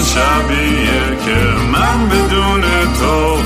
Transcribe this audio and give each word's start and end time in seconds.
شبیه 0.00 1.16
که 1.24 1.36
من 1.72 2.08
بدون 2.08 2.60
تو 3.00 3.37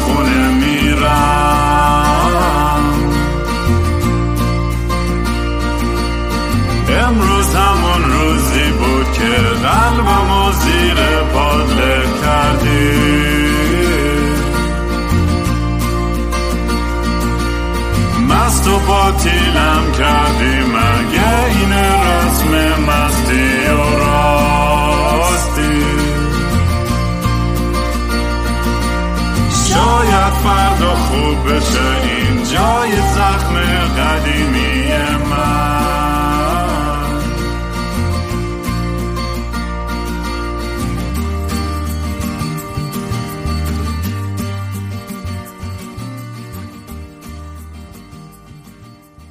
بشه 31.46 32.02
این 32.02 32.44
جای 32.44 32.96
زخم 32.96 33.54
قدیمی 33.98 34.92
من. 35.30 35.82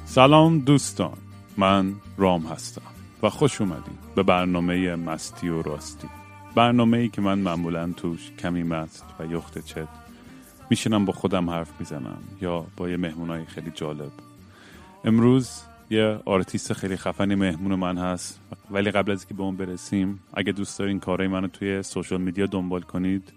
سلام 0.04 0.58
دوستان 0.58 1.16
من 1.56 1.94
رام 2.18 2.42
هستم 2.42 2.82
و 3.22 3.30
خوش 3.30 3.60
اومدین 3.60 3.98
به 4.14 4.22
برنامه 4.22 4.96
مستی 4.96 5.48
و 5.48 5.62
راستی. 5.62 6.08
برنامه 6.54 6.98
ای 6.98 7.08
که 7.08 7.20
من 7.20 7.38
معمولا 7.38 7.92
توش 7.96 8.30
کمی 8.38 8.62
مست 8.62 9.04
و 9.18 9.26
یخت 9.26 9.58
چت 9.58 10.01
میشینم 10.72 11.04
با 11.04 11.12
خودم 11.12 11.50
حرف 11.50 11.80
می‌زنم 11.80 12.18
یا 12.40 12.66
با 12.76 12.88
یه 12.88 12.96
مهمونای 12.96 13.44
خیلی 13.44 13.70
جالب 13.74 14.12
امروز 15.04 15.62
یه 15.90 16.18
آرتیست 16.24 16.72
خیلی 16.72 16.96
خفنی 16.96 17.34
مهمون 17.34 17.74
من 17.74 17.98
هست 17.98 18.40
ولی 18.70 18.90
قبل 18.90 19.12
از 19.12 19.26
که 19.26 19.34
به 19.34 19.42
اون 19.42 19.56
برسیم 19.56 20.20
اگه 20.34 20.52
دوست 20.52 20.78
دارین 20.78 21.00
کارهای 21.00 21.28
منو 21.28 21.48
توی 21.48 21.82
social 21.82 22.20
media 22.20 22.46
دنبال 22.46 22.80
کنید 22.80 23.32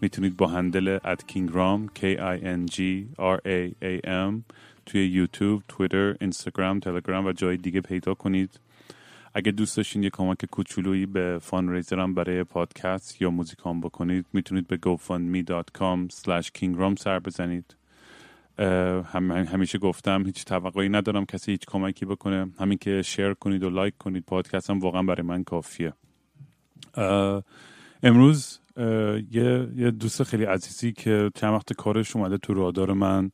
می‌تونید 0.00 0.36
با 0.36 0.46
handle 0.46 0.98
at 0.98 1.20
kingram 1.32 1.80
k 1.98 2.02
i 2.36 2.38
n 2.58 2.72
g 2.74 2.78
r 3.18 3.38
a 3.46 3.72
a 3.82 4.06
m 4.30 4.32
توی 4.86 5.06
یوتیوب، 5.06 5.62
تویتر، 5.68 6.16
اینستاگرام، 6.20 6.80
تلگرام 6.80 7.26
و 7.26 7.32
جای 7.32 7.56
دیگه 7.56 7.80
پیدا 7.80 8.14
کنید. 8.14 8.60
اگه 9.34 9.52
دوست 9.52 9.76
داشتین 9.76 10.02
یه 10.02 10.10
کمک 10.10 10.44
کوچولویی 10.44 11.06
به 11.06 11.38
fund 11.42 11.82
برای 12.14 12.44
پادکست 12.44 13.22
یا 13.22 13.30
موزیکام 13.30 13.80
بکنید 13.80 14.26
می‌تونید 14.32 14.66
به 14.66 14.76
gofundme.com 14.76 16.12
slash 16.12 16.48
kingram 16.58 16.98
سر 16.98 17.18
بزنید. 17.18 17.76
هم 19.04 19.30
همیشه 19.30 19.78
گفتم 19.78 20.26
هیچ 20.26 20.44
توقعی 20.44 20.88
ندارم 20.88 21.24
کسی 21.24 21.50
هیچ 21.50 21.66
کمکی 21.66 22.06
بکنه. 22.06 22.50
همین 22.58 22.78
که 22.78 23.02
شیر 23.02 23.34
کنید 23.34 23.62
و 23.62 23.70
لایک 23.70 23.94
کنید 23.98 24.24
پادکست 24.26 24.70
هم 24.70 24.78
واقعا 24.78 25.02
برای 25.02 25.22
من 25.22 25.44
کافیه. 25.44 25.92
امروز 28.02 28.60
یه, 29.30 29.68
یه 29.76 29.90
دوست 29.90 30.22
خیلی 30.22 30.44
عزیزی 30.44 30.92
که 30.92 31.30
چند 31.34 31.52
وقت 31.52 31.72
کارش 31.72 32.16
اومده 32.16 32.38
تو 32.38 32.54
رادار 32.54 32.92
من 32.92 33.30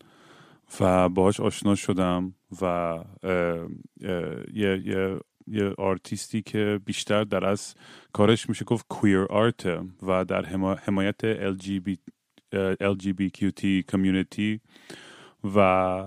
و 0.80 1.08
باهاش 1.08 1.40
آشنا 1.40 1.74
شدم 1.74 2.34
و 2.62 2.98
یه, 4.52 4.82
یه, 4.84 5.20
یه 5.50 5.74
آرتیستی 5.78 6.42
که 6.42 6.80
بیشتر 6.84 7.24
در 7.24 7.44
از 7.44 7.74
کارش 8.12 8.48
میشه 8.48 8.64
گفت 8.64 8.86
کویر 8.88 9.26
آرت 9.30 9.66
و 10.02 10.24
در 10.24 10.44
حمایت 10.76 11.34
LGBTQT 12.82 13.64
کمیونیتی 13.88 14.60
و 15.54 16.04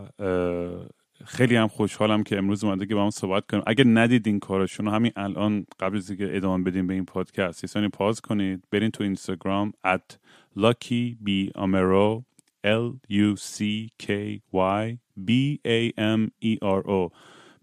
خیلی 1.26 1.56
هم 1.56 1.68
خوشحالم 1.68 2.24
که 2.24 2.38
امروز 2.38 2.64
اومده 2.64 2.86
که 2.86 2.96
با 2.96 3.04
هم 3.04 3.10
صحبت 3.10 3.46
کنیم. 3.48 3.64
اگه 3.68 3.84
ندید 3.84 4.28
این 4.28 4.40
کارشون 4.40 4.88
همین 4.88 5.12
الان 5.16 5.66
قبل 5.80 5.98
از 5.98 6.10
اینکه 6.10 6.38
ادامه 6.38 6.64
بدیم 6.64 6.88
به 6.88 6.94
این 6.94 7.06
پادکست 7.06 7.76
یه 7.76 7.90
پاز 7.90 8.22
کنید. 8.22 8.64
برین 8.72 8.92
تو 8.92 9.04
اینستاگرام 9.04 9.74
at 9.88 10.18
lucky 10.58 11.18
b 11.26 11.52
amero 11.56 12.24
L 12.64 13.00
U 13.10 13.36
C 13.36 13.90
K 14.04 14.40
Y 14.54 15.00
B 15.28 15.60
A 15.66 15.92
M 15.98 16.32
E 16.42 16.58
R 16.62 16.82
O. 16.88 17.12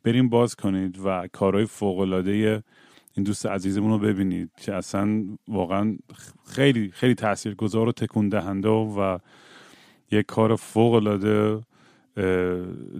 بریم 0.04 0.28
باز 0.28 0.54
کنید 0.54 0.98
و 1.04 1.28
کارهای 1.32 1.66
فوق 1.66 1.98
العاده 1.98 2.62
این 3.14 3.24
دوست 3.24 3.46
عزیزمون 3.46 3.90
رو 3.90 3.98
ببینید 3.98 4.50
که 4.56 4.74
اصلا 4.74 5.24
واقعا 5.48 5.96
خیلی 6.46 6.90
خیلی 6.90 7.14
تاثیرگذار 7.14 7.88
و 7.88 7.92
تکون 7.92 8.28
دهنده 8.28 8.68
و 8.68 9.18
یک 10.10 10.26
کار 10.26 10.56
فوق 10.56 10.92
العاده 10.92 11.60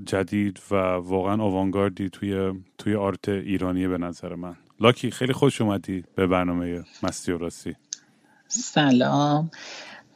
جدید 0.07 0.61
و 0.71 0.75
واقعا 0.97 1.43
آوانگاردی 1.43 2.09
توی 2.11 2.53
توی 2.79 2.95
آرت 2.95 3.29
ایرانی 3.29 3.89
به 3.89 3.99
نظر 3.99 4.35
من. 4.35 4.57
لاکی 4.81 5.11
خیلی 5.11 5.33
خوش 5.33 5.61
اومدی 5.61 6.05
به 6.15 6.27
برنامه 6.27 6.85
مستی 7.03 7.33
و 7.33 7.39
راستی. 7.39 7.77
سلام. 8.49 9.51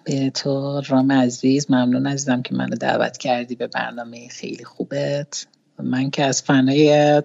به 0.04 0.30
تو 0.30 0.82
رام 0.88 1.12
عزیز 1.12 1.70
ممنون 1.70 2.06
عزیزم 2.06 2.42
که 2.42 2.54
منو 2.54 2.76
دعوت 2.76 3.16
کردی 3.16 3.54
به 3.54 3.66
برنامه. 3.66 4.28
خیلی 4.28 4.64
خوبت. 4.64 5.46
من 5.82 6.10
که 6.10 6.24
از 6.24 6.42
فنای 6.42 7.22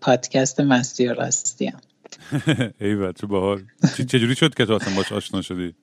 پادکست 0.00 0.60
مستی 0.60 1.06
و 1.06 1.14
راستیم 1.14 1.76
ای 2.80 2.96
بچه 2.96 3.26
باحال. 3.26 3.62
چجوری 3.96 4.34
شد 4.34 4.54
که 4.54 4.66
تو 4.66 4.72
اصلا 4.72 4.94
باش 4.96 5.12
آشنا 5.12 5.42
شدی؟ 5.42 5.74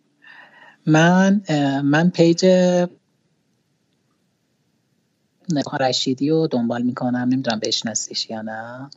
من 0.85 1.41
من 1.83 2.09
پیج 2.09 2.45
رشیدی 5.79 6.29
رو 6.29 6.47
دنبال 6.47 6.81
می‌کنم 6.81 7.17
نمی‌دونم 7.17 7.59
بشناسیش 7.59 8.29
یا 8.29 8.41
نه. 8.41 8.89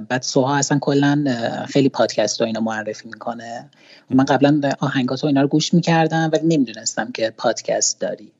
بعد 0.00 0.22
سوها 0.22 0.56
اصلا 0.56 0.78
کلا 0.78 1.24
خیلی 1.68 1.88
پادکست 1.88 2.40
رو 2.40 2.46
اینا 2.46 2.60
معرفی 2.60 3.08
می‌کنه. 3.08 3.70
من 4.10 4.24
قبلا 4.24 4.60
آهنگات 4.80 5.24
و 5.24 5.26
اینا 5.26 5.42
رو 5.42 5.48
گوش 5.48 5.74
می‌کردم 5.74 6.30
ولی 6.32 6.56
نمی‌دونستم 6.56 7.12
که 7.12 7.34
پادکست 7.36 8.00
داری. 8.00 8.32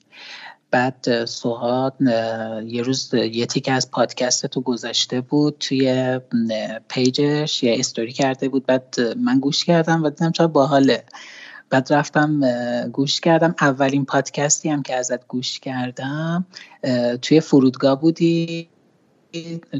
بعد 0.70 1.24
سوها 1.24 1.92
یه 2.66 2.82
روز 2.82 3.14
یه 3.14 3.46
تیکه 3.46 3.72
از 3.72 3.90
پادکست 3.90 4.46
تو 4.46 4.60
گذاشته 4.60 5.20
بود 5.20 5.56
توی 5.60 6.20
پیجش 6.88 7.62
یه 7.62 7.76
استوری 7.78 8.12
کرده 8.12 8.48
بود. 8.48 8.66
بعد 8.66 8.94
من 9.16 9.40
گوش 9.40 9.64
کردم 9.64 10.04
و 10.04 10.10
دیدم 10.10 10.32
چرا 10.32 10.46
باحاله. 10.46 11.04
بعد 11.70 11.92
رفتم 11.92 12.40
گوش 12.92 13.20
کردم. 13.20 13.54
اولین 13.60 14.04
پادکستی 14.04 14.68
هم 14.68 14.82
که 14.82 14.94
ازت 14.94 15.26
گوش 15.26 15.60
کردم 15.60 16.46
توی 17.22 17.40
فرودگاه 17.40 18.00
بودی. 18.00 18.68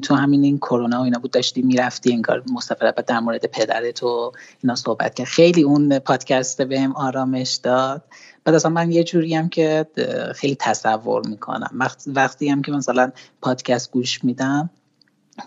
تو 0.03 0.15
همین 0.15 0.45
این 0.45 0.59
کرونا 0.59 1.01
و 1.01 1.05
اینا 1.05 1.19
بود 1.19 1.31
داشتی 1.31 1.63
می‌رفتی 1.63 2.13
انگار 2.13 2.43
مصطفی 2.53 2.85
در 3.07 3.21
مورد 3.21 3.47
پدرت 3.47 4.03
و 4.03 4.33
اینا 4.63 4.75
صحبت 4.75 5.15
کرد. 5.15 5.27
خیلی 5.27 5.63
اون 5.63 5.99
پادکست 5.99 6.63
بهم 6.63 6.97
آرامش 6.97 7.55
داد. 7.55 8.03
بعد 8.51 8.57
اصلا 8.57 8.71
من 8.71 8.93
یه 8.93 9.05
جوری 9.05 9.35
هم 9.35 9.49
که 9.49 9.87
خیلی 10.35 10.55
تصور 10.55 11.27
می‌کنم. 11.27 11.89
وقتی 12.07 12.49
هم 12.49 12.63
که 12.63 12.73
مثلا 12.73 13.13
پادکست 13.43 13.91
گوش 13.91 14.25
میدم 14.25 14.71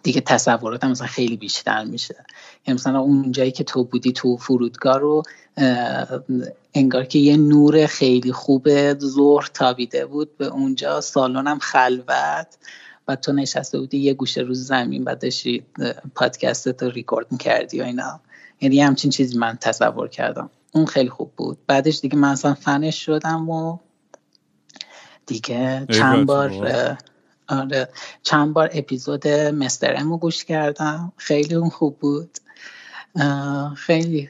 دیگه 0.04 0.22
تصوراتم 0.22 0.92
مثلا 0.92 1.08
خیلی 1.08 1.38
بیشتر 1.38 1.84
میشه. 1.84 2.16
یعنی 2.68 2.80
مثلا 2.80 3.00
اون 3.00 3.32
جایی 3.32 3.52
که 3.52 3.64
تو 3.64 3.84
بودی 3.84 4.12
تو 4.12 4.38
فرودگاه 4.38 5.00
رو 5.00 5.24
انگار 6.74 7.06
که 7.06 7.20
یه 7.20 7.38
نور 7.38 7.86
خیلی 7.86 8.32
خوب 8.32 8.94
ظهر 9.00 9.50
تابیده 9.54 10.06
بود. 10.06 10.38
به 10.38 10.46
اونجا 10.46 11.02
سالنم 11.02 11.60
خلوت 11.60 12.58
و 13.08 13.16
تو 13.16 13.32
نشسته 13.32 13.80
بودی 13.80 13.98
یه 13.98 14.14
گوشه 14.14 14.42
روز 14.42 14.68
زمین 14.68 15.04
بعد 15.04 15.22
داشتی 15.22 15.66
پادکست 16.16 16.84
رو 16.84 16.90
ریکورد 16.90 17.32
می‌کردی 17.32 17.82
و 17.82 17.84
اینا. 17.84 18.20
یعنی 18.62 18.82
همچین 18.82 19.12
چیزی 19.12 19.38
من 19.38 19.58
تصور 19.62 20.08
کردم. 20.08 20.50
اون 20.76 20.86
خیلی 20.86 21.10
خوب 21.10 21.34
بود. 21.38 21.58
بعدش 21.68 22.00
دیگه 22.00 22.16
من 22.18 22.30
اصلا 22.30 22.54
فنش 22.54 23.06
شدم 23.06 23.50
و 23.50 23.78
دیگه 25.26 25.88
چند 25.92 26.26
بار 26.26 26.52
آره 27.48 27.90
چند 28.24 28.54
بار 28.54 28.70
اپیزود 28.74 29.28
مستر 29.28 30.04
رو 30.04 30.18
گوش 30.18 30.46
کردم. 30.46 31.14
خیلی 31.18 31.56
اون 31.56 31.70
خوب 31.70 32.00
بود. 32.00 32.38
خیلی 33.78 34.30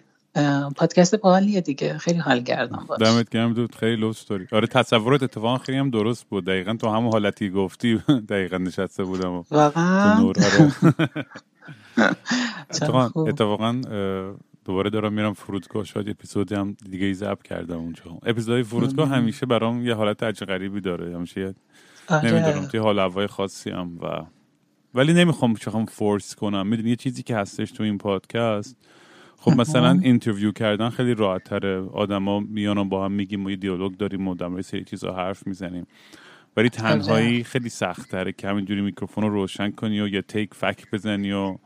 پادکست 0.76 1.16
باحالیه 1.16 1.62
دیگه. 1.62 1.98
خیلی 1.98 2.20
حال 2.20 2.44
کردم 2.44 2.86
باش. 2.88 3.00
دمت 3.02 3.30
گرم 3.30 3.54
دود 3.54 3.76
خیلی 3.76 3.98
لطف 4.02 4.26
داری 4.26 4.48
آره 4.52 4.68
تصورات 4.68 5.24
اتفاقا 5.24 5.58
خیلی 5.58 5.78
هم 5.78 5.90
درست 5.90 6.26
بود. 6.30 6.46
دقیقا 6.46 6.74
تو 6.74 6.90
همون 6.90 7.12
حالتی 7.12 7.50
گفتی 7.50 8.04
دقیقا 8.30 8.58
نشسته 8.58 9.04
بودم 9.04 9.46
واقعا؟ 9.52 10.32
اتفاقا 12.76 13.12
اتفاقا 13.30 13.82
دوباره 14.66 14.90
دارم 14.90 15.14
میرم 15.14 15.34
فرودگاه 15.34 15.84
شاید 15.84 16.10
اپیزودی 16.10 16.56
هم 16.56 16.76
دیگه 16.90 17.06
ای 17.06 17.14
ضبط 17.14 17.44
کردم 17.44 17.78
اونجا. 17.78 18.04
اپیزودهای 18.26 18.64
فرودگاه 18.64 19.10
همیشه 19.10 19.46
برام 19.46 19.86
یه 19.86 19.94
حالت 19.94 20.24
عجب 20.24 20.46
غریبی 20.46 20.82
داره. 20.82 21.16
همیشه 21.16 21.56
آره. 22.08 22.32
نمی‌دونم 22.32 22.66
توی 22.66 22.80
حال 22.80 23.00
هوای 23.00 23.28
خاصی 23.28 23.70
هم 23.70 24.00
و 24.02 24.26
ولی 24.94 25.14
نمی‌خوام 25.14 25.56
چخوام 25.56 25.86
force 25.86 26.36
کنم. 26.36 26.68
می‌دونی 26.68 26.90
یه 26.90 26.96
چیزی 26.96 27.24
که 27.24 27.36
هستش 27.36 27.72
تو 27.72 27.84
این 27.84 27.98
پادکست؟ 27.98 28.78
خب 29.38 29.52
مثلا 29.52 30.00
interview 30.04 30.52
کردن 30.52 30.90
خیلی 30.90 31.14
راحت 31.14 31.44
تره 31.44 31.80
آدما 31.80 32.40
میان 32.40 32.90
با 32.90 33.06
هم 33.06 33.12
میگیم 33.12 33.46
و 33.46 33.50
یه 33.50 33.56
دیالوگ 33.56 33.98
داریم 33.98 34.28
و 34.28 34.36
در 34.36 34.62
سری 34.62 34.84
چیزا 34.84 35.14
حرف 35.14 35.48
می‌زنیم. 35.48 35.88
ولی 36.58 36.70
تنهایی 36.70 37.44
خیلی 37.44 37.70
سخت 37.70 38.12
تره 38.12 38.32
که 38.32 38.48
همینجوری 38.48 38.82
میکروفون 38.82 39.24
رو 39.24 39.30
روشن 39.30 39.72
کنی 39.72 40.02
و 40.02 40.08
یه 40.08 40.22
تیک 40.22 40.54
فک 40.54 40.92
بزنی 40.92 41.32
و 41.32 41.58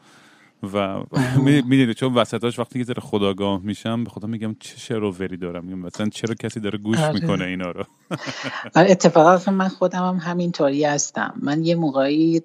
و 0.64 1.04
می‌دونی 1.44 1.94
چون 1.94 2.14
وسطاش 2.14 2.60
وقتی 2.60 2.80
که 2.80 2.86
ذره 2.86 3.02
خداگاه 3.02 3.60
میشم 3.60 4.04
به 4.04 4.10
خدا 4.10 4.28
میگم 4.28 4.56
چه 4.60 4.78
شروری 4.78 5.38
دارم. 5.38 5.66
میگم 5.66 5.80
مثلا 5.80 6.10
چرا 6.10 6.36
کسی 6.36 6.60
داره 6.60 6.78
گوش 6.78 6.98
آره. 6.98 7.14
می‌کنه 7.14 7.46
اینا 7.46 7.72
رو؟ 7.72 7.84
آره، 8.76 8.92
اتفاقا 8.92 9.52
من 9.52 9.68
خودم 9.68 10.08
هم 10.08 10.16
همینطوری 10.16 10.86
هستم. 10.86 11.34
من 11.42 11.64
یه 11.64 11.76
موقعی 11.76 12.42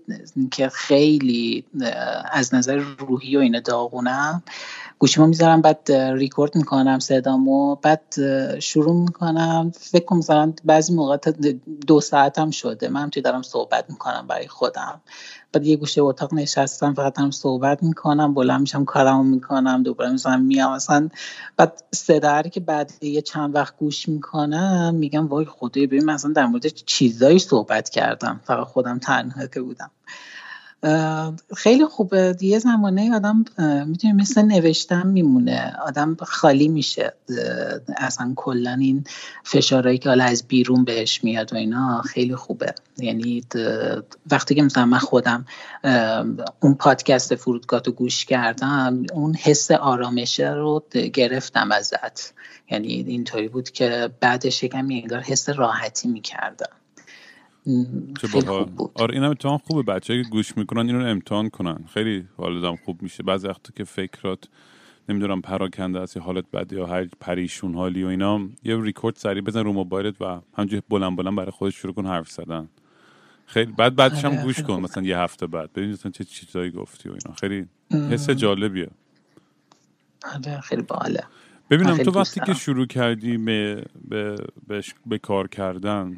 که 0.51 0.69
خیلی 0.69 1.65
از 2.33 2.55
نظر 2.55 2.77
روحی 2.99 3.37
و 3.37 3.41
اینا 3.41 3.61
داغونم 3.61 4.43
گوشیمو 5.03 5.27
می‌ذارم 5.27 5.61
بعد 5.61 5.93
ریکورد 5.93 6.57
می‌کنم 6.57 6.99
صدامو 6.99 7.75
بعد 7.75 8.03
شروع 8.59 8.95
می‌کنم. 8.95 9.73
فکر 9.81 10.05
کنم 10.05 10.19
مثلا 10.19 10.53
بعضی 10.65 10.95
موقع 10.95 11.17
دو 11.87 12.01
ساعتم 12.01 12.51
شده. 12.51 12.89
من 12.89 13.11
توی 13.11 13.23
دارم 13.23 13.43
صحبت 13.43 13.91
می‌کنم 13.91 14.27
برای 14.29 14.49
خودم. 14.49 15.01
بعد 15.53 15.67
یه 15.67 15.77
گوشه 15.77 16.03
اتاق 16.03 16.35
نشستم 16.35 16.95
فقط 16.95 17.19
هم 17.19 17.31
صحبت 17.31 17.83
می‌کنم 17.83 18.35
بلند 18.35 18.61
میشم 18.61 18.85
کارمو 18.85 19.23
می‌کنم 19.23 19.83
دوباره 19.83 20.11
می‌زنم 20.11 20.43
میام. 20.43 20.75
مثلا 20.75 21.09
بعد 21.57 21.83
صدا 21.95 22.43
که 22.43 22.61
بعد 22.61 22.93
یه 23.01 23.23
چند 23.23 23.55
وقت 23.55 23.77
گوش 23.77 24.09
می‌کنم 24.09 24.95
میگم 24.95 25.27
وای 25.27 25.45
خدای 25.45 25.87
ببین 25.87 26.05
مثلا 26.05 26.33
در 26.33 26.47
مورد 26.47 26.67
چیزایی 26.67 27.39
صحبت 27.39 27.91
کردم. 27.91 28.41
فقط 28.45 28.67
خودم 28.67 28.99
تنها 28.99 29.47
که 29.47 29.61
بودم. 29.61 29.91
خیلی 31.57 31.87
خوبه. 31.87 32.37
یه 32.41 32.59
زمانه 32.59 33.15
آدم 33.15 33.45
می‌تونه 33.87 34.15
مثل 34.15 34.43
نوشتن 34.43 35.07
میمونه. 35.07 35.77
آدم 35.87 36.17
خالی 36.21 36.69
میشه. 36.69 37.15
اصلا 37.97 38.33
کلا 38.37 38.77
این 38.81 39.05
فشارهایی 39.45 39.99
که 39.99 40.09
حالا 40.09 40.25
از 40.25 40.43
بیرون 40.49 40.85
بهش 40.85 41.25
میاد 41.25 41.53
و 41.53 41.57
اینا 41.57 42.03
خیلی 42.03 42.37
خوبه. 42.37 42.75
یعنی 42.99 43.45
وقتی 44.31 44.55
که 44.55 44.63
مثلا 44.63 44.87
من 44.87 44.99
خودم 44.99 45.47
اون 46.61 46.75
پادکست 46.75 47.35
فرودگاه 47.35 47.83
رو 47.87 47.93
گوش 47.93 48.25
کردم 48.25 49.03
اون 49.15 49.35
حس 49.35 49.71
آرامشه 49.71 50.51
رو 50.51 50.85
گرفتم 51.13 51.73
ازت. 51.73 52.35
یعنی 52.71 52.89
اینطوری 52.89 53.49
بود 53.49 53.71
که 53.71 54.11
بعدش 54.21 54.63
یکم 54.63 54.87
انگار 54.91 55.21
حس 55.21 55.49
راحتی 55.49 56.09
می‌کردم. 56.09 56.77
چه 58.21 58.29
بود. 58.29 58.91
آره 58.95 59.15
این 59.15 59.23
هم 59.23 59.29
امتحان 59.29 59.59
خوبه. 59.59 59.83
بچه 59.83 60.23
که 60.23 60.29
گوش 60.29 60.57
می‌کنن 60.57 60.87
اینو 60.87 61.07
امتحان 61.07 61.49
کنن. 61.49 61.85
خیلی 61.95 62.25
حالت 62.37 62.81
خوب 62.85 63.03
میشه. 63.03 63.23
بعضی 63.23 63.49
وقتا 63.49 63.73
که 63.77 63.85
فکرات 63.85 64.49
نمی‌دونم 65.09 65.41
پراکنده 65.41 66.01
است 66.01 66.17
یا 66.17 66.23
حالت 66.23 66.51
بد 66.51 66.73
یا 66.73 66.87
هر 66.87 67.09
پریشون 67.21 67.75
حالی 67.75 68.05
و 68.05 68.07
اینا 68.07 68.49
یه 68.65 68.83
ریکورد 68.83 69.17
سریع 69.17 69.43
بزن 69.43 69.65
رو 69.65 69.73
موبایلت 69.73 70.23
و 70.23 70.41
همجوری 70.57 70.83
بلند 70.89 71.17
بلند 71.17 71.37
برای 71.37 71.51
خودش 71.51 71.75
شروع 71.75 71.95
کن 71.95 72.07
حرف 72.07 72.31
زدن. 72.31 72.69
خیلی 73.47 73.73
بعد 73.73 73.97
بعدش 73.97 74.25
هم 74.25 74.33
آره، 74.33 74.43
گوش 74.43 74.63
کن 74.63 74.81
مثلا 74.81 75.03
یه 75.03 75.19
هفته 75.19 75.47
بعد. 75.47 75.73
ببین 75.73 75.91
مثلا 75.91 76.13
چه 76.13 76.25
چیزایی 76.25 76.71
گفتی 76.71 77.09
و 77.09 77.13
اینا. 77.13 77.35
خیلی 77.35 77.67
حس 78.11 78.31
جالبیه. 78.31 78.89
آره 80.35 80.61
خیلی 80.61 80.83
باحاله. 80.83 81.25
ببینم 81.71 81.97
تو 81.97 82.11
وقتی 82.11 82.41
که 82.41 82.55
شروع 82.55 82.87
کردی 82.87 83.37
به, 83.37 83.85
به, 84.09 84.37
به, 84.69 84.83
به 85.07 85.19
کار 85.19 85.49
کردن 85.49 86.17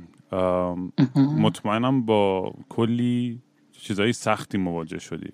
مطمئنم 1.17 2.07
با 2.07 2.55
کلی 2.69 3.41
چیزایی 3.73 4.13
سختی 4.13 4.59
مواجه 4.59 4.99
شدی 4.99 5.33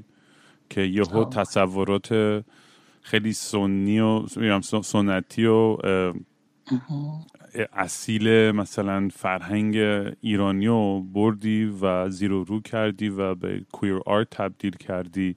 که 0.71 0.81
یهو 0.81 1.25
تصورات 1.25 2.43
خیلی 3.03 3.33
سنی 3.33 4.01
و 4.01 4.27
سنتی 4.83 5.47
و 5.47 5.77
اصیل 7.73 8.51
مثلا 8.51 9.09
فرهنگ 9.13 9.77
ایرانی 10.21 10.67
رو 10.67 11.01
بردی 11.01 11.65
و 11.65 12.11
زیر 12.11 12.31
رو 12.31 12.61
کردی 12.61 13.09
و 13.09 13.35
به 13.35 13.65
queer 13.73 14.01
art 14.07 14.31
تبدیل 14.31 14.77
کردی. 14.77 15.35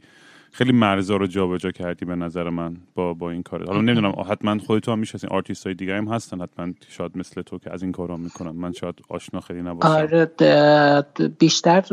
خیلی 0.56 0.72
مرزا 0.72 1.16
رو 1.16 1.28
جابجا 1.28 1.72
کردی 1.72 2.06
به 2.06 2.16
نظر 2.16 2.50
من 2.50 2.78
با 2.96 3.14
با 3.14 3.32
این 3.32 3.44
کار 3.44 3.66
حالا 3.66 3.82
نمی‌دونم 3.82 4.14
حتما 4.30 4.58
خودت 4.60 4.90
هم 4.90 5.00
می‌شناسین 5.00 5.30
آرتیست 5.30 5.66
های 5.66 5.76
دیگه 5.76 5.98
هم 5.98 6.08
هستن. 6.08 6.42
حتما 6.42 6.74
شاید 6.90 7.18
مثل 7.18 7.42
تو 7.42 7.60
که 7.60 7.74
از 7.74 7.84
این 7.84 7.92
کارا 7.92 8.18
می‌کنن. 8.18 8.52
من 8.52 8.72
شاید 8.72 8.96
آشنا 9.10 9.40
خیلی 9.40 9.62
نباشم. 9.62 9.88
آره 9.88 10.32
بیشتر 11.40 11.84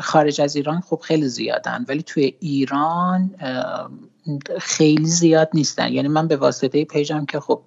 خارج 0.00 0.40
از 0.40 0.56
ایران 0.56 0.80
خب 0.80 1.00
خیلی 1.04 1.28
زیادن. 1.28 1.84
ولی 1.88 2.02
توی 2.02 2.34
ایران 2.40 3.30
خیلی 4.58 5.06
زیاد 5.06 5.50
نیستن. 5.54 5.92
یعنی 5.92 6.08
من 6.08 6.28
به 6.28 6.36
واسطه 6.36 6.84
پیجم 6.84 7.24
که 7.24 7.40
خب 7.40 7.62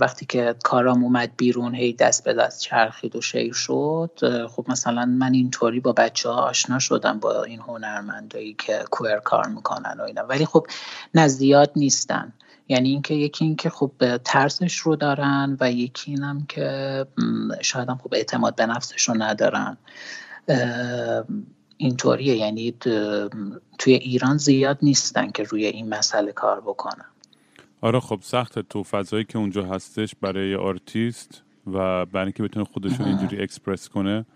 وقتی 0.00 0.26
که 0.26 0.54
کارام 0.64 1.04
اومد 1.04 1.30
بیرون 1.36 1.74
هی 1.74 1.92
دست 1.92 2.24
به 2.24 2.34
دست 2.34 2.60
چرخید 2.60 3.16
و 3.16 3.20
شیر 3.20 3.52
شد 3.52 4.46
خب 4.50 4.64
مثلا 4.68 5.04
من 5.04 5.34
اینطوری 5.34 5.80
با 5.80 5.92
بچه 5.92 6.28
ها 6.28 6.34
آشنا 6.34 6.78
شدم 6.78 7.18
با 7.20 7.44
این 7.44 7.60
هنرمندایی 7.60 8.54
که 8.54 8.84
کوئر 8.90 9.18
کار 9.18 9.46
می‌کنن 9.46 9.96
و 9.98 10.02
اینا. 10.02 10.22
ولی 10.22 10.46
خب 10.46 10.66
نزدیاد 11.14 11.70
نیستن. 11.76 12.32
یعنی 12.68 12.88
اینکه 12.88 13.14
یکی 13.14 13.44
اینکه 13.44 13.70
خب 13.70 13.92
ترسش 14.24 14.76
رو 14.76 14.96
دارن 14.96 15.56
و 15.60 15.72
یکی 15.72 16.10
اینم 16.10 16.46
که 16.48 17.06
شاید 17.60 17.88
هم 17.88 17.98
خب 18.04 18.14
اعتماد 18.14 18.54
به 18.54 18.66
نفسش 18.66 19.08
رو 19.08 19.14
ندارن. 19.22 19.76
اینطوریه. 21.76 22.36
یعنی 22.36 22.74
توی 23.78 23.92
ایران 23.94 24.36
زیاد 24.36 24.78
نیستن 24.82 25.30
که 25.30 25.42
روی 25.42 25.66
این 25.66 25.88
مسئله 25.88 26.32
کار 26.32 26.60
بکنن. 26.60 27.04
آره 27.80 28.00
خب 28.00 28.18
سخته 28.22 28.62
تو 28.62 28.82
فضایی 28.82 29.24
که 29.24 29.38
اونجا 29.38 29.62
هستش 29.62 30.14
برای 30.20 30.54
آرتیست 30.54 31.42
و 31.66 32.06
برای 32.06 32.24
اینکه 32.24 32.42
بتونه 32.42 32.64
خودشون 32.64 33.06
اینجوری 33.06 33.42
اکسپرس 33.42 33.88
کنه 33.88 34.26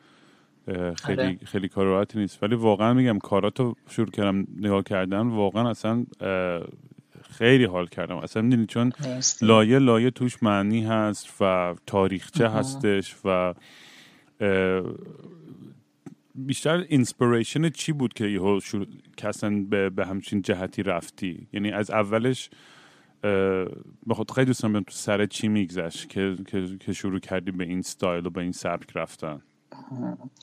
خیلی 0.97 1.23
آره. 1.23 1.39
خیلی 1.45 1.69
کار 1.69 1.87
راحتی 1.87 2.19
نیست. 2.19 2.43
ولی 2.43 2.55
واقعا 2.55 2.95
میگم 2.95 3.19
کاراتو 3.19 3.75
شروع 3.89 4.11
کردم 4.11 4.47
نگاه 4.57 4.83
کردن 4.83 5.27
واقعا 5.27 5.71
اصلا 5.71 6.07
خیلی 7.31 7.65
حال 7.65 7.87
کردم. 7.87 8.17
اصلا 8.17 8.43
می‌دونی 8.43 8.67
چون 8.67 8.93
لایه 9.43 9.79
لایه 9.79 10.11
توش 10.11 10.43
معنی 10.43 10.85
هست 10.85 11.29
و 11.41 11.75
تاریخچه 11.87 12.49
هستش 12.49 13.17
و 13.25 13.55
بیشتر 16.35 16.85
inspiration 16.89 17.69
چی 17.69 17.93
بود 17.93 18.15
که 18.15 18.27
یهو 18.27 18.61
کسن 19.17 19.65
به, 19.65 19.91
به 19.91 20.07
همچین 20.07 20.43
جهتی 20.43 20.83
رفتی؟ 20.83 21.49
یعنی 21.53 21.71
از 21.71 21.91
اولش 21.91 22.51
به 23.23 24.15
خیلی 24.35 24.47
دوستم 24.47 24.85
سر 24.91 25.27
چی 25.27 25.49
میگذشت 25.49 26.09
که, 26.09 26.37
که, 26.81 26.93
شروع 26.93 27.19
کردی 27.19 27.51
به 27.51 27.65
این 27.65 27.83
ستایل 27.83 28.27
و 28.27 28.31
به 28.31 28.41
این 28.41 28.53
سبک 28.53 28.97
رفتن. 28.97 29.43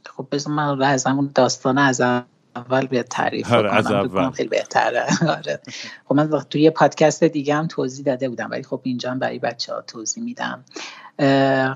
خب 0.06 0.28
بزن 0.32 0.52
من 0.52 0.82
از 0.82 1.06
همون 1.06 1.32
داستان 1.36 1.78
از 1.78 2.02
اول 2.58 2.88
به 2.88 3.04
تعریف 3.04 3.54
آره 3.54 3.74
از 3.76 3.92
اول. 3.92 4.32
خیلی 4.32 4.50
بهتره. 4.50 5.06
آره. 5.38 5.60
خب 6.06 6.16
من 6.16 6.30
توی 6.50 6.62
یه 6.62 6.70
پادکست 6.70 7.24
دیگه 7.24 7.56
هم 7.56 7.68
توضیح 7.68 8.06
داده 8.06 8.30
بودم 8.30 8.48
ولی 8.52 8.64
خب 8.64 8.80
اینجا 8.84 9.12
هم 9.12 9.20
برای 9.20 9.40
بچه 9.40 9.74
ها 9.74 9.82
توضیح 9.82 10.24
میدم. 10.24 10.64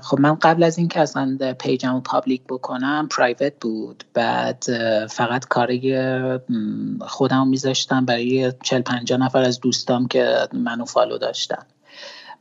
خب 0.02 0.20
من 0.20 0.34
قبل 0.34 0.62
از 0.62 0.78
اینکه 0.78 1.00
اصلا 1.00 1.54
page 1.58 1.86
مو 1.86 2.00
public 2.00 2.42
بکنم 2.48 3.08
private 3.10 3.52
بود. 3.60 4.04
بعد 4.14 4.64
فقط 5.06 5.44
کاری 5.44 5.96
خودم 7.00 7.48
میذاشتم 7.48 8.04
برای 8.04 8.52
چل 8.62 8.82
پنجا 8.82 9.16
نفر 9.16 9.42
از 9.42 9.60
دوستام 9.60 10.08
که 10.08 10.48
منو 10.52 10.84
follow 10.84 11.18
داشتن. 11.18 11.62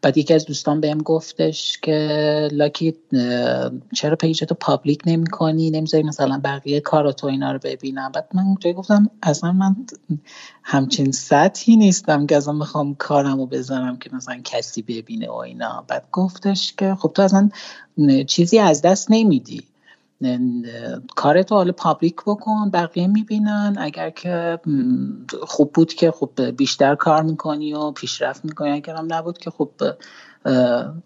بعد 0.02 0.18
یکی 0.18 0.34
از 0.34 0.46
دوستان 0.46 0.82
بهم 0.82 0.98
گفتش 0.98 1.78
که 1.82 2.50
لاکی 2.52 2.94
چرا 3.94 4.16
page 4.16 4.43
تو 4.43 4.56
public 4.56 5.02
نمی 5.06 5.28
کنی 5.28 5.72
نمی‌ذاری 5.72 6.04
مثلا 6.04 6.42
بقیه 6.44 6.80
کاراتو 6.80 7.28
اینا 7.28 7.52
رو 7.52 7.60
ببینم. 7.64 8.12
بعد 8.12 8.28
من 8.34 8.44
اونجایی 8.44 8.76
گفتم 8.76 9.10
اصلا 9.24 9.52
من 9.52 9.76
همچین 10.64 11.12
سطحی 11.12 11.76
نیستم 11.76 12.26
که 12.26 12.38
اصلا 12.38 12.54
می‌خوام 12.54 12.96
کارمو 12.96 13.46
بزنم 13.46 13.98
که 13.98 14.10
مثلا 14.14 14.42
کسی 14.44 14.82
ببینه 14.82 15.30
و 15.30 15.34
اینا. 15.36 15.86
بعد 15.88 16.08
گفتش 16.12 16.74
که 16.74 16.96
خب 16.96 17.12
تو 17.16 17.22
اصلا 17.22 17.50
چیزی 18.28 18.60
از 18.60 18.82
دست 18.82 19.08
نمیدی. 19.12 19.71
کارتو 21.16 21.56
حالا 21.56 21.72
public 21.72 22.16
بکن 22.16 22.70
بقیه 22.70 23.08
می‌بینن. 23.08 23.76
اگر 23.80 24.10
که 24.10 24.60
خوب 25.42 25.74
بود 25.74 25.94
که 25.94 26.12
خب 26.12 26.42
بیشتر 26.58 26.96
کار 26.96 27.24
می‌کنی 27.24 27.74
و 27.74 27.92
پیشرفت 27.92 28.46
می‌کنی. 28.46 28.72
اگر 28.72 28.96
هم 28.96 29.08
نبود 29.10 29.38
که 29.38 29.52
خب 29.52 29.72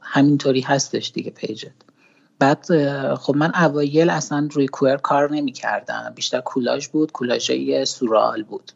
همینطوری 0.02 0.62
هستش 0.62 1.12
دیگه 1.12 1.32
page 1.32 1.59
ت. 1.59 1.72
بعد 2.40 2.66
خب 3.16 3.36
من 3.36 3.52
اوایل 3.56 4.10
اصلا 4.10 4.50
روی 4.52 4.68
queer 4.68 4.98
کار 4.98 5.32
نمی‌کردم. 5.32 6.14
بیشتر 6.16 6.42
کولاژ 6.42 6.88
بود. 6.88 7.12
کولاژ 7.12 7.52
سورئال 7.84 8.44
بود 8.44 8.72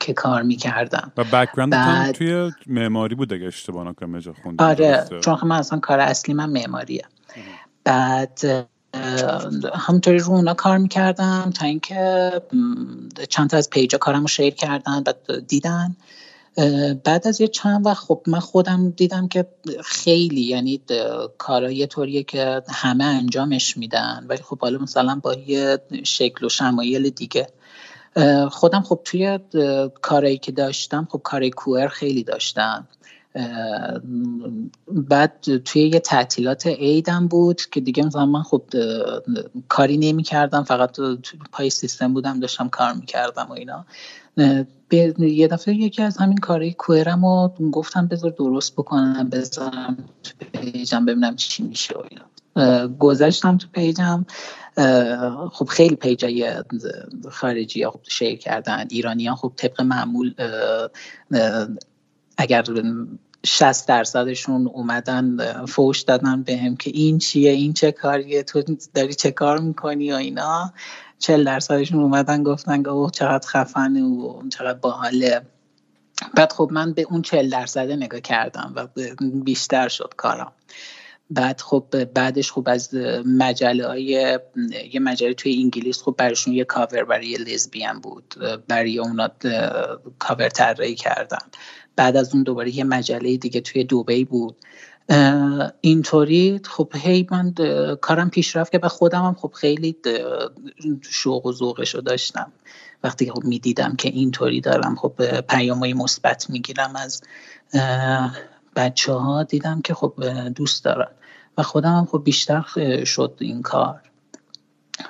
که 0.00 0.12
کار 0.12 0.42
می‌کردم. 0.42 1.12
و 1.16 1.24
background 1.24 1.72
بعد... 1.72 2.14
توی 2.14 2.52
معماری 2.66 3.14
بود 3.14 3.32
اگه 3.32 3.46
اشتباه 3.46 3.88
نکنم 3.88 4.20
آره 4.58 5.04
چون 5.20 5.36
خب 5.36 5.46
من 5.46 5.56
اصلا 5.56 5.78
کار 5.78 6.00
اصلی 6.00 6.34
من 6.34 6.50
معماریه 6.50 7.04
بعد 7.84 8.40
همونطوری 9.74 10.18
رو 10.18 10.32
اونا 10.32 10.54
کار 10.54 10.78
می‌کردم 10.78 11.50
تا 11.54 11.66
اینکه 11.66 12.32
چند 13.28 13.50
تا 13.50 13.56
از 13.56 13.70
page 13.70 13.92
ا 13.92 13.98
کارم 13.98 14.20
رو 14.20 14.28
share 14.28 14.54
کردن 14.54 15.02
بعد 15.02 15.46
دیدن. 15.48 15.96
بعد 17.04 17.26
از 17.28 17.40
یه 17.40 17.48
چند 17.48 17.86
وقت 17.86 18.04
خب 18.04 18.22
من 18.26 18.38
خودم 18.38 18.90
دیدم 18.90 19.28
که 19.28 19.46
خیلی 19.84 20.40
یعنی 20.40 20.80
کارا 21.38 21.86
طوریه 21.86 22.22
که 22.22 22.62
همه 22.68 23.04
انجامش 23.04 23.76
میدن. 23.76 24.26
ولی 24.28 24.42
خب 24.42 24.58
حالا 24.58 24.78
مثلا 24.78 25.20
با 25.22 25.34
یه 25.34 25.78
شکل 26.04 26.46
و 26.46 26.48
شمایل 26.48 27.10
دیگه. 27.10 27.46
خودم 28.50 28.82
خب 28.82 29.00
توی 29.04 29.38
کارایی 30.02 30.38
که 30.38 30.52
داشتم 30.52 31.08
خب 31.10 31.20
کارای 31.24 31.50
کوئر 31.50 31.88
خیلی 31.88 32.24
داشتم. 32.24 32.88
بعد 34.88 35.56
توی 35.64 35.82
یه 35.82 36.00
تعطیلات 36.00 36.66
عیدم 36.66 37.28
بود 37.28 37.62
که 37.70 37.80
دیگه 37.80 38.06
مثلا 38.06 38.26
من 38.26 38.42
خب 38.42 38.62
کاری 39.68 39.96
نمی 39.96 40.22
کردم 40.22 40.62
فقط 40.62 40.96
پای 41.52 41.70
سیستم 41.70 42.14
بودم 42.14 42.40
داشتم 42.40 42.68
کار 42.68 42.92
می‌کردم 42.92 43.46
و 43.50 43.52
اینا. 43.52 43.84
یه 45.18 45.48
دفعه 45.48 45.74
یکی 45.74 46.02
از 46.02 46.16
همین 46.16 46.38
کارهای 46.38 46.72
کوئرم 46.72 47.24
رو 47.24 47.70
گفتم 47.70 48.06
بذار 48.06 48.30
درست 48.30 48.72
بکنم 48.72 49.28
بذارم 49.28 49.96
تو 50.22 50.32
پیجم 50.52 51.04
ببینم 51.04 51.36
چی 51.36 51.62
میشه 51.62 51.94
و 51.94 52.02
اینا. 52.10 52.88
گذاشتم 52.88 53.56
تو 53.56 53.66
پیجم. 53.72 54.24
خب 55.52 55.64
خیلی 55.64 55.96
پیجای 55.96 56.54
خارجی 57.30 57.82
ها 57.82 57.90
خب 57.90 58.00
شیر 58.08 58.38
کردن 58.38 58.86
ایرانی 58.90 59.26
ها 59.26 59.34
خب 59.34 59.52
طبق 59.56 59.80
معمول 59.80 60.34
اگر 62.42 62.64
60 63.46 63.88
درصدشون 63.88 64.66
اومدن 64.66 65.36
فوش 65.66 66.00
دادن 66.00 66.42
بهم 66.42 66.76
که 66.76 66.90
این 66.94 67.18
چیه 67.18 67.50
این 67.50 67.72
چه 67.72 67.92
کاریه 67.92 68.42
تو 68.42 68.62
داری 68.94 69.14
چه 69.14 69.30
کار 69.30 69.58
می‌کنی 69.58 70.12
و 70.12 70.14
اینا. 70.14 70.72
40 71.18 71.44
درصدشون 71.44 72.00
اومدن 72.00 72.42
گفتن 72.42 72.82
که 72.82 72.88
اوه 72.88 73.10
چقدر 73.10 73.48
خفنه 73.48 74.02
و 74.02 74.48
چقدر 74.48 74.78
باحاله. 74.78 75.42
بعد 76.34 76.52
خب 76.52 76.68
من 76.72 76.92
به 76.92 77.06
اون 77.10 77.22
40 77.22 77.50
درصد 77.50 77.90
نگاه 77.90 78.20
کردم 78.20 78.72
و 78.76 78.86
بیشتر 79.44 79.88
شد 79.88 80.14
کارم 80.16 80.52
بعد 81.30 81.60
خب 81.60 82.04
بعدش 82.04 82.52
خب 82.52 82.68
از 82.68 82.94
مجله 83.26 83.86
های 83.86 84.02
یه 84.92 85.00
مجله 85.00 85.34
توی 85.34 85.60
انگلیس 85.62 86.02
خب 86.02 86.14
برشون 86.18 86.54
یه 86.54 86.64
کاور 86.64 87.04
برای 87.04 87.34
لزبیان 87.34 88.00
بود. 88.00 88.34
برای 88.68 88.98
اونا 88.98 89.30
کاور 90.18 90.48
طراحی 90.48 90.94
کردن. 90.94 91.46
بعد 91.96 92.16
از 92.16 92.34
اون 92.34 92.42
دوباره 92.42 92.76
یه 92.76 92.84
مجله 92.84 93.36
دیگه 93.36 93.60
توی 93.60 93.84
دوبی 93.84 94.24
بود. 94.24 94.56
اینطوری 95.80 96.60
خب 96.64 96.92
هی 96.94 97.26
من 97.30 97.54
کارم 98.00 98.30
پیش 98.30 98.56
رفت 98.56 98.72
که 98.72 98.78
به 98.78 98.88
خودم 98.88 99.24
هم 99.24 99.34
خب 99.34 99.52
خیلی 99.52 99.96
شوق 101.10 101.46
و 101.46 101.52
ذوقش 101.52 101.94
رو 101.94 102.00
داشتم. 102.00 102.52
وقتی 103.04 103.30
خب 103.30 103.44
می‌دیدم 103.44 103.96
که 103.96 104.08
اینطوری 104.08 104.60
دارم 104.60 104.96
خب 104.96 105.40
پیامهای 105.40 105.94
مثبت 105.94 106.50
می‌گیرم 106.50 106.96
از 106.96 107.22
بچه 108.76 109.12
ها 109.12 109.42
دیدم 109.42 109.80
که 109.80 109.94
خب 109.94 110.14
دوست 110.54 110.84
دارن. 110.84 111.08
و 111.58 111.62
خودم 111.62 111.92
هم 111.96 112.06
خب 112.06 112.24
بیشتر 112.24 112.64
شد 113.04 113.36
این 113.40 113.62
کار. 113.62 114.00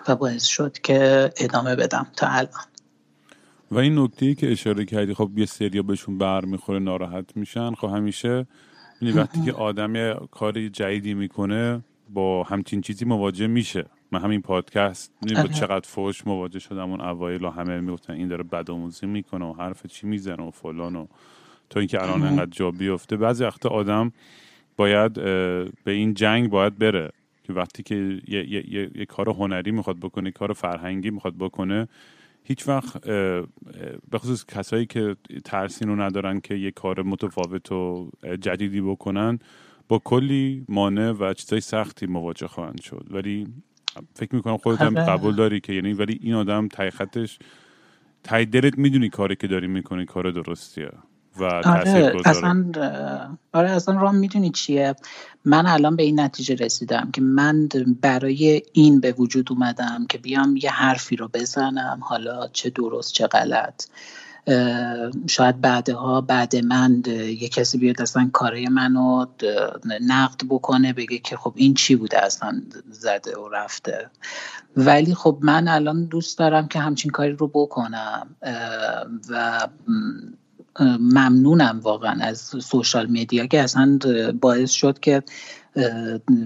و 0.09 0.17
باعث 0.17 0.45
شد 0.45 0.79
که 0.79 1.33
ادامه 1.37 1.77
بدم 1.77 2.07
تا 2.17 2.27
الان. 2.27 2.72
و 3.73 3.79
این 3.79 3.99
نکته 3.99 4.35
که 4.35 4.53
اشاره 4.53 4.85
کردی 4.85 5.15
خب 5.15 5.31
یه 5.37 5.47
سریا 5.47 5.83
بهشون 5.83 6.19
برمیخوره 6.19 6.79
ناراحت 6.79 7.37
میشن. 7.37 7.75
خب 7.75 7.89
همیشه 7.89 8.47
وقتی 9.03 9.41
که 9.41 9.53
آدم 9.53 10.15
کار 10.15 10.69
جدیدی 10.69 11.15
می‌کنه 11.15 11.85
با 12.15 12.43
همچین 12.43 12.81
چیزی 12.81 13.05
مواجه 13.05 13.47
میشه. 13.47 13.87
من 14.11 14.21
همین 14.21 14.43
پادکست 14.43 15.13
با 15.37 15.43
چقدر 15.43 15.89
فوش 15.89 16.27
مواجه 16.27 16.59
شدم 16.59 16.91
اون 16.91 17.01
اوایل 17.01 17.45
همه 17.45 17.81
می‌گفتن 17.81 18.13
این 18.13 18.29
داره 18.29 18.43
بدآموزی 18.43 19.07
می‌کنه 19.07 19.45
و 19.45 19.53
حرف 19.53 19.87
چی 19.87 20.07
می‌زنه 20.07 20.43
و 20.43 20.51
فلان 20.51 20.97
و 20.97 21.07
تا 21.71 21.81
اینکه 21.81 22.03
الان 22.03 22.23
انقدر 22.23 22.51
جا 22.51 22.71
بیفته. 22.71 23.17
بعضی 23.17 23.45
وقت 23.45 23.67
آدم 23.67 24.13
باید 24.77 25.13
به 25.85 25.93
این 25.93 26.15
جنگ 26.15 26.51
باید 26.51 26.79
بره 26.79 27.11
که 27.45 27.53
وقتی 27.53 27.83
که 27.83 27.95
یه, 28.29 28.51
یه،, 28.51 28.75
یه،, 28.75 28.91
یه 28.95 29.05
کار 29.05 29.29
هنری 29.29 29.71
می‌خواد 29.71 29.97
بکنه 29.97 30.31
کار 30.31 30.53
فرهنگی 30.53 31.11
می‌خواد 31.11 31.35
بکنه 31.39 31.89
هیچ 32.45 32.69
وقت 32.69 33.01
به 34.11 34.19
خصوص 34.19 34.45
کسایی 34.47 34.87
که 34.87 35.17
ترسین 35.45 35.89
رو 35.89 36.01
ندارن 36.01 36.41
که 36.41 36.55
یه 36.55 36.71
کار 36.71 37.03
متفاوت 37.03 37.73
و 37.73 38.11
جدیدی 38.41 38.81
بکنن 38.81 39.39
با 39.89 39.99
کلی 39.99 40.65
مانع 40.69 41.11
و 41.11 41.35
چیزای 41.35 41.61
سختی 41.61 42.07
مواجه 42.07 42.47
خواهند 42.47 42.81
شد 42.81 43.07
ولی 43.11 43.47
فکر 44.15 44.35
می‌کنم 44.35 44.57
خودت 44.57 44.81
هم. 44.81 44.95
قبول 44.95 45.37
داری 45.37 45.61
که 45.61 45.73
یعنی 45.73 45.93
ولی 45.93 46.19
این 46.23 46.35
آدم 46.35 46.69
تای 46.69 46.91
خطش 46.91 47.39
تای 48.23 48.45
دلت 48.45 48.79
می‌دونی 48.79 49.09
کاری 49.09 49.37
که 49.37 49.47
داری 49.47 49.67
می‌کنی 49.67 50.05
کار 50.05 50.31
درستیه 50.31 50.91
و 51.39 51.45
آره 51.45 52.13
اصلا 52.25 52.65
آره 53.53 53.71
اصلا 53.71 54.01
رام 54.01 54.15
می‌دونی 54.15 54.51
چیه؟ 54.51 54.95
من 55.45 55.67
الان 55.67 55.97
به 55.97 56.03
این 56.03 56.21
نتیجه 56.21 56.55
رسیدم 56.55 57.11
که 57.13 57.21
من 57.21 57.69
برای 58.01 58.63
این 58.73 59.01
به 59.01 59.13
وجود 59.13 59.53
اومدم 59.53 60.07
که 60.09 60.19
بیام 60.19 60.57
یه 60.57 60.71
حرفی 60.71 61.17
رو 61.17 61.29
بزنم 61.29 61.99
حالا 62.03 62.49
چه 62.49 62.71
درست 62.71 63.13
چه 63.13 63.27
غلط. 63.27 63.87
شاید 65.27 65.61
بعدها 65.61 66.21
بعد 66.21 66.57
من 66.57 67.03
یه 67.41 67.49
کسی 67.49 67.79
بیاد 67.79 68.03
اصلا 68.03 68.31
کارای 68.33 68.69
منو 68.69 69.27
نقد 70.01 70.41
بکنه 70.49 70.93
بگه 70.93 71.19
که 71.19 71.37
خب 71.37 71.53
این 71.57 71.75
چی 71.75 71.97
بوده 71.97 72.25
اصلا 72.25 72.63
زده 72.91 73.37
و 73.37 73.49
رفته. 73.49 74.11
ولی 74.77 75.15
خب 75.15 75.39
من 75.41 75.69
الان 75.69 76.05
دوست 76.05 76.39
دارم 76.39 76.69
که 76.69 76.79
همچین 76.79 77.11
کاری 77.11 77.33
رو 77.33 77.49
بکنم. 77.49 78.27
و 79.29 79.69
ممنونم 81.01 81.81
واقعا 81.83 82.17
از 82.21 82.39
سوشال 82.41 83.07
میدیا 83.07 83.47
که 83.47 83.63
اصلا 83.63 83.99
باعث 84.41 84.71
شد 84.71 84.99
که 84.99 85.23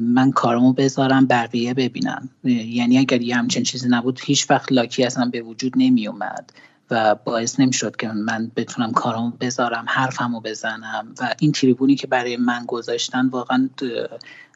من 0.00 0.30
کارمو 0.30 0.72
بذارم 0.72 1.26
بقیه 1.26 1.74
ببینم 1.74 2.28
یعنی 2.44 2.98
اگر 2.98 3.22
یه 3.22 3.36
همچین 3.36 3.62
چیزی 3.62 3.88
نبود 3.88 4.20
هیچ 4.24 4.50
وقت 4.50 4.72
لاکی 4.72 5.04
اصلا 5.04 5.24
به 5.24 5.42
وجود 5.42 5.72
نمی 5.76 6.08
اومد 6.08 6.52
و 6.90 7.14
باعث 7.14 7.60
نمی‌شد 7.60 7.96
که 7.96 8.08
من 8.08 8.50
بتونم 8.56 8.92
کارمو 8.92 9.30
بذارم 9.30 9.84
حرفمو 9.88 10.40
بزنم. 10.40 11.14
و 11.20 11.34
این 11.40 11.52
تریبونی 11.52 11.94
که 11.94 12.06
برای 12.06 12.36
من 12.36 12.64
گذاشتن 12.66 13.28
واقعا 13.28 13.68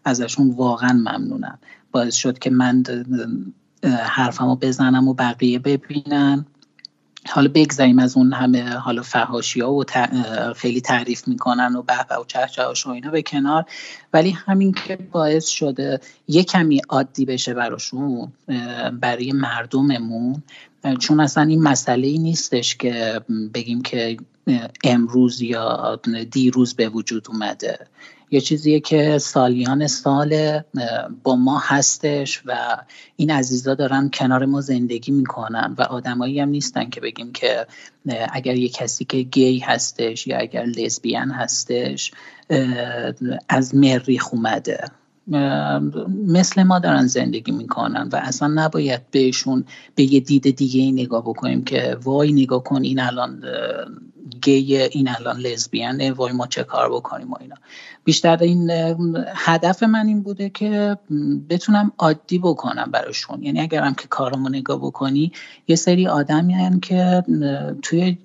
ازشون 0.04 0.50
واقعا 0.50 0.92
ممنونم. 0.92 1.58
باعث 1.92 2.14
شد 2.14 2.38
که 2.38 2.50
من 2.50 2.82
حرفمو 3.84 4.56
بزنم 4.56 5.08
و 5.08 5.14
بقیه 5.14 5.58
ببینن. 5.58 6.46
حالا 7.28 7.50
بگذاریم 7.54 7.98
از 7.98 8.16
اون 8.16 8.32
همه 8.32 8.70
حالا 8.70 9.02
فهاشی 9.02 9.60
ها 9.60 9.72
و 9.72 9.84
خیلی 10.56 10.80
تعریف 10.80 11.28
می‌کنن 11.28 11.76
و 11.76 11.82
به 11.82 12.16
و 12.20 12.24
چهچه 12.26 12.62
و 12.86 12.88
اینا 12.88 13.10
به 13.10 13.22
کنار. 13.22 13.64
ولی 14.12 14.30
همین 14.30 14.72
که 14.72 14.96
باعث 14.96 15.46
شده 15.46 16.00
یه 16.28 16.44
کمی 16.44 16.80
عادی 16.88 17.24
بشه 17.24 17.54
براشون 17.54 18.32
برای 19.00 19.32
مردممون 19.32 20.42
چون 20.98 21.20
اصلا 21.20 21.44
این 21.44 21.62
مسئله 21.62 22.08
ای 22.08 22.18
نیستش 22.18 22.76
که 22.76 23.20
بگیم 23.54 23.82
که 23.82 24.16
امروز 24.84 25.42
یا 25.42 26.00
دیروز 26.30 26.74
به 26.74 26.88
وجود 26.88 27.26
اومده. 27.28 27.86
یه 28.30 28.40
چیزیه 28.40 28.80
که 28.80 29.18
سالیان 29.18 29.86
سال 29.86 30.60
با 31.22 31.36
ما 31.36 31.58
هستش 31.58 32.42
و 32.46 32.76
این 33.16 33.30
عزیزا 33.30 33.74
دارن 33.74 34.10
کنار 34.12 34.44
ما 34.44 34.60
زندگی 34.60 35.12
می‌کنن 35.12 35.74
و 35.78 35.82
آدمایی 35.82 36.40
هم 36.40 36.48
نیستن 36.48 36.90
که 36.90 37.00
بگیم 37.00 37.32
که 37.32 37.66
اگر 38.32 38.56
یه 38.56 38.68
کسی 38.68 39.04
که 39.04 39.22
گی 39.22 39.58
هستش 39.58 40.26
یا 40.26 40.38
اگر 40.38 40.64
لزبیان 40.64 41.30
هستش 41.30 42.12
از 43.48 43.74
مریخ 43.74 44.34
اومده. 44.34 44.84
مثل 46.26 46.62
ما 46.62 46.78
دارن 46.78 47.06
زندگی 47.06 47.52
می‌کنن 47.52 48.08
و 48.12 48.16
اصلا 48.16 48.48
نباید 48.48 49.10
بهشون 49.10 49.64
به 49.94 50.02
یه 50.02 50.20
دید 50.20 50.56
دیگه 50.56 51.02
نگاه 51.02 51.22
بکنیم 51.22 51.64
که 51.64 51.96
وای 52.04 52.32
نگاه 52.32 52.64
کن 52.64 52.82
این 52.82 53.00
الان 53.00 53.44
گی 54.42 54.76
این 54.76 55.08
الان 55.08 55.36
لزبیانه 55.36 56.12
وای 56.12 56.32
ما 56.32 56.46
چه 56.46 56.64
کار 56.64 56.92
بکنیم 56.92 57.32
و 57.32 57.36
اینا. 57.40 57.56
بیشتر 58.04 58.36
این 58.36 58.70
هدف 59.34 59.82
من 59.82 60.06
این 60.06 60.22
بوده 60.22 60.48
که 60.50 60.96
بتونم 61.48 61.92
عادی 61.98 62.38
بکنم 62.38 62.90
براشون. 62.90 63.42
یعنی 63.42 63.60
اگرم 63.60 63.94
که 63.94 64.08
کارمو 64.08 64.48
نگاه 64.48 64.78
بکنی 64.78 65.32
یه 65.68 65.76
سری 65.76 66.06
آدمی 66.06 66.80
که 66.80 67.24
توی 67.82 68.18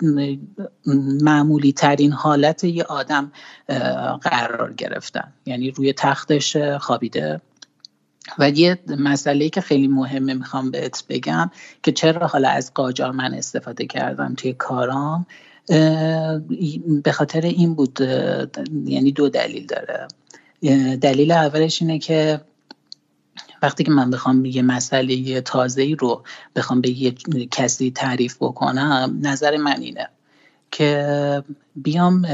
معمولی 1.22 1.74
ترین 1.74 2.12
حالت 2.12 2.64
یه 2.64 2.84
آدم 2.84 3.32
قرار 4.22 4.74
گرفتن. 4.74 5.34
یعنی 5.46 5.72
روی 5.72 5.94
تختش 5.94 6.58
خوابیده. 6.58 7.42
و 8.40 8.50
یه 8.50 8.80
مسئله 9.00 9.50
که 9.50 9.62
خیلی 9.62 9.88
مهمه 9.88 10.34
می‌خوام 10.34 10.72
بهت 10.72 11.04
بگم 11.10 11.52
که 11.84 11.92
چرا 11.92 12.28
حالا 12.28 12.50
از 12.50 12.74
قاجار 12.74 13.12
من 13.12 13.34
استفاده 13.34 13.86
کردم 13.86 14.34
توی 14.38 14.54
کارام 14.54 15.26
به 17.04 17.12
خاطر 17.14 17.42
این 17.42 17.76
بود 17.76 18.00
یعنی 18.86 19.12
دو 19.12 19.30
دلیل 19.30 19.66
داره. 19.66 20.08
دلیل 20.98 21.32
اولش 21.32 21.82
اینه 21.82 22.00
که 22.00 22.42
وقتی 23.62 23.84
که 23.84 23.92
من 23.92 24.10
بخوام 24.10 24.46
یه 24.46 24.62
مسئله 24.62 25.42
تازه 25.42 25.82
ای 25.82 25.96
رو 25.96 26.24
بخوام 26.56 26.82
به 26.82 26.90
یه 26.90 27.12
کسی 27.52 27.92
تعریف 27.92 28.38
بکنم 28.40 29.20
نظر 29.22 29.58
من 29.58 29.82
اینه 29.82 30.10
که 30.72 31.44
بیام 31.76 32.26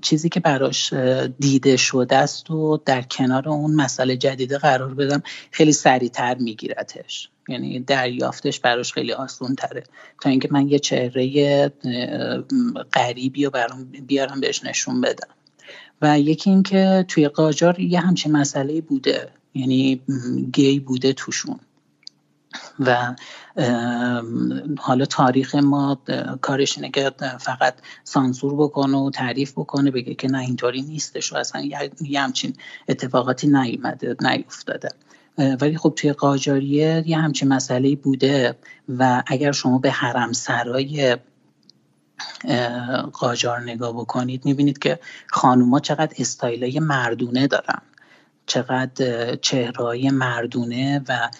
چیزی 0.00 0.28
که 0.28 0.40
براش 0.40 0.92
دیده 1.38 1.76
شده 1.76 2.16
است 2.16 2.50
و 2.50 2.76
در 2.84 3.02
کنار 3.02 3.48
اون 3.48 3.74
مسئله 3.74 4.16
جدیده 4.16 4.58
قرار 4.58 4.94
بدم 4.94 5.22
خیلی 5.50 5.72
سریعتر 5.72 6.34
میگیرتش. 6.34 7.30
یعنی 7.50 7.80
دریافتش 7.80 8.60
براش 8.60 8.92
خیلی 8.92 9.12
آسون 9.12 9.54
تره 9.54 9.84
تا 10.20 10.30
اینکه 10.30 10.48
من 10.50 10.68
یه 10.68 10.78
چهره 10.78 11.72
غریبی 12.92 13.44
رو 13.44 13.50
برام 13.50 13.84
بیارم 13.84 14.40
بهش 14.40 14.64
نشون 14.64 15.00
بدم. 15.00 15.28
و 16.02 16.20
یکی 16.20 16.50
اینکه 16.50 17.04
توی 17.08 17.28
قاجار 17.28 17.80
یه 17.80 18.00
همچین 18.00 18.32
مسئله 18.32 18.80
بوده. 18.80 19.28
یعنی 19.54 20.00
گی 20.52 20.80
بوده 20.80 21.12
توشون. 21.12 21.60
و 22.80 23.14
حالا 24.78 25.04
تاریخ 25.04 25.54
ما 25.54 25.98
کارش 26.40 26.78
اینه 26.78 26.90
که 26.90 27.12
فقط 27.40 27.74
سانسور 28.04 28.54
بکنه 28.54 28.96
و 28.96 29.10
تعریف 29.10 29.52
بکنه 29.52 29.90
بگه 29.90 30.14
که 30.14 30.28
نه 30.28 30.38
اینطوری 30.38 30.82
نیستش 30.82 31.32
و 31.32 31.36
اصلا 31.36 31.68
یه 32.00 32.20
همچین 32.20 32.56
اتفاقاتی 32.88 33.46
نیومده 33.46 34.16
نیفتاده. 34.20 34.88
ولی 35.38 35.76
خب 35.76 35.92
توی 35.96 36.12
قاجاریه 36.12 37.04
یه 37.06 37.18
همچین 37.18 37.48
مسئله 37.48 37.96
بوده 37.96 38.56
و 38.88 39.22
اگر 39.26 39.52
شما 39.52 39.78
به 39.78 39.90
حرم 39.90 40.32
سرای 40.32 41.16
قاجار 43.12 43.60
نگاه 43.60 43.92
بکنید 43.92 44.44
می‌بینید 44.44 44.78
که 44.78 44.98
خانوما 45.26 45.80
چقدر 45.80 46.14
استایلای 46.18 46.80
مردونه 46.80 47.46
دارن. 47.46 47.82
چقدر 48.46 49.36
چهرهای 49.36 50.10
مردونه 50.10 51.04
و 51.08 51.30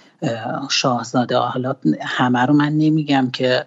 شاهزاده 0.71 1.37
حالا 1.37 1.77
همه 2.01 2.47
رو 2.47 2.55
من 2.55 2.73
نمیگم 2.73 3.31
که 3.31 3.67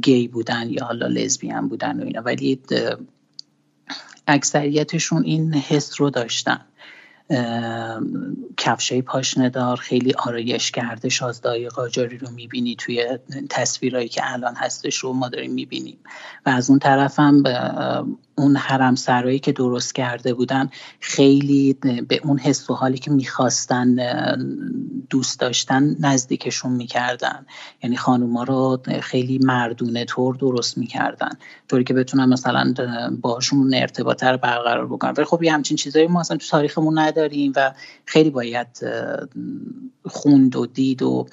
گی 0.00 0.28
بودن 0.28 0.70
یا 0.70 0.84
حالا 0.84 1.06
لزبیان 1.06 1.68
بودن 1.68 2.00
و 2.00 2.04
اینا 2.04 2.20
ولی 2.20 2.60
اکثریتشون 4.26 5.22
این 5.24 5.54
حس 5.54 6.00
رو 6.00 6.10
داشتن. 6.10 6.60
کفشای 8.56 9.02
پاشندار 9.02 9.76
خیلی 9.76 10.12
آرایش 10.12 10.70
کرده 10.70 11.08
شازدای 11.08 11.68
قاجاری 11.68 12.18
رو 12.18 12.30
می‌بینی 12.30 12.76
توی 12.76 13.18
تصویرهایی 13.50 14.08
که 14.08 14.32
الان 14.32 14.54
هستش 14.54 14.96
رو 14.96 15.12
ما 15.12 15.28
داریم 15.28 15.52
می‌بینیم. 15.52 15.98
و 16.46 16.50
از 16.50 16.70
اون 16.70 16.78
طرف 16.78 17.18
هم 17.18 17.42
اون 18.38 18.56
حرم 18.56 18.94
سرایی 18.94 19.38
که 19.38 19.52
درست 19.52 19.94
کرده 19.94 20.34
بودن 20.34 20.70
خیلی 21.00 21.72
به 22.08 22.20
اون 22.24 22.38
حس 22.38 22.70
و 22.70 22.74
حالی 22.74 22.98
که 22.98 23.10
می‌خواستن 23.10 23.96
دوست 25.10 25.40
داشتن 25.40 25.96
نزدیکشون 26.00 26.72
می‌کردن. 26.72 27.46
یعنی 27.82 27.96
خانوما 27.96 28.42
رو 28.42 28.82
خیلی 29.00 29.38
مردونه 29.38 30.04
طور 30.04 30.34
درست 30.34 30.78
می‌کردن. 30.78 31.30
طوری 31.68 31.84
که 31.84 31.94
بتونن 31.94 32.24
مثلا 32.24 32.74
باشون 33.20 33.74
ارتباط 33.74 34.24
رو 34.24 34.38
برقرار 34.38 34.86
بکنن. 34.86 35.14
ولی 35.16 35.24
خب 35.24 35.42
یه 35.42 35.52
همچین 35.52 35.76
چیزایی 35.76 36.06
ما 36.06 36.20
اصلا 36.20 36.36
تو 36.36 36.46
تاریخمون 36.46 36.98
نداریم 36.98 37.52
و 37.56 37.72
خیلی 38.04 38.30
باید 38.30 38.66
خوند 40.04 40.56
و 40.56 40.66
دید 40.66 41.02
و 41.02 41.26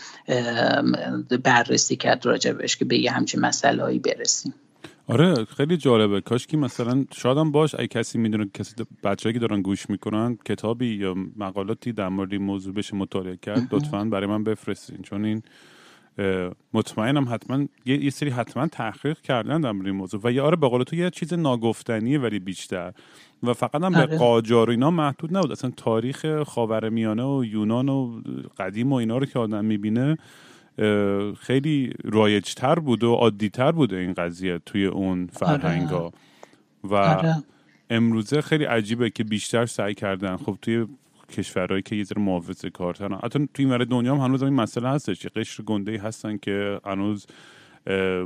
بررسی 1.43 1.95
کرد 1.95 2.25
راجبش 2.25 2.77
که 2.77 2.85
به 2.85 2.97
یه 2.97 3.11
همچین 3.11 3.41
مسئله 3.41 3.99
برسیم. 3.99 4.53
آره 5.07 5.45
خیلی 5.45 5.77
جالبه. 5.77 6.21
کاش 6.21 6.47
که 6.47 6.57
مثلا 6.57 7.05
شادم 7.15 7.51
باش 7.51 7.75
اگه 7.75 7.87
کسی 7.87 8.17
می‌دونه 8.17 8.49
کسی 8.53 8.75
بچه‌ای 9.03 9.33
که 9.33 9.39
دارن 9.39 9.61
گوش 9.61 9.89
می‌کنن 9.89 10.37
کتابی 10.45 10.87
یا 10.95 11.15
مقالاتی 11.37 11.91
در 11.91 12.09
مورد 12.09 12.33
این 12.33 12.41
موضوع 12.41 12.73
بشه 12.73 12.95
مطالعه 12.95 13.37
کرد 13.41 13.67
لطفا 13.75 14.03
برای 14.03 14.27
من 14.27 14.43
بفرستین. 14.43 15.01
چون 15.01 15.25
این 15.25 15.41
مطمئنم 16.73 17.25
حتما 17.29 17.65
یه, 17.85 18.09
سری 18.09 18.29
حتما 18.29 18.67
تحقیق 18.67 19.21
کردن 19.21 19.61
در 19.61 19.71
مورد 19.71 19.87
این 19.87 19.95
موضوع. 19.95 20.21
و 20.23 20.31
یا 20.31 20.45
آره 20.45 20.55
به 20.55 20.67
قول 20.67 20.83
تو 20.83 20.95
یه 20.95 21.09
چیز 21.09 21.33
ناگفتنیه 21.33 22.19
ولی 22.19 22.39
بیشتر. 22.39 22.93
و 23.43 23.53
فقط 23.53 23.83
هم 23.83 23.91
به 23.91 23.97
آره. 23.97 24.17
قاجار 24.17 24.67
و 24.67 24.71
اینا 24.71 24.91
محدود 24.91 25.37
نبود. 25.37 25.51
اصلا 25.51 25.71
تاریخ 25.77 26.43
خاورمیانه 26.43 27.23
و 27.23 27.45
یونان 27.45 27.89
و 27.89 28.21
قدیم 28.57 28.91
و 28.91 28.95
اینا 28.95 29.17
رو 29.17 29.25
که 29.25 29.39
آدم 29.39 29.65
می‌بینه 29.65 30.17
خیلی 31.39 31.93
رایجتر 32.03 32.75
بود 32.75 33.03
و 33.03 33.13
عادیتر 33.13 33.71
بوده 33.71 33.95
این 33.95 34.13
قضیه 34.13 34.59
توی 34.65 34.85
اون 34.85 35.27
فرهنگا 35.27 35.99
آره. 35.99 36.13
و 36.83 36.95
آره. 36.95 37.43
امروزه 37.89 38.41
خیلی 38.41 38.65
عجیبه 38.65 39.09
که 39.09 39.23
بیشتر 39.23 39.65
سعی 39.65 39.93
کردن. 39.93 40.37
خب 40.37 40.57
توی 40.61 40.87
کشورهایی 41.37 41.81
که 41.81 41.95
یه 41.95 42.03
ذره 42.03 42.21
محافظه 42.21 42.69
کارترن. 42.69 43.19
حتی 43.23 43.49
توی 43.53 43.65
این 43.65 43.83
دنیا 43.83 44.15
هم 44.15 44.21
هنوز 44.21 44.43
این 44.43 44.53
مسئله 44.53 44.89
هستش. 44.89 45.27
قشر 45.27 45.63
گنده 45.63 46.01
هستن 46.01 46.37
که 46.37 46.79
هنوز 46.85 47.27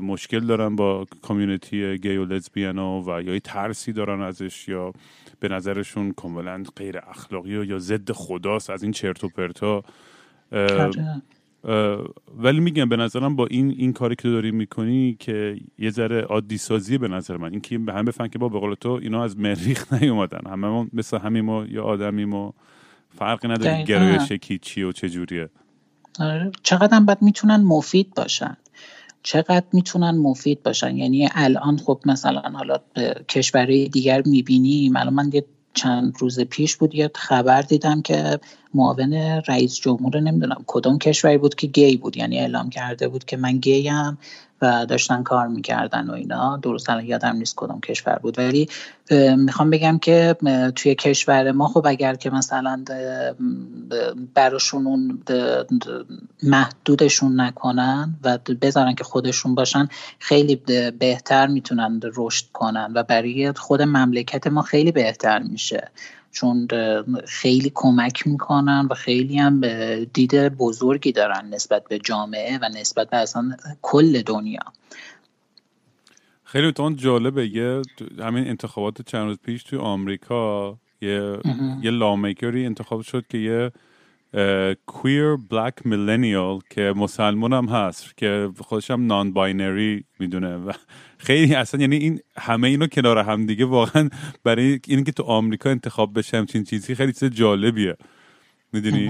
مشکل 0.02 0.40
دارن 0.40 0.76
با 0.76 1.06
کامیونیتی 1.22 1.98
گی 1.98 2.18
و 2.18 2.26
لزبیان 2.26 2.80
و 2.80 3.22
یا 3.26 3.40
ترسی 3.40 3.94
دارن 3.94 4.22
ازش 4.22 4.68
یا 4.68 4.94
به 5.40 5.48
نظرشون 5.48 6.12
کاملا 6.12 6.64
غیر 6.76 6.98
اخلاقی 6.98 7.58
و 7.58 7.64
یا 7.64 7.80
ضد 7.80 8.12
خداست 8.12 8.70
از 8.70 8.84
این 8.84 8.92
چرت 8.92 9.24
و 9.24 9.30
پرتا 9.30 9.84
ولی 12.38 12.60
میگم 12.60 12.90
به 12.90 12.96
نظرم 12.96 13.36
با 13.36 13.48
این 13.48 13.70
این 13.70 13.94
کاری 13.94 14.16
که 14.16 14.30
داری 14.30 14.52
می‌کنی 14.52 15.16
که 15.20 15.58
یه 15.80 15.90
ذره 15.90 16.22
عادی 16.22 16.58
سازی 16.58 16.98
به 16.98 17.08
نظر 17.08 17.38
من 17.38 17.52
اینکه 17.52 17.78
به 17.78 17.94
هم 17.94 18.06
بفهم 18.06 18.28
که 18.28 18.40
با 18.40 18.50
به 18.50 18.60
قول 18.60 18.74
تو 18.74 18.90
اینا 18.90 19.24
از 19.24 19.38
مریخ 19.38 19.94
نیومدن. 19.94 20.52
همه 20.52 20.68
ما 20.68 20.88
مثل 20.94 21.18
همین 21.18 21.46
ما 21.46 21.66
یا 21.66 21.84
آدمیم 21.84 22.34
و 22.34 22.52
فرقی 23.10 23.48
نداره 23.48 23.84
گرایش 23.84 24.32
کی 24.32 24.58
چی 24.58 24.84
و 24.84 24.92
چه 24.92 25.10
جوریه. 25.10 25.50
آره. 26.20 26.52
چقدر 26.64 26.98
هم 26.98 27.06
باید 27.06 27.22
می‌تونن 27.22 27.64
مفید 27.64 28.14
باشن؟ 28.16 28.58
چقدر 29.24 29.66
می‌تونن 29.74 30.18
مفید 30.18 30.64
باشن؟ 30.64 30.98
یعنی 30.98 31.30
الان 31.32 31.78
خب 31.78 32.02
مثلا 32.06 32.42
حالا 32.42 32.78
کشورهای 33.30 33.90
دیگر 33.90 34.22
می‌بینیم 34.26 34.96
الان 34.96 35.14
من 35.14 35.30
یه 35.34 35.46
چند 35.78 36.16
روز 36.20 36.40
پیش 36.40 36.76
بود 36.76 36.96
یه 36.96 37.12
خبر 37.16 37.62
دیدم 37.62 38.02
که 38.02 38.40
معاون 38.74 39.13
رئیس 39.48 39.76
جمهور 39.76 40.20
نمی‌دونم 40.20 40.63
کدوم 40.68 40.98
کشوری 40.98 41.38
بود 41.38 41.56
که 41.56 41.68
گی 41.68 41.98
بود 41.98 42.18
یعنی 42.18 42.40
اعلام 42.40 42.70
کرده 42.70 43.08
بود 43.08 43.26
که 43.26 43.38
من 43.38 43.58
گی 43.58 43.88
هم 43.88 44.18
و 44.62 44.86
داشتن 44.86 45.24
کار 45.24 45.48
می‌کردن 45.48 46.10
و 46.10 46.13
اینا. 46.13 46.58
درست 46.58 46.89
الان 46.89 47.06
یادم 47.06 47.36
نیست 47.36 47.56
کدوم 47.56 47.80
کشور 47.80 48.15
بود. 48.15 48.39
ولی 48.39 48.70
می‌خوام 49.38 49.70
بگم 49.70 49.98
که 49.98 50.36
توی 50.76 50.96
کشور 50.96 51.52
ما 51.52 51.67
خب 51.67 51.86
اگر 51.88 52.15
که 52.15 52.30
مثلا 52.30 52.84
براشون 54.34 54.88
اون 54.88 55.24
محدودشون 56.43 57.41
نکنن 57.41 58.15
و 58.24 58.38
بذارن 58.62 58.96
که 58.96 59.04
خودشون 59.04 59.56
باشن 59.56 59.88
خیلی 60.20 60.56
بهتر 61.00 61.48
می‌تونن 61.48 62.00
رشد 62.15 62.46
کنن 62.54 62.91
و 62.96 63.04
برای 63.04 63.52
خود 63.52 63.82
مملکت 63.82 64.48
ما 64.48 64.62
خیلی 64.62 64.91
بهتر 64.91 65.39
میشه. 65.39 65.91
چون 66.32 66.68
خیلی 67.28 67.72
کمک 67.76 68.28
می‌کنن 68.28 68.88
و 68.92 68.94
خیلی 68.94 69.38
هم 69.38 69.62
دید 70.04 70.36
بزرگی 70.36 71.12
دارن 71.12 71.50
نسبت 71.50 71.84
به 71.90 72.00
جامعه 72.00 72.58
و 72.62 72.70
نسبت 72.70 73.10
به 73.10 73.18
اصلا 73.18 73.52
کل 73.82 74.22
دنیا. 74.22 74.60
خیلی 76.44 76.72
تون 76.72 76.96
جالبه. 76.96 77.48
یه 77.48 77.82
همین 78.20 78.48
انتخابات 78.48 79.02
چند 79.02 79.26
روز 79.26 79.38
پیش 79.38 79.63
توی 79.63 79.80
آمریکا 79.80 80.78
یه 81.02 81.40
یه 81.82 81.92
lawmaker 81.92 82.57
ی 82.57 82.66
انتخاب 82.66 83.02
شد 83.02 83.28
که 83.28 83.38
یه 83.38 83.72
queer 84.86 85.36
black 85.36 85.74
millennial 85.86 86.60
که 86.70 86.94
مسلمان 86.96 87.54
هم 87.54 87.66
هست 87.66 88.18
که 88.18 88.50
خودش 88.60 88.92
هم 88.92 89.06
non-binary 89.06 90.04
می‌دونه. 90.20 90.56
و 90.56 90.72
خیلی 91.18 91.56
اصلا 91.56 91.82
یعنی 91.82 91.96
این 91.96 92.20
همه 92.38 92.68
اینو 92.68 92.88
کنار 92.88 93.18
هم 93.18 93.46
دیگه 93.46 93.66
واقعا 93.66 94.10
برای 94.44 94.80
اینکه 94.88 95.12
تو 95.12 95.24
آمریکا 95.24 95.70
انتخاب 95.70 96.18
بشه 96.18 96.38
همچین 96.38 96.63
چیزی 96.63 96.96
خیلی 96.96 97.13
چیز 97.13 97.30
جالبیه. 97.30 97.98
می‌دونی؟ 98.74 99.08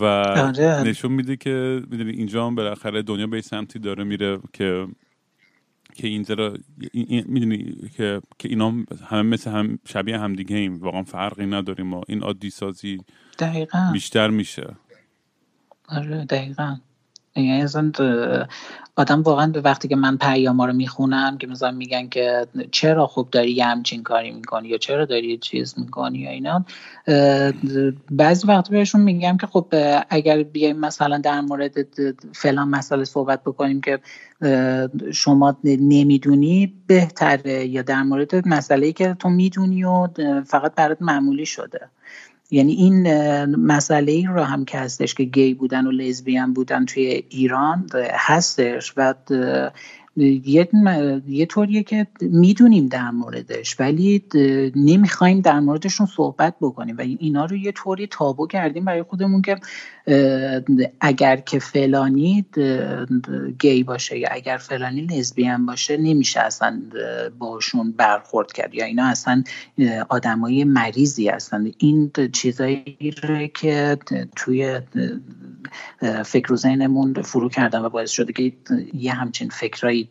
و 0.00 0.04
آره. 0.04 0.82
نشون 0.82 1.12
میده 1.12 1.36
که 1.36 1.82
می‌دونی 1.90 2.10
اینجا 2.10 2.46
هم 2.46 2.54
بالاخره 2.54 3.02
دنیا 3.02 3.26
به 3.26 3.40
سمتی 3.40 3.78
داره 3.78 4.04
میره 4.04 4.38
که 4.52 4.86
که 5.94 6.06
اینجا 6.06 6.54
می‌دونی 7.26 7.76
که 7.96 8.20
که 8.38 8.48
اینا 8.48 8.74
همه 9.06 9.22
مثل 9.22 9.50
هم 9.50 9.78
شبیه 9.84 10.18
هم 10.18 10.32
دیگه 10.32 10.56
ایم. 10.56 10.78
واقعا 10.78 11.02
فرقی 11.02 11.46
نداریم 11.46 11.94
و 11.94 12.02
این 12.08 12.22
عادی 12.22 12.50
سازی 12.50 12.98
دقیقا. 13.38 13.90
بیشتر 13.92 14.30
میشه. 14.30 14.76
آره 15.88 16.24
دقیقا. 16.24 16.76
یعنی 17.36 17.92
آدم 18.96 19.22
واقعا 19.22 19.46
به 19.46 19.60
وقتی 19.60 19.88
که 19.88 19.96
من 19.96 20.16
پیاما 20.16 20.66
رو 20.66 20.72
می‌خونم 20.72 21.38
که 21.38 21.46
مثلا 21.46 21.70
میگن 21.70 22.08
که 22.08 22.46
چرا 22.70 23.06
خوب 23.06 23.30
داری 23.30 23.50
یه 23.50 23.64
همچین 23.64 24.02
کاری 24.02 24.30
می‌کنی 24.30 24.68
یا 24.68 24.78
چرا 24.78 25.04
داری 25.04 25.38
چیز 25.38 25.74
می‌کنی 25.78 26.18
یا 26.18 26.30
اینا 26.30 26.64
بعضی 28.10 28.46
وقت 28.46 28.70
بهشون 28.70 29.00
میگم 29.00 29.36
که 29.36 29.46
خب 29.46 29.66
اگر 30.10 30.42
بیایم 30.42 30.78
مثلا 30.78 31.18
در 31.18 31.40
مورد 31.40 31.72
فلان 32.34 32.68
مسئله 32.68 33.04
صحبت 33.04 33.40
بکنیم 33.42 33.80
که 33.80 33.98
شما 35.12 35.56
نمی‌دونی 35.64 36.74
بهتره 36.86 37.66
یا 37.66 37.82
در 37.82 38.02
مورد 38.02 38.48
مسئله 38.48 38.92
که 38.92 39.16
تو 39.18 39.28
می‌دونی 39.28 39.84
و 39.84 40.08
فقط 40.46 40.74
برات 40.74 40.98
معمولی 41.00 41.46
شده. 41.46 41.88
یعنی 42.54 42.72
این 42.72 43.06
مسئله 43.56 44.12
ای 44.12 44.26
رو 44.26 44.42
هم 44.42 44.64
که 44.64 44.78
هستش 44.78 45.14
که 45.14 45.24
گی 45.24 45.54
بودن 45.54 45.86
و 45.86 45.90
لزبیان 45.90 46.52
بودن 46.52 46.84
توی 46.84 47.24
ایران 47.28 47.86
هستش. 48.12 48.92
و 48.96 49.14
یه, 50.16 50.68
یه 51.28 51.46
طوریه 51.46 51.82
که 51.82 52.06
می‌دونیم 52.20 52.86
در 52.86 53.10
موردش 53.10 53.80
ولی 53.80 54.24
نمی‌خوایم 54.76 55.40
در 55.40 55.60
موردشون 55.60 56.06
صحبت 56.06 56.54
بکنیم. 56.60 56.96
و 56.96 57.00
اینا 57.00 57.44
رو 57.44 57.56
یه 57.56 57.72
طوری 57.72 58.06
تابو 58.06 58.46
کردیم 58.46 58.84
برای 58.84 59.02
خودمون 59.02 59.42
که 59.42 59.56
اگر 61.00 61.36
که 61.36 61.58
فلانی 61.58 62.44
گی 63.58 63.82
باشه 63.82 64.18
یا 64.18 64.28
اگر 64.30 64.56
فلانی 64.56 65.00
لزبیان 65.00 65.66
باشه 65.66 65.96
نمیشه 65.96 66.40
اصلا 66.40 66.82
باشون 67.38 67.92
برخورد 67.92 68.52
کرد 68.52 68.74
یا 68.74 68.84
اینا 68.84 69.06
اصلا 69.06 69.42
آدمای 70.08 70.64
مریضی 70.64 71.28
هستن 71.28 71.66
این 71.78 72.10
چیزایی 72.32 73.14
رو 73.22 73.46
که 73.46 73.98
توی 74.36 74.80
فکر 76.24 76.52
و 76.52 76.56
ذهنمون 76.56 77.22
فرو 77.22 77.48
کردن 77.48 77.82
و 77.82 77.88
باعث 77.88 78.10
شده 78.10 78.32
که 78.32 78.52
یه 78.94 79.12
همچین 79.12 79.48
فکرایی 79.48 80.03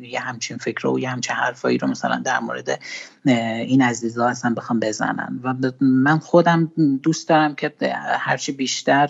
یه 0.00 0.20
همچین 0.20 0.56
فکر 0.56 0.86
و 0.86 0.98
یه 0.98 1.10
همچین 1.10 1.36
حرفایی 1.36 1.78
رو 1.78 1.88
مثلا 1.88 2.22
در 2.24 2.40
مورد 2.40 2.80
این 3.24 3.82
عزیزا 3.82 4.28
هستن 4.28 4.54
بخوام 4.54 4.80
بزنن. 4.80 5.40
و 5.42 5.54
من 5.80 6.18
خودم 6.18 6.72
دوست 7.02 7.28
دارم 7.28 7.54
که 7.54 7.72
هرچی 8.18 8.52
بیشتر 8.52 9.08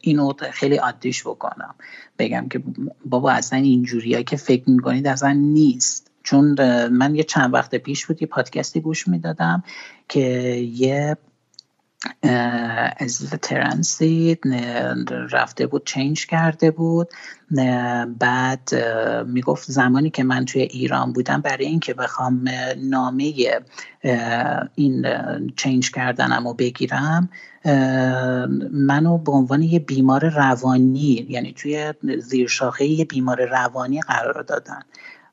اینو 0.00 0.32
خیلی 0.52 0.76
عادیش 0.76 1.22
بکنم. 1.22 1.74
بگم 2.18 2.48
که 2.48 2.62
بابا 3.04 3.30
اصلا 3.30 3.58
اینجوریایی 3.58 4.24
که 4.24 4.36
فکر 4.36 4.70
می‌کنید 4.70 5.06
اصلا 5.06 5.32
نیست. 5.32 6.10
چون 6.22 6.56
من 6.88 7.14
یه 7.14 7.22
چند 7.22 7.54
وقت 7.54 7.74
پیش 7.74 8.06
بود 8.06 8.22
یه 8.22 8.28
پادکستی 8.28 8.80
گوش 8.80 9.08
می‌دادم 9.08 9.64
که 10.08 10.20
یه 10.74 11.16
از 12.96 13.30
ترنسی 13.42 14.38
رفته 15.30 15.66
بود 15.66 15.86
چینج 15.86 16.26
کرده 16.26 16.70
بود. 16.70 17.08
بعد 18.18 18.70
می‌گفت 19.26 19.70
زمانی 19.70 20.10
که 20.10 20.24
من 20.24 20.44
توی 20.44 20.62
ایران 20.62 21.12
بودم 21.12 21.40
برای 21.40 21.66
اینکه 21.66 21.94
بخوام 21.94 22.44
نامه 22.76 23.34
این 24.74 25.06
چینج 25.56 25.92
کردنم 25.92 26.48
رو 26.48 26.54
بگیرم 26.54 27.28
منو 28.72 29.18
به 29.18 29.32
عنوان 29.32 29.62
یه 29.62 29.78
بیمار 29.78 30.28
روانی 30.28 31.26
یعنی 31.28 31.52
توی 31.52 31.94
زیرشاخه 32.18 32.84
یه 32.84 33.04
بیمار 33.04 33.44
روانی 33.44 34.00
قرار 34.00 34.42
دادن. 34.42 34.80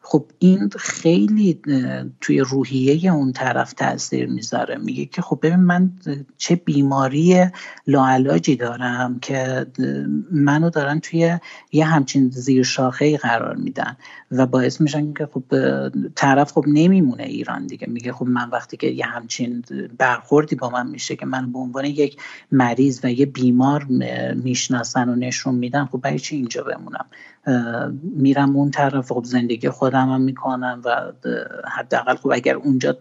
خب 0.06 0.26
این 0.40 0.70
خیلی 0.80 1.62
توی 2.22 2.40
روحیه 2.40 3.14
اون 3.14 3.32
طرف 3.32 3.74
تاثیر 3.74 4.30
می‌ذاره. 4.30 4.78
میگه 4.78 5.06
که 5.06 5.22
خب 5.22 5.40
ببین 5.42 5.60
من 5.60 5.92
چه 6.38 6.56
بیماری 6.56 7.46
لاعلاجی 7.88 8.56
دارم 8.56 9.20
که 9.20 9.66
منو 10.32 10.70
دارن 10.70 11.00
توی 11.00 11.40
یه 11.72 11.86
همچین 11.86 12.30
زیر 12.30 12.64
شاخه 12.64 13.18
قرار 13.18 13.56
میدن 13.56 13.98
و 14.32 14.46
باعث 14.46 14.82
میشن 14.82 15.14
که 15.14 15.26
خب 15.26 15.44
طرف 16.16 16.52
خب 16.52 16.64
نمیمونه 16.68 17.24
ایران 17.24 17.68
دیگه. 17.68 17.90
میگه 17.90 18.14
خب 18.14 18.26
من 18.26 18.50
وقتی 18.50 18.78
که 18.78 18.88
یه 18.88 19.06
همچین 19.06 19.64
برخوردی 19.98 20.56
با 20.56 20.70
من 20.70 20.88
میشه 20.88 21.16
که 21.16 21.26
من 21.26 21.52
به 21.52 21.60
عنوان 21.60 21.86
یک 21.86 22.18
مریض 22.52 23.00
و 23.04 23.12
یه 23.12 23.26
بیمار 23.26 23.84
می‌شناسن 24.36 25.10
و 25.10 25.16
نشون 25.16 25.56
میدن 25.56 25.86
خب 25.86 25.98
برای 25.98 26.20
چی 26.20 26.36
اینجا 26.36 26.64
بمونم؟ 26.64 27.06
میرم 28.02 28.56
اون 28.56 28.72
طرف 28.72 29.12
خب 29.12 29.24
زندگی 29.24 29.70
خودم 29.70 30.10
هم 30.10 30.22
می‌کنم 30.22 30.82
و 30.86 31.12
حداقل 31.78 32.16
خب 32.16 32.32
اگر 32.34 32.56
اونجا 32.56 32.98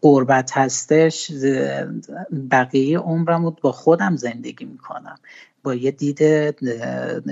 قربت 0.00 0.56
هستش 0.56 1.32
بقیه 2.50 2.98
عمرم 2.98 3.44
رو 3.44 3.56
با 3.62 3.72
خودم 3.72 4.16
زندگی 4.16 4.64
می‌کنم. 4.64 5.18
با 5.62 5.74
یه 5.74 5.90
دید 5.90 6.18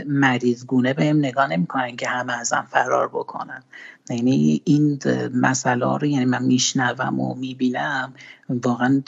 مریضگونه 0.07 0.95
بهم 0.95 1.19
نگاه 1.19 1.47
نمی‌کنن 1.53 1.97
که 1.97 2.09
همه 2.09 2.33
ازم 2.33 2.67
فرار 2.71 3.09
بکنن. 3.09 3.63
یعنی 4.11 4.63
این 4.65 4.99
مسئله 5.35 5.99
رو 5.99 6.07
یعنی 6.07 6.25
من 6.25 6.45
میشنوم 6.45 7.21
و 7.21 7.35
می‌بینم 7.35 8.13
واقعا 8.49 9.03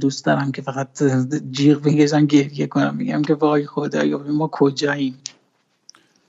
دوست 0.00 0.24
دارم 0.24 0.52
که 0.52 0.62
فقط 0.62 1.02
جیغ 1.50 1.82
بگیرم 1.82 2.26
گریه 2.26 2.66
کنم 2.66 2.94
میگم 2.96 3.22
که 3.22 3.34
وای 3.34 3.66
خدایا 3.66 4.18
ما 4.18 4.48
کجاییم؟ 4.52 5.18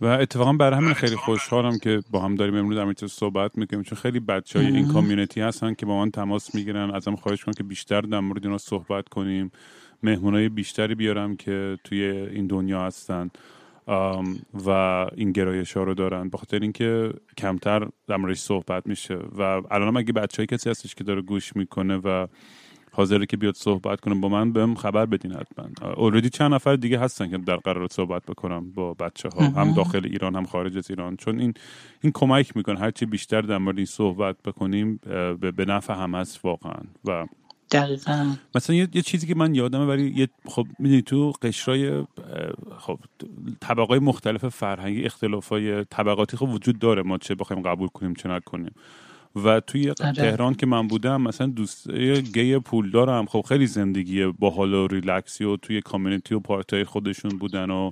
و 0.01 0.05
اتفاقا 0.05 0.53
برای 0.53 0.77
همین 0.77 0.93
خیلی 0.93 1.15
خوشحالم 1.15 1.79
که 1.79 2.01
با 2.11 2.19
هم 2.19 2.35
داریم 2.35 2.55
امروز 2.55 2.99
در 2.99 3.07
صحبت 3.07 3.57
می‌کنیم 3.57 3.83
چون 3.83 3.97
خیلی 3.97 4.19
بچه 4.19 4.59
های 4.59 4.67
این 4.67 4.87
کامیونیتی 4.87 5.41
هستن 5.41 5.73
که 5.73 5.85
با 5.85 5.97
من 5.97 6.11
تماس 6.11 6.55
می‌گیرن. 6.55 6.91
ازم 6.91 7.15
خواهش 7.15 7.43
کنم 7.43 7.53
که 7.53 7.63
بیشتر 7.63 8.01
در 8.01 8.19
مورد 8.19 8.45
اینا 8.45 8.57
صحبت 8.57 9.09
کنیم. 9.09 9.51
مهمونای 10.03 10.49
بیشتری 10.49 10.95
بیارم 10.95 11.35
که 11.35 11.77
توی 11.83 12.03
این 12.03 12.47
دنیا 12.47 12.81
هستن 12.81 13.29
و 14.65 14.69
این 15.15 15.31
گرایش 15.31 15.77
ها 15.77 15.83
رو 15.83 15.93
دارن. 15.93 16.29
بخاطر 16.29 16.59
اینکه 16.59 17.13
کمتر 17.37 17.87
در 18.07 18.17
موردش 18.17 18.39
صحبت 18.39 18.87
میشه. 18.87 19.15
و 19.15 19.41
الان 19.71 19.97
اگه 19.97 20.13
بچه 20.13 20.37
های 20.37 20.45
کسی 20.45 20.69
هستش 20.69 20.95
که 20.95 21.03
داره 21.03 21.21
گوش 21.21 21.55
می‌کنه 21.55 21.97
و 21.97 22.27
حاضره 22.95 23.25
که 23.25 23.37
بیاد 23.37 23.55
صحبت 23.55 23.99
کنه 23.99 24.15
با 24.15 24.29
من 24.29 24.51
بهم 24.53 24.75
خبر 24.75 25.05
بدین 25.05 25.31
حتما. 25.31 25.93
اوردی 25.95 26.29
چند 26.29 26.53
نفر 26.53 26.75
دیگه 26.75 26.99
هستن 26.99 27.29
که 27.29 27.37
در 27.37 27.55
قرار 27.55 27.87
صحبت 27.91 28.25
بکنم 28.25 28.71
با 28.71 28.93
بچه 28.93 29.29
ها 29.29 29.45
هم 29.45 29.73
داخل 29.73 30.01
ایران 30.05 30.35
هم 30.35 30.45
خارج 30.45 30.77
از 30.77 30.89
ایران. 30.89 31.15
چون 31.15 31.39
این 31.39 31.53
این 32.01 32.11
کمک 32.15 32.57
می‌کنه 32.57 32.79
هرچی 32.79 33.05
بیشتر 33.05 33.41
در 33.41 33.57
مورد 33.57 33.77
این 33.77 33.85
صحبت 33.85 34.35
بکنیم 34.45 34.99
به 35.55 35.65
نفع 35.67 35.93
هم 35.93 36.15
هست 36.15 36.45
واقعا. 36.45 36.81
و 37.05 37.25
دقیقا. 37.71 38.35
مثلا 38.55 38.75
یه, 38.75 38.87
چیزی 38.87 39.27
که 39.27 39.35
من 39.35 39.55
یادمه 39.55 39.85
ولی 39.85 40.13
یه 40.15 40.27
خب 40.45 40.65
می‌دونی 40.79 41.01
تو 41.01 41.33
قشرای 41.41 42.03
خب 42.77 42.99
طبقای 43.61 43.99
مختلف 43.99 44.45
فرهنگی 44.45 45.03
اختلافای 45.03 45.83
طبقاتی 45.83 46.37
خب 46.37 46.49
وجود 46.49 46.79
داره. 46.79 47.01
ما 47.01 47.17
چه 47.17 47.35
بخوایم 47.35 47.63
قبول 47.63 47.87
کنیم 47.87 48.13
چه 48.13 48.29
نکنیم. 48.29 48.71
و 49.35 49.59
توی 49.59 49.89
آره. 49.89 50.11
تهران 50.11 50.53
که 50.53 50.65
من 50.65 50.87
بودم 50.87 51.21
مثلا 51.21 51.47
دوست 51.47 51.91
گی 52.33 52.59
پول 52.59 52.91
دارم. 52.91 53.25
خب 53.25 53.45
خیلی 53.49 53.67
زندگی 53.67 54.25
باحال 54.25 54.73
و 54.73 54.87
ریلکسی 54.87 55.43
و 55.43 55.57
توی 55.57 55.81
کامیونیتی 55.81 56.35
و 56.35 56.39
پارتای 56.39 56.83
خودشون 56.83 57.37
بودن 57.37 57.69
و 57.69 57.91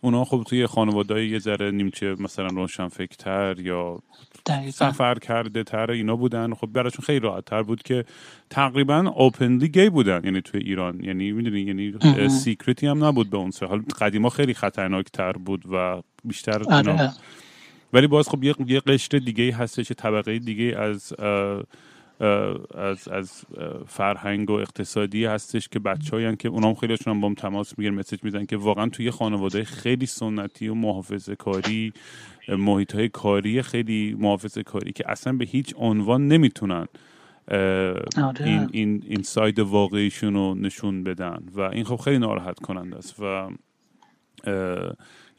اونا 0.00 0.24
خب 0.24 0.44
توی 0.48 0.66
خانواده 0.66 1.26
یه 1.26 1.38
ذره 1.38 1.70
نیمچه 1.70 2.14
مثلا 2.18 2.46
روشن 2.46 2.88
فکرتر 2.88 3.60
یا 3.60 3.98
سفر 4.72 5.18
کرده 5.18 5.64
تر 5.64 5.90
اینا 5.90 6.16
بودن. 6.16 6.54
خب 6.54 6.66
براشون 6.66 7.04
خیلی 7.04 7.20
راحت 7.20 7.44
تر 7.44 7.62
بود 7.62 7.82
که 7.82 8.04
تقریبا 8.50 9.12
openly 9.16 9.68
gay 9.68 9.88
بودن 9.90 10.20
یعنی 10.24 10.40
توی 10.40 10.60
ایران. 10.60 11.04
یعنی 11.04 11.32
می‌دونی 11.32 11.60
یعنی 11.60 12.28
secret 12.28 12.78
ی 12.78 12.86
هم 12.86 13.04
نبود 13.04 13.30
به 13.30 13.36
اون 13.36 13.50
سه. 13.50 13.66
حال 13.66 13.82
قدیما 14.00 14.28
خیلی 14.28 14.54
خطرناک 14.54 15.06
تر 15.12 15.32
بود 15.32 15.64
و 15.72 16.02
بیشتر 16.24 16.62
آره. 16.62 17.12
ولی 17.92 18.06
باز 18.06 18.28
خب 18.28 18.44
یه, 18.44 18.54
یه 18.66 18.80
قشر 18.80 19.18
دیگه 19.18 19.54
هستش 19.54 19.92
طبقه 19.92 20.38
دیگه 20.38 20.78
از 20.78 21.12
از 22.74 23.08
از 23.08 23.44
فرهنگ 23.86 24.50
و 24.50 24.52
اقتصادی 24.52 25.24
هستش 25.24 25.68
که 25.68 25.78
بچه 25.78 26.36
که 26.36 26.48
اونام 26.48 26.74
خیلیشون 26.74 27.14
هم 27.14 27.20
با 27.20 27.28
هم 27.28 27.34
تماس 27.34 27.78
می‌گیرن 27.78 27.94
message 27.94 28.24
میزن 28.24 28.44
که 28.44 28.56
واقعا 28.56 28.88
توی 28.88 29.10
خانواده 29.10 29.64
خیلی 29.64 30.06
سنتی 30.06 30.68
و 30.68 30.74
محافظه 30.74 31.36
کاری 31.36 31.92
محیط 32.48 32.94
های 32.94 33.08
کاری 33.08 33.62
خیلی 33.62 34.16
محافظه 34.18 34.62
کاری 34.62 34.92
که 34.92 35.04
اصلا 35.10 35.32
به 35.32 35.44
هیچ 35.44 35.74
عنوان 35.76 36.28
نمی‌تونن 36.28 36.86
آره. 37.48 38.44
این 38.44 38.68
این 38.72 39.02
این 39.06 39.22
ساید 39.22 39.58
واقعیشون 39.58 40.34
رو 40.34 40.54
نشون 40.54 41.04
بدن 41.04 41.42
و 41.54 41.60
این 41.60 41.84
خب 41.84 41.96
خیلی 41.96 42.18
ناراحت 42.18 42.58
کننده 42.58 42.96
است 42.96 43.20
و 43.20 43.50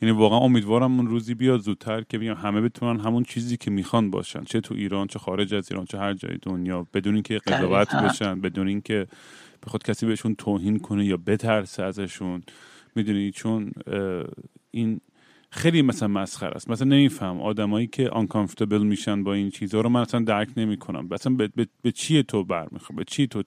یعنی 0.04 0.18
واقعا 0.18 0.40
امیدوارم 0.40 0.98
اون 0.98 1.08
روزی 1.08 1.34
بیاد 1.34 1.60
زودتر 1.60 2.02
که 2.02 2.18
بگم 2.18 2.34
همه 2.34 2.62
بتونن 2.62 3.00
همون 3.00 3.24
چیزی 3.24 3.58
که 3.58 3.72
می‌خوان 3.72 4.12
باشن 4.12 4.44
چه 4.44 4.62
تو 4.62 4.74
ایران 4.74 5.08
چه 5.08 5.20
خارج 5.20 5.54
از 5.54 5.72
ایران 5.72 5.86
چه 5.86 5.98
هر 6.00 6.14
جای 6.14 6.38
دنیا 6.42 6.88
بدون 6.94 7.14
اینکه 7.14 7.40
قضاوت 7.48 7.96
بشن 7.96 8.42
بدون 8.42 8.68
اینکه 8.68 9.08
به 9.62 9.70
خود 9.70 9.84
کسی 9.84 10.06
بهشون 10.06 10.36
توهین 10.36 10.80
کنه 10.80 11.06
یا 11.06 11.18
بترسه 11.18 11.84
ازشون. 11.84 12.44
می‌دونی؟ 12.96 13.32
چون 13.32 13.72
این 14.72 15.02
خیلی 15.50 15.82
مثلا 15.82 16.08
مسخره 16.08 16.56
است. 16.56 16.70
مثلا 16.70 16.88
نمیفهم 16.88 17.42
آدمایی 17.42 17.88
که 17.88 18.10
آنکامفتبل 18.10 18.84
میشن 18.84 19.24
با 19.24 19.34
این 19.34 19.50
چیزها 19.50 19.82
رو 19.82 19.90
من 19.90 20.02
اصلا 20.02 20.20
درک 20.20 20.50
نمی‌کنم. 20.58 21.08
مثلا 21.12 21.34
به, 21.34 21.48
به, 21.56 21.68
به 21.82 21.92
چیه 21.92 22.24
تو 22.24 22.44
برمیخواد 22.44 22.98
به 22.98 23.04
چی 23.04 23.28
تو 23.28 23.44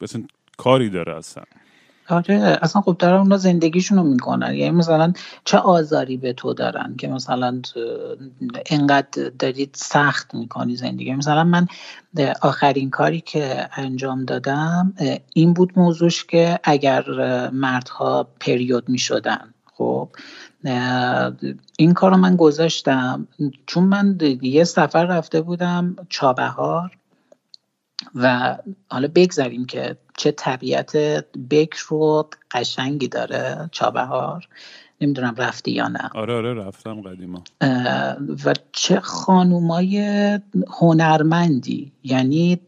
مثلا 0.00 0.22
کاری 0.56 0.90
داره 0.90 1.16
اصلا؟ 1.16 1.44
آره 2.08 2.58
اصلا 2.62 2.82
خب 2.82 2.96
دارن 2.98 3.20
اونا 3.20 3.36
زندگیشونو 3.36 4.02
می‌کنن. 4.02 4.54
یعنی 4.54 4.70
مثلا 4.70 5.12
چه 5.44 5.58
آزاری 5.58 6.16
به 6.16 6.32
تو 6.32 6.54
دارن 6.54 6.94
که 6.98 7.08
مثلا 7.08 7.60
اینقدر 8.70 9.30
دارید 9.38 9.70
سخت 9.74 10.34
می‌کنی 10.34 10.76
زندگی؟ 10.76 11.14
مثلا 11.14 11.44
من 11.44 11.66
آخرین 12.42 12.90
کاری 12.90 13.20
که 13.20 13.68
انجام 13.76 14.24
دادم 14.24 14.94
این 15.34 15.52
بود 15.52 15.72
موضوعش 15.76 16.24
که 16.24 16.58
اگر 16.64 17.04
مردها 17.50 18.28
پریود 18.40 18.88
می‌شدن. 18.88 19.54
خب 19.74 20.08
این 21.78 21.94
کار 21.94 22.10
رو 22.10 22.16
من 22.16 22.36
گذاشتم. 22.36 23.28
چون 23.66 23.84
من 23.84 24.18
یه 24.42 24.64
سفر 24.64 25.04
رفته 25.04 25.40
بودم 25.40 25.96
چابهار 26.08 26.98
و 28.14 28.56
حالا 28.88 29.08
بگذاریم 29.14 29.64
که 29.64 29.96
چه 30.16 30.30
طبیعت 30.30 30.96
بکر 31.50 31.94
و 31.94 32.28
قشنگی 32.50 33.08
داره 33.08 33.68
چابهار. 33.72 34.48
نمی‌دونم 35.00 35.34
رفتی 35.36 35.70
یا 35.70 35.88
نه. 35.88 36.10
آره 36.14 36.34
آره 36.34 36.54
رفتم 36.54 37.00
قدیما. 37.00 37.44
و 38.44 38.54
چه 38.72 39.00
خانومای 39.00 40.00
هنرمندی. 40.80 41.92
یعنی 42.04 42.60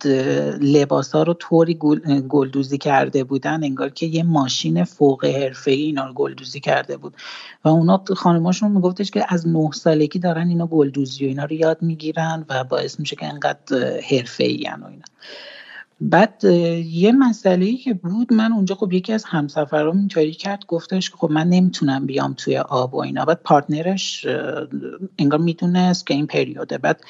لباس 0.61 1.15
ها 1.15 1.23
رو 1.23 1.35
طوری 1.35 1.75
گلدوزی 2.29 2.79
کرده 2.79 3.25
بودن 3.25 3.65
انگار 3.65 3.91
که 3.91 4.07
یه 4.07 4.23
ماشین 4.23 4.85
فوق 4.85 5.25
حرفه 5.25 5.71
ای 5.71 5.83
اینا 5.83 6.07
رو 6.07 6.13
گلدوزی 6.13 6.61
کرده 6.61 6.97
بود. 6.97 7.15
و 7.65 7.69
اونا 7.69 8.05
خانوماشون 8.17 8.73
میگفتش 8.73 9.11
که 9.11 9.25
از 9.29 9.49
نه 9.49 9.71
سالگی 9.73 10.19
دارن 10.19 10.49
اینا 10.49 10.67
گلدوزی 10.67 11.25
و 11.25 11.29
اینا 11.29 11.45
رو 11.45 11.53
یاد 11.53 11.83
می‌گیرن 11.83 12.47
و 12.49 12.65
باعث 12.65 13.01
میشه 13.01 13.17
که 13.17 13.27
انقدر 13.27 14.01
حرفه 14.11 14.45
ای 14.45 14.69
و 14.83 14.87
اینا. 14.87 15.05
بعد 16.01 16.45
یه 16.85 17.13
مسئله 17.13 17.67
ای 17.67 17.77
که 17.77 17.95
بود 17.95 18.33
من 18.33 18.53
اونجا 18.53 18.75
خب 18.75 18.93
یکی 18.93 19.13
از 19.13 19.25
همسفرام 19.25 19.99
اینطوری 19.99 20.33
کرد 20.33 20.67
گفتش 20.67 21.11
که 21.11 21.17
خب 21.17 21.31
من 21.31 21.49
نمی‌تونم 21.49 22.07
بیام 22.07 22.35
توی 22.35 22.59
آب 22.59 22.95
و 22.95 22.99
اینا. 22.99 23.25
بعد 23.25 23.41
پارتنرش 23.45 24.27
انگار 25.19 25.41
می‌دونست 25.41 26.07
که 26.07 26.15
این 26.15 26.27
پریوده. 26.27 26.79
بعد 26.79 27.01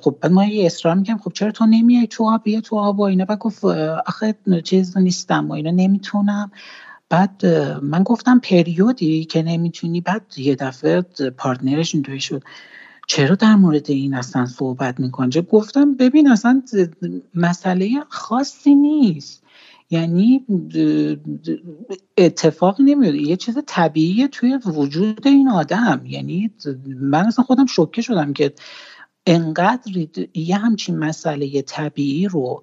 خب 0.00 0.16
بعد 0.20 0.32
ما 0.32 0.44
یه 0.44 0.66
اصرار 0.66 0.94
می‌کنم 0.94 1.18
خب 1.18 1.32
چرا 1.32 1.50
تو 1.50 1.66
نمیای 1.66 2.06
تو 2.06 2.24
آب 2.24 2.42
بیا 2.44 2.60
تو 2.60 2.76
آب 2.76 2.98
و 2.98 3.02
اینا. 3.02 3.24
بعد 3.24 3.38
گفت 3.38 3.64
آخه 4.06 4.34
چیز 4.64 4.98
نیستم 4.98 5.48
و 5.48 5.52
اینا 5.52 5.70
نمی‌تونم. 5.70 6.50
بعد 7.08 7.46
من 7.82 8.02
گفتم 8.02 8.38
پریودی 8.38 9.24
که 9.24 9.42
نمی‌تونی. 9.42 10.00
بعد 10.00 10.22
یه 10.36 10.54
دفعه 10.54 11.02
پارتنرش 11.38 11.94
اینطوری 11.94 12.20
شد. 12.20 12.42
چرا 13.06 13.34
در 13.34 13.54
مورد 13.54 13.90
این 13.90 14.14
اصلا 14.14 14.46
صحبت 14.46 15.00
می‌کنه 15.00 15.40
گفتم 15.42 15.94
ببین 15.94 16.30
اصلا 16.30 16.62
مسئله 17.34 17.90
خاصی 18.08 18.74
نیست. 18.74 19.42
یعنی 19.90 20.44
اتفاق 22.18 22.80
نمیاد 22.80 23.14
یه 23.14 23.36
چیز 23.36 23.58
طبیعی 23.66 24.28
توی 24.28 24.58
وجود 24.66 25.26
این 25.26 25.48
آدم. 25.48 26.02
یعنی 26.06 26.50
من 26.86 27.26
اصلا 27.26 27.44
خودم 27.44 27.66
شوکه 27.66 28.02
شدم 28.02 28.32
که 28.32 28.52
انقدر 29.26 30.06
یه 30.34 30.56
همچین 30.56 30.98
مسئله 30.98 31.62
طبیعی 31.62 32.28
رو 32.28 32.62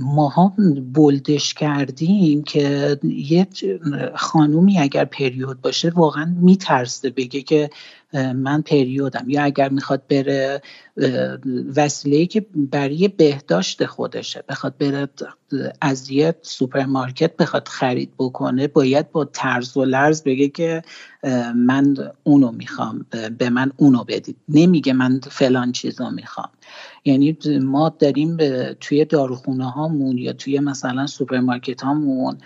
ماها 0.00 0.56
بلدش 0.92 1.54
کردیم 1.54 2.42
که 2.42 2.98
یه 3.04 3.46
خانومی 4.14 4.78
اگر 4.78 5.04
پریود 5.04 5.60
باشه 5.60 5.90
واقعا 5.90 6.36
میترسه 6.40 7.10
بگه 7.10 7.42
که 7.42 7.70
من 8.16 8.62
پریودم. 8.62 9.24
یا 9.28 9.42
اگر 9.42 9.68
می‌خواد 9.68 10.02
بره 10.08 10.62
وسیله 11.76 12.26
که 12.26 12.46
برای 12.54 13.08
بهداشت 13.08 13.86
خودشه 13.86 14.44
بخواد 14.48 14.78
بره 14.78 15.08
از 15.80 16.10
یه 16.10 16.34
سوپرمارکت 16.42 17.36
بخواد 17.36 17.68
خرید 17.68 18.12
بکنه 18.18 18.66
باید 18.66 19.12
با 19.12 19.24
ترس 19.24 19.76
و 19.76 19.84
لرز 19.84 20.22
بگه 20.22 20.48
که 20.48 20.82
من 21.54 21.96
اونو 22.24 22.52
می‌خوام 22.52 23.06
به 23.38 23.50
من 23.50 23.72
اونو 23.76 24.04
بدید. 24.04 24.36
نمیگه 24.48 24.92
من 24.92 25.20
فلان 25.30 25.72
چیزو 25.72 26.10
می‌خوام. 26.10 26.48
یعنی 27.04 27.38
ما 27.62 27.88
داریم 27.98 28.36
توی 28.80 29.04
داروخونه 29.04 29.70
هامون 29.70 30.18
یا 30.18 30.32
توی 30.32 30.60
مثلا 30.60 31.06
سوپرمارکت 31.06 31.82
هامون 31.82 32.38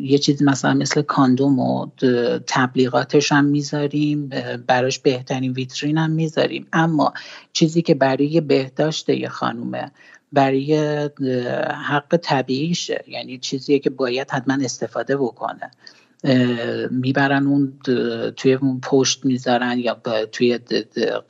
یه 0.00 0.18
چیزی 0.18 0.44
مثلا 0.44 0.74
مثل 0.74 1.02
کاندوم 1.02 1.58
و 1.58 1.86
تبلیغاتش 2.46 3.32
هم 3.32 3.44
می‌ذاریم 3.44 4.30
براش 4.66 4.98
بهترین 4.98 5.52
ویترین 5.52 5.98
هم 5.98 6.10
می‌ذاریم. 6.10 6.66
اما 6.72 7.12
چیزی 7.52 7.82
که 7.82 7.94
برای 7.94 8.40
بهداشت 8.40 9.08
یه 9.08 9.28
خانومه 9.28 9.90
برای 10.32 10.76
حق 11.88 12.16
طبیعیشه. 12.16 13.04
یعنی 13.08 13.38
چیزیه 13.38 13.78
که 13.78 13.90
باید 13.90 14.30
حتما 14.30 14.64
استفاده 14.64 15.16
بکنه. 15.16 15.70
می‌برن 16.90 17.46
اون 17.46 17.78
توی 18.36 18.54
اون 18.54 18.80
پشت 18.80 19.24
می‌ذارن 19.24 19.78
یا 19.78 20.00
توی 20.32 20.58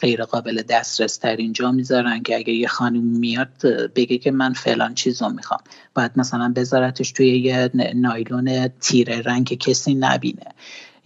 غیر 0.01 0.23
قابل 0.23 0.63
دسترس 0.63 1.17
ترین 1.17 1.53
جا 1.53 1.73
می‌ذارن 1.73 2.23
که 2.23 2.37
اگه 2.37 2.53
یه 2.53 2.69
خانم 2.69 3.03
میاد 3.03 3.67
بگه 3.95 4.19
که 4.19 4.31
من 4.31 4.53
فلان 4.53 4.95
چیزو 4.95 5.29
می‌خوام. 5.29 5.61
باید 5.95 6.11
مثلا 6.17 6.53
بذارتش 6.57 7.13
توی 7.13 7.39
یه 7.39 7.71
نایلون 7.95 8.69
تیره 8.69 9.21
رنگ 9.21 9.47
که 9.47 9.57
کسی 9.57 9.95
نبینه. 9.95 10.47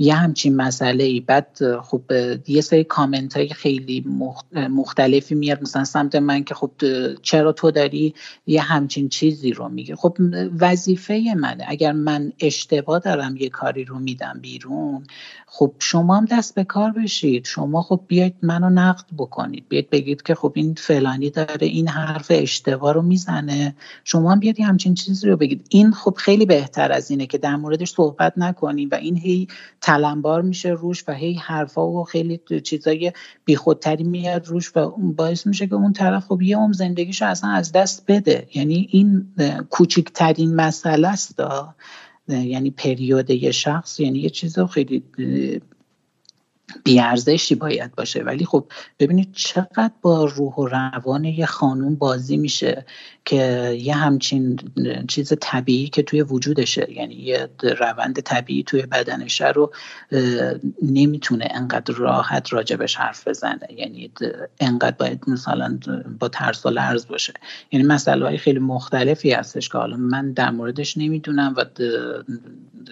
یه 0.03 0.15
همچین 0.15 0.57
مسئله 0.57 1.05
ای 1.05 1.21
بعد 1.21 1.59
خب 1.83 2.03
یه 2.47 2.61
سری 2.61 2.85
کامنت 2.85 3.37
های 3.37 3.49
خیلی 3.49 4.05
مختلفی 4.53 5.35
میاد. 5.35 5.63
مثلا 5.63 5.85
سمت 5.85 6.15
من 6.15 6.45
که 6.45 6.55
خب 6.55 6.71
چرا 7.23 7.53
تو 7.53 7.71
داری 7.71 8.15
یه 8.47 8.63
همچین 8.63 9.09
چیزی 9.09 9.53
رو 9.53 9.69
میگه 9.69 9.97
خب 9.97 10.17
وظیفه 10.61 11.35
منه. 11.37 11.65
اگر 11.69 11.93
من 11.93 12.33
اشتباه 12.41 12.99
دارم 12.99 13.37
یه 13.37 13.49
کاری 13.49 13.85
رو 13.85 13.99
میدم 13.99 14.39
بیرون 14.43 15.05
خب 15.47 15.73
شما 15.79 16.17
هم 16.17 16.25
دست 16.25 16.55
به 16.55 16.65
کار 16.65 16.91
بشید. 16.91 17.45
شما 17.45 17.83
خب 17.83 18.01
بیاید 18.09 18.35
منو 18.43 18.71
نقد 18.71 19.05
بکنید. 19.19 19.65
بیاید 19.69 19.91
بگید 19.91 20.23
که 20.23 20.35
خب 20.35 20.53
این 20.55 20.75
فلانی 20.75 21.31
داره 21.31 21.67
این 21.67 21.89
حرف 21.89 22.27
اشتباه 22.31 22.93
رو 22.93 23.03
می‌زنه. 23.03 23.75
شما 24.05 24.33
هم 24.33 24.41
بیاید 24.41 24.61
همچین 24.61 24.95
چیزی 24.95 25.29
رو 25.29 25.37
بگید. 25.37 25.67
این 25.71 25.93
خب 25.93 26.15
خیلی 26.19 26.47
بهتر 26.47 26.93
از 26.93 27.11
اینه 27.11 27.27
که 27.27 27.39
در 27.39 27.57
موردش 27.57 27.91
صحبت 27.91 28.33
نکنیم 28.37 28.89
و 28.93 28.95
این 28.95 29.17
هی 29.17 29.49
تلمبار 29.91 30.43
میشه 30.43 30.69
روش 30.69 31.05
و 31.09 31.13
هی 31.13 31.35
حرفا 31.35 31.89
و 31.89 32.05
خیلی 32.05 32.41
چیزای 32.65 33.13
بیخودتری 33.45 34.05
میاد 34.05 34.47
روش 34.47 34.77
و 34.77 34.91
باعث 34.91 35.47
میشه 35.47 35.67
که 35.67 35.75
اون 35.75 35.93
طرف 35.93 36.27
خب 36.27 36.43
یه 36.43 36.57
عمر 36.57 36.73
زندگیشو 36.73 37.27
اصلا 37.27 37.51
از 37.51 37.73
دست 37.73 38.05
بده. 38.09 38.49
یعنی 38.55 38.89
این 38.91 39.35
کوچکترین 39.71 40.55
مسئله 40.55 41.09
است 41.09 41.41
یعنی 42.29 42.71
پریود 42.71 43.31
یه 43.31 43.51
شخص 43.51 44.01
یعنی 44.01 44.19
یه 44.19 44.31
چیز 44.31 44.59
خیلی 44.59 45.05
بیارزشی 46.85 47.55
باید 47.55 47.95
باشه. 47.95 48.23
ولی 48.23 48.45
خب 48.45 48.65
ببینید 48.99 49.33
چقدر 49.33 49.91
با 50.03 50.25
روح 50.25 50.55
و 50.55 50.67
روان 50.67 51.25
یه 51.25 51.47
خانوم 51.47 51.95
بازی 51.95 52.37
میشه. 52.37 52.87
که 53.25 53.77
یه 53.81 53.95
همچین 53.95 54.59
چیز 55.09 55.33
طبیعی 55.41 55.89
که 55.89 56.03
توی 56.03 56.23
وجودشه. 56.23 56.93
یعنی 56.93 57.15
یه 57.15 57.49
روند 57.81 58.21
طبیعی 58.21 58.63
توی 58.63 58.83
بدنشه 58.83 59.49
رو 59.49 59.73
نمی‌تونه 60.83 61.49
انقدر 61.51 61.95
راحت 61.95 62.53
راجبش 62.53 62.97
حرف 62.97 63.29
بزنه. 63.29 63.67
یعنی 63.77 64.11
انقدر 64.61 64.97
باید 64.99 65.25
مثلا 65.27 65.79
با 66.19 66.29
ترس 66.29 66.67
و 66.67 66.71
لرز 66.71 67.07
باشه. 67.07 67.33
یعنی 67.73 67.87
مسئله 67.87 68.27
های 68.27 68.39
خیلی 68.39 68.59
مختلفی 68.59 69.33
هستش 69.33 69.69
که 69.69 69.79
حالا 69.79 69.97
من 69.97 70.33
در 70.33 70.51
موردش 70.51 70.97
نمی‌دونم 70.97 71.55
و 71.57 71.65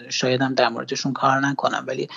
شایدم 0.08 0.54
در 0.54 0.68
موردشون 0.68 1.12
کار 1.12 1.40
نکنم. 1.40 1.84
ولی 1.86 2.08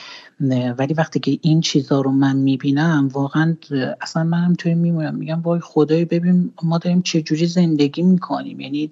ولی 0.77 0.93
وقتی 0.93 1.19
که 1.19 1.39
این 1.41 1.61
چیزها 1.61 2.01
رو 2.01 2.11
من 2.11 2.35
می‌بینم 2.35 3.09
واقعا 3.13 3.57
اصلا 4.01 4.23
منم 4.23 4.53
توی 4.53 4.73
میمونم. 4.73 5.15
میگم 5.15 5.41
وای 5.41 5.59
خدای 5.59 6.05
ببین 6.05 6.53
ما 6.63 6.77
داریم 6.77 7.01
چه 7.01 7.21
جوری 7.21 7.45
زندگی 7.45 8.00
می‌کنیم. 8.07 8.59
یعنی 8.59 8.91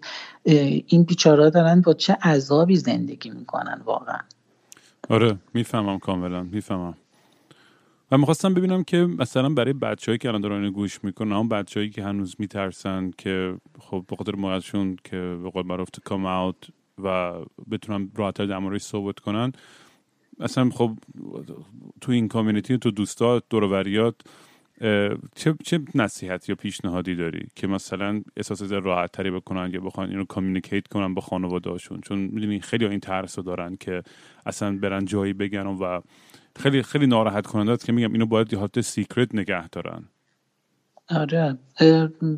این 0.88 1.04
بیچارا 1.04 1.50
دارن 1.50 1.82
با 1.82 1.94
چه 1.94 2.14
عذابی 2.14 2.76
زندگی 2.76 3.30
می‌کنن 3.30 3.82
واقعا؟ 3.86 4.20
آره 5.10 5.38
می‌فهمم 5.54 6.00
کاملا 6.00 6.44
می‌فهمم. 6.44 6.94
و 8.12 8.18
می‌خواستم 8.18 8.54
ببینم 8.54 8.84
که 8.84 8.98
مثلا 8.98 9.50
برای 9.50 9.74
بچههایی 9.74 10.18
که 10.18 10.28
الان 10.28 10.42
دارن 10.42 10.72
گوش 10.72 11.04
می‌کنن 11.04 11.34
اون 11.34 11.50
بچههایی 11.50 11.90
که 11.90 12.04
هنوز 12.04 12.36
میترسن 12.40 13.12
که 13.18 13.56
خب 13.80 14.06
به 14.08 14.16
خاطر 14.16 14.36
مادرشون 14.36 14.98
که 15.04 15.38
به 15.44 15.50
قول 15.50 15.66
معروف 15.66 15.90
come 16.04 16.26
out 16.26 16.56
و 17.04 17.34
بتونن 17.72 18.12
راحتتر 18.16 18.46
در 18.46 18.58
موردش 18.58 18.82
صحبت 18.82 19.20
کنن 19.20 19.52
اصلا 20.40 20.70
خب 20.70 20.92
تو 22.02 22.12
این 22.12 22.28
community 22.28 22.78
تو 22.78 22.92
دوستا 22.92 23.42
دور 23.50 23.75
و 23.75 23.83
وریات 23.83 24.16
چه 25.36 25.56
چه 25.64 25.80
نصیحت 25.96 26.50
یا 26.50 26.56
پیشنهادی 26.56 27.16
داری 27.16 27.48
که 27.56 27.68
مثلا 27.68 28.22
احساس 28.38 28.62
راحت 28.62 29.12
تری 29.12 29.32
بکنن 29.32 29.72
یا 29.74 29.80
بخوان 29.80 30.10
اینو 30.10 30.26
communicate 30.26 30.88
کنن 30.88 31.14
با 31.14 31.22
خانواده‌هاشون؟ 31.22 32.02
چون 32.02 32.20
می‌دونی 32.20 32.60
خیلی 32.60 32.86
این 32.86 33.00
ترس 33.00 33.38
رو 33.38 33.44
دارن 33.44 33.76
که 33.76 34.04
اصلا 34.46 34.78
برن 34.78 35.06
جایی 35.06 35.34
بگن 35.34 35.66
و 35.68 36.02
خیلی 36.56 36.84
خیلی 36.84 37.08
ناراحت 37.08 37.48
کننده 37.48 37.72
است 37.72 37.86
که 37.86 37.92
میگم 37.92 38.14
اینو 38.14 38.26
باید 38.26 38.54
یه 38.54 38.82
سیکرت 38.82 39.36
نگه 39.36 39.70
دارن. 39.70 40.04
آره. 41.10 41.58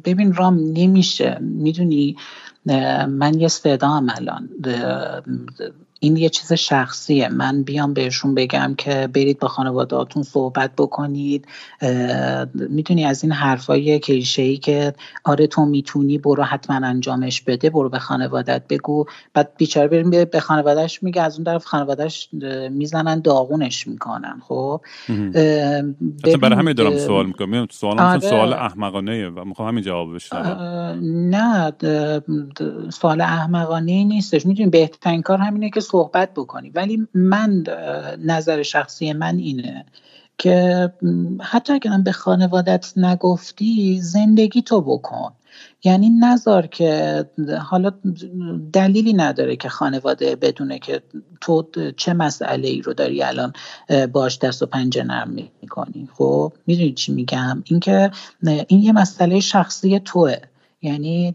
ببین 0.05 0.33
رام 0.33 0.59
نمیشه. 0.73 1.37
می‌دونی 1.41 2.17
من 3.09 3.39
یه 3.39 3.47
صدا 3.47 4.01
الان 4.09 4.49
این 6.03 6.17
یه 6.17 6.29
چیز 6.29 6.53
شخصیه. 6.53 7.29
من 7.29 7.63
بیام 7.63 7.93
بهشون 7.93 8.35
بگم 8.35 8.75
که 8.77 9.09
برید 9.13 9.39
با 9.39 9.47
خانوادهاتون 9.47 10.23
صحبت 10.23 10.71
بکنید. 10.77 11.45
می‌تونی 12.53 13.05
از 13.05 13.23
این 13.23 13.31
حرفای 13.33 13.99
کلیشه 13.99 14.41
ای 14.41 14.57
که 14.57 14.93
آره 15.23 15.47
تو 15.47 15.65
می‌تونی 15.65 16.17
برو 16.17 16.43
حتما 16.43 16.87
انجامش 16.87 17.41
بده 17.41 17.69
برو 17.69 17.89
به 17.89 17.99
خانوادت 17.99 18.61
بگو. 18.69 19.05
بعد 19.33 19.51
بیچاره 19.57 19.87
بریم 19.87 20.09
به 20.09 20.39
خانوادهش 20.39 21.03
میگه 21.03 21.21
از 21.21 21.35
اون 21.35 21.43
طرف 21.43 21.65
خانوادهش 21.65 22.29
می‌زنن 22.71 23.19
داغونش 23.19 23.87
می‌کنن 23.87 24.41
خب؟ 24.47 24.81
برای 26.41 26.55
همین 26.57 26.73
دارم 26.73 26.97
سوال 26.97 27.25
می‌کنم. 27.25 27.67
سوال 27.71 27.99
آره. 27.99 28.19
سوال 28.19 28.53
احمقانه 28.53 29.29
و 29.29 29.45
می‌خوام 29.45 29.67
همین 29.67 29.83
جواب 29.83 30.09
نه 31.01 31.73
سوال 32.89 33.21
احمقانه 33.21 34.03
نیستش. 34.03 34.45
می‌تونی 34.45 34.69
بهترین 34.69 35.21
کار 35.21 35.37
همینه 35.37 35.69
که 35.69 35.79
صحبت 35.91 36.33
بکنی. 36.33 36.69
ولی 36.69 37.07
من 37.13 37.63
نظر 38.25 38.63
شخصی 38.63 39.13
من 39.13 39.37
اینه 39.37 39.85
که 40.37 40.89
حتی 41.41 41.73
اگر 41.73 41.97
به 41.97 42.11
خانوادت 42.11 42.93
نگفتی 42.97 44.01
زندگی 44.01 44.61
تو 44.61 44.81
بکن. 44.81 45.31
یعنی 45.83 46.09
نظر 46.09 46.61
که 46.61 47.25
حالا 47.59 47.91
دلیلی 48.73 49.13
نداره 49.13 49.55
که 49.55 49.69
خانواده 49.69 50.35
بدونه 50.35 50.79
که 50.79 51.01
تو 51.41 51.67
چه 51.97 52.13
مسئله 52.13 52.67
ای 52.67 52.81
رو 52.81 52.93
داری 52.93 53.23
الان 53.23 53.53
باش 54.11 54.39
دست 54.39 54.63
و 54.63 54.65
پنجه 54.65 55.03
نرم 55.03 55.29
می‌کنی. 55.61 56.09
خب 56.13 56.53
می‌دونی 56.67 56.93
چی 56.93 57.13
میگم؟ 57.13 57.63
اینکه 57.65 58.11
این 58.67 58.81
یه 58.83 58.91
مسئله 58.91 59.39
شخصی 59.39 59.99
توه. 59.99 60.35
یعنی 60.83 61.33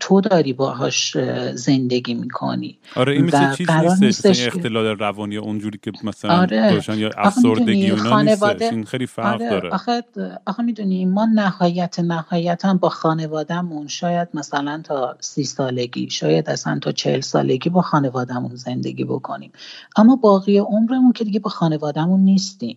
تو 0.00 0.20
داری 0.20 0.52
باهاش 0.52 1.16
زندگی 1.54 2.14
می‌کنی 2.14 2.78
آره 2.96 3.12
این 3.12 3.24
مثل 3.24 3.54
چیز 3.54 3.70
نیستش 4.02 4.46
اختلال 4.46 4.86
روانی 4.86 5.36
اونجوری 5.36 5.78
که 5.82 5.92
مثلا 6.04 6.40
آره. 6.40 6.82
یا 6.96 7.10
افسردگی 7.16 7.90
و 7.90 8.44
این 8.60 8.84
خیلی 8.84 9.06
فرق 9.06 9.34
آره. 9.34 9.50
داره 9.50 9.70
آخه, 9.70 10.04
آخه 10.46 10.62
می‌دونی 10.62 11.04
ما 11.04 11.26
نهایت 11.34 12.00
نهایت 12.00 12.64
هم 12.64 12.78
با 12.78 12.88
خانوادهمون 12.88 13.86
شاید 13.86 14.28
مثلا 14.34 14.80
تا 14.84 15.16
سی 15.20 15.44
سالگی 15.44 16.10
شاید 16.10 16.50
اصلا 16.50 16.78
تا 16.78 16.92
چهل 16.92 17.20
سالگی 17.20 17.70
با 17.70 17.82
خانوادهمون 17.82 18.54
زندگی 18.54 19.04
بکنیم 19.04 19.52
اما 19.96 20.16
باقی 20.16 20.58
عمرمون 20.58 21.12
که 21.12 21.24
دیگه 21.24 21.40
با 21.40 21.50
خانوادهمون 21.50 22.20
نیستیم 22.20 22.76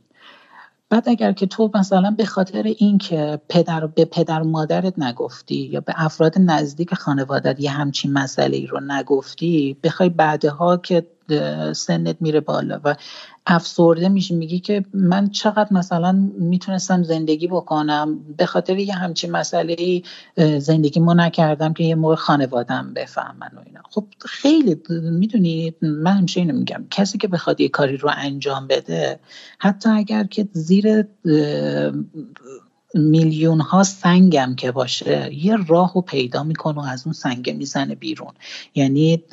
بعد 0.90 1.10
اگر 1.10 1.32
که 1.32 1.46
تو 1.48 1.72
مثلا 1.76 2.12
به 2.18 2.26
خاطر 2.26 2.64
اینکه 2.64 3.42
پدر 3.50 3.88
به 3.88 4.06
پدر 4.06 4.42
مادرت 4.42 5.00
نگفتی 5.00 5.56
یا 5.56 5.82
به 5.82 5.94
افراد 5.96 6.34
نزدیک 6.40 6.94
خانوادت 6.94 7.60
یه 7.60 7.72
همچین 7.72 8.14
مسئله 8.14 8.58
ای 8.58 8.68
رو 8.68 8.80
نگفتی 8.80 9.78
بخوای 9.84 10.10
بعدها 10.10 10.78
که 10.78 11.08
سنت 11.74 12.16
میره 12.20 12.40
بالا 12.40 12.80
و 12.84 12.96
افسرده 13.46 14.10
میشی 14.10 14.36
میگی 14.36 14.60
که 14.60 14.86
من 14.94 15.30
چقدر 15.30 15.68
مثلا 15.72 16.30
می‌تونستم 16.40 17.04
زندگی 17.04 17.48
بکنم 17.48 18.20
به 18.38 18.46
خاطر 18.46 18.78
یه 18.78 18.94
همچین 18.94 19.32
مسئله 19.32 20.02
زندگی 20.60 21.00
ما 21.00 21.14
نکردم 21.14 21.74
که 21.74 21.84
یه 21.84 21.96
موقع 21.96 22.16
خانوادم 22.16 22.94
بفهمن 22.96 23.52
و 23.56 23.60
اینا. 23.66 23.82
خب 23.90 24.06
خیلی 24.20 24.82
می‌دونی 24.90 25.74
من 25.82 26.12
همیشه 26.12 26.40
اینو 26.40 26.54
میگم 26.54 26.86
کسی 26.92 27.18
که 27.18 27.28
بخواد 27.28 27.62
یه 27.62 27.70
کاری 27.70 27.98
رو 27.98 28.10
انجام 28.18 28.68
بده 28.68 29.20
حتی 29.60 29.90
اگر 29.90 30.24
که 30.24 30.48
زیر 30.52 31.06
میلیون 32.94 33.60
ها 33.60 33.84
سنگم 33.84 34.56
که 34.58 34.72
باشه 34.72 35.34
یه 35.34 35.56
راه 35.68 35.92
رو 35.96 36.02
پیدا 36.02 36.44
می‌کنه 36.44 36.76
و 36.76 36.80
از 36.80 37.06
اون 37.06 37.14
سنگ 37.14 37.50
می‌زنه 37.50 37.96
بیرون. 37.96 38.34
یعنی 38.76 39.24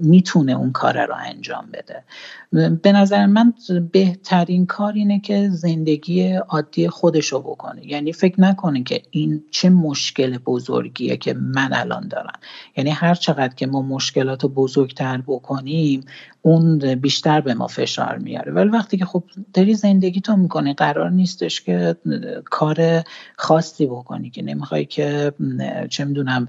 می‌تونه 0.00 0.52
اون 0.52 0.72
کار 0.72 1.06
رو 1.06 1.14
انجام 1.14 1.68
بده. 1.72 2.04
به 2.52 2.92
نظر 2.92 3.26
من 3.26 3.52
بهترین 3.92 4.66
کار 4.66 4.92
اینه 4.92 5.20
که 5.20 5.48
زندگی 5.48 6.32
عادی 6.32 6.88
خودشو 6.88 7.40
بکنه. 7.40 7.86
یعنی 7.86 8.12
فکر 8.12 8.40
نکنه 8.40 8.82
که 8.82 9.02
این 9.10 9.44
چه 9.50 9.70
مشکل 9.70 10.38
بزرگیه 10.38 11.16
که 11.16 11.34
من 11.34 11.72
الان 11.72 12.08
دارم. 12.08 12.38
یعنی 12.76 12.90
هر 12.90 13.14
چقدر 13.14 13.54
که 13.54 13.66
ما 13.66 13.82
مشکلات 13.82 14.46
بزرگتر 14.46 15.22
بکنیم 15.26 16.04
اون 16.42 16.94
بیشتر 16.94 17.40
به 17.40 17.54
ما 17.54 17.66
فشار 17.66 18.18
میاره. 18.18 18.52
ولی 18.52 18.68
وقتی 18.68 18.96
که 18.96 19.04
خب 19.04 19.24
داری 19.54 19.74
زندگی 19.74 20.20
تو 20.20 20.36
می‌کنی 20.36 20.74
قرار 20.74 21.10
نیستش 21.10 21.60
که 21.60 21.96
کار 22.44 23.04
خاصی 23.36 23.86
بکنی 23.86 24.30
که 24.30 24.42
نمی‌خوای 24.42 24.84
که 24.84 25.32
چه 25.90 26.04
می‌دونم 26.04 26.48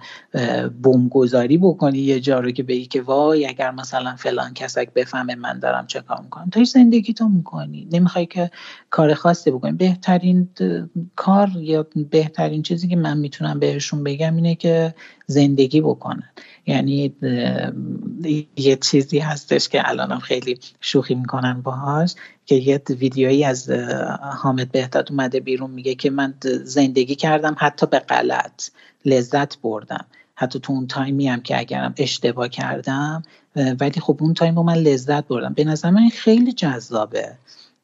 بمبگذاری 0.83 1.57
بکنی 1.57 1.99
یه 1.99 2.19
جا 2.19 2.39
رو 2.39 2.51
که 2.51 2.63
بگی 2.63 2.85
که 2.85 3.01
وای 3.01 3.45
اگر 3.45 3.71
مثلا 3.71 4.15
فلان 4.15 4.53
کسک 4.53 4.93
بفهمه 4.93 5.35
من 5.35 5.59
دارم 5.59 5.87
چه 5.91 6.01
کار 6.01 6.21
می‌کنم 6.21 6.49
داری 6.51 6.65
زندگی 6.65 7.13
تو 7.13 7.29
می‌کنی. 7.29 7.87
نمی‌خوای 7.91 8.25
که 8.25 8.51
کار 8.89 9.13
خاصی 9.13 9.51
بکنی. 9.51 9.71
بهترین 9.71 10.49
کار 11.15 11.49
یا 11.55 11.87
بهترین 12.09 12.61
چیزی 12.61 12.87
که 12.87 12.95
من 12.95 13.17
می‌تونم 13.17 13.59
بهشون 13.59 14.03
بگم 14.03 14.35
اینه 14.35 14.55
که 14.55 14.95
زندگی 15.27 15.81
بکنن. 15.81 16.29
یعنی 16.65 17.15
یه 18.57 18.75
چیزی 18.75 19.19
هستش 19.19 19.69
که 19.69 19.89
الانم 19.89 20.19
خیلی 20.19 20.59
شوخی 20.81 21.15
می‌کنن 21.15 21.61
باهاش 21.61 22.15
که 22.45 22.55
یه 22.55 22.81
ویدیویی 22.89 23.43
از 23.43 23.69
حامد 24.41 24.71
بهداد 24.71 25.11
اومده 25.11 25.39
بیرون 25.39 25.71
میگه 25.71 25.95
که 25.95 26.09
من 26.09 26.33
زندگی 26.63 27.15
کردم 27.15 27.55
حتی 27.59 27.85
به 27.85 27.99
غلط. 27.99 28.69
لذت 29.05 29.61
بردم. 29.61 30.05
حتی 30.41 30.59
تو 30.59 30.73
اون 30.73 30.87
تایمی 30.87 31.27
هم 31.27 31.41
که 31.41 31.59
اگرم 31.59 31.93
اشتباه 31.97 32.47
کردم 32.47 33.23
ولی 33.55 33.99
خب 34.01 34.17
اون 34.21 34.33
تایم 34.33 34.55
رو 34.55 34.63
من 34.63 34.73
لذت 34.73 35.27
بردم. 35.27 35.53
به 35.53 35.63
نظر 35.63 35.89
من 35.89 36.09
خیلی 36.09 36.53
جذابه. 36.53 37.31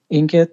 اینکه 0.08 0.48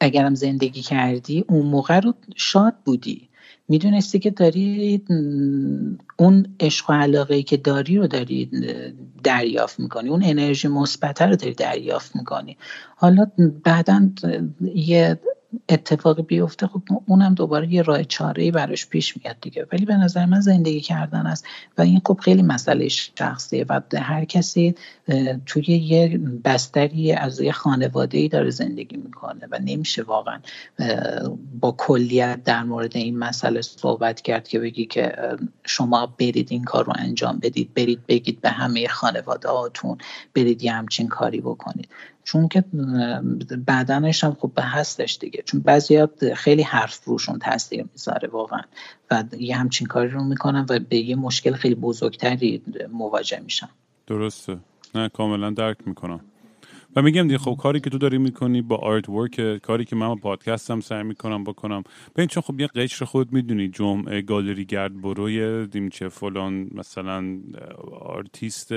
اگرم 0.00 0.34
زندگی 0.34 0.82
کردی 0.82 1.44
اون 1.48 1.66
موقع 1.66 2.00
رو 2.00 2.14
شاد 2.36 2.74
بودی. 2.84 3.28
می‌دونستی 3.68 4.18
که 4.18 4.30
داری 4.30 5.02
اون 6.16 6.46
عشق 6.60 6.90
و 6.90 6.92
علاقه 6.92 7.42
که 7.42 7.56
داری 7.56 7.96
رو 7.96 8.06
داری 8.06 8.50
دریافت 9.24 9.80
می‌کنی. 9.80 10.08
اون 10.08 10.22
انرژی 10.24 10.68
مثبت 10.68 11.22
رو 11.22 11.36
داری 11.36 11.54
دریافت 11.54 12.16
می‌کنی. 12.16 12.56
حالا 12.96 13.26
بعدا 13.64 14.10
یه 14.74 15.20
اتفاقی 15.68 16.22
بیفته 16.22 16.66
خب 16.66 16.82
اونم 17.06 17.34
دوباره 17.34 17.72
یه 17.72 17.82
راه 17.82 18.04
چاره 18.04 18.42
ای 18.42 18.50
براش 18.50 18.86
پیش 18.86 19.16
میاد 19.16 19.36
دیگه. 19.40 19.66
ولی 19.72 19.84
به 19.84 19.96
نظر 19.96 20.26
من 20.26 20.40
زندگی 20.40 20.80
کردن 20.80 21.26
است 21.26 21.46
و 21.78 21.82
این 21.82 22.00
خب 22.04 22.20
خیلی 22.22 22.42
مسئله 22.42 22.88
شخصیه 22.88 23.66
و 23.68 23.80
هر 23.94 24.24
کسی 24.24 24.74
توی 25.46 25.64
یه 25.64 26.18
بستری 26.44 27.12
از 27.12 27.40
یه 27.40 27.52
خانواده 27.52 28.18
ای 28.18 28.28
داره 28.28 28.50
زندگی 28.50 28.96
می‌کنه 28.96 29.48
و 29.50 29.58
نمیشه 29.64 30.02
واقعا 30.02 30.40
با 31.60 31.74
کلیت 31.78 32.44
در 32.44 32.62
مورد 32.62 32.96
این 32.96 33.18
مسئله 33.18 33.62
صحبت 33.62 34.20
کرد 34.20 34.48
که 34.48 34.58
بگی 34.58 34.86
که 34.86 35.16
شما 35.64 36.06
برید 36.06 36.48
این 36.50 36.64
کار 36.64 36.84
رو 36.84 36.92
انجام 36.96 37.38
بدید 37.38 37.74
برید 37.74 38.06
بگید 38.06 38.40
به 38.40 38.50
همه 38.50 38.88
خانواده 38.88 39.48
هاتون 39.48 39.98
برید 40.34 40.62
یه 40.62 40.72
همچین 40.72 41.08
کاری 41.08 41.40
بکنید. 41.40 41.88
چون 42.26 42.48
که 42.48 42.64
بدنش 43.68 44.24
هم 44.24 44.36
خب 44.40 44.52
هستش 44.58 45.18
دیگه. 45.20 45.42
چون 45.42 45.60
بعضیات 45.60 46.34
خیلی 46.34 46.62
حرف 46.62 47.04
روشون 47.04 47.38
تاثیر 47.38 47.82
می‌ذاره 47.92 48.28
واقعا. 48.28 48.60
و 49.10 49.24
یه 49.38 49.56
همچین 49.56 49.86
کاری 49.86 50.08
رو 50.08 50.24
می‌کنن 50.24 50.66
و 50.68 50.78
به 50.88 50.96
یه 50.96 51.16
مشکل 51.16 51.52
خیلی 51.52 51.74
بزرگتری 51.74 52.62
مواجه 52.92 53.40
میشن. 53.40 53.68
درسته. 54.06 54.58
نه 54.94 55.08
کاملا 55.08 55.50
درک 55.50 55.76
می‌کنم. 55.86 56.20
و 56.96 57.02
میگم 57.02 57.22
دیگه 57.22 57.38
خب 57.38 57.56
کاری 57.60 57.80
که 57.80 57.90
تو 57.90 57.98
داری 57.98 58.18
می‌کنی 58.18 58.62
با 58.62 58.76
آرت 58.76 59.08
ورک 59.08 59.58
کاری 59.58 59.84
که 59.84 59.96
من 59.96 60.08
با 60.08 60.14
پادکستم 60.14 60.80
سعی 60.80 61.02
می‌کنم 61.02 61.44
بکنم. 61.44 61.82
ببین 62.16 62.28
چون 62.28 62.42
خب 62.42 62.60
یه 62.60 62.66
قشر 62.66 63.04
خود 63.04 63.32
می‌دونی 63.32 63.68
جمعه 63.68 64.22
گالری 64.22 64.64
گرد 64.64 65.02
بروی 65.02 65.66
دیمچه 65.66 66.08
فلان 66.08 66.68
مثلا 66.74 67.38
آرتیست 68.00 68.72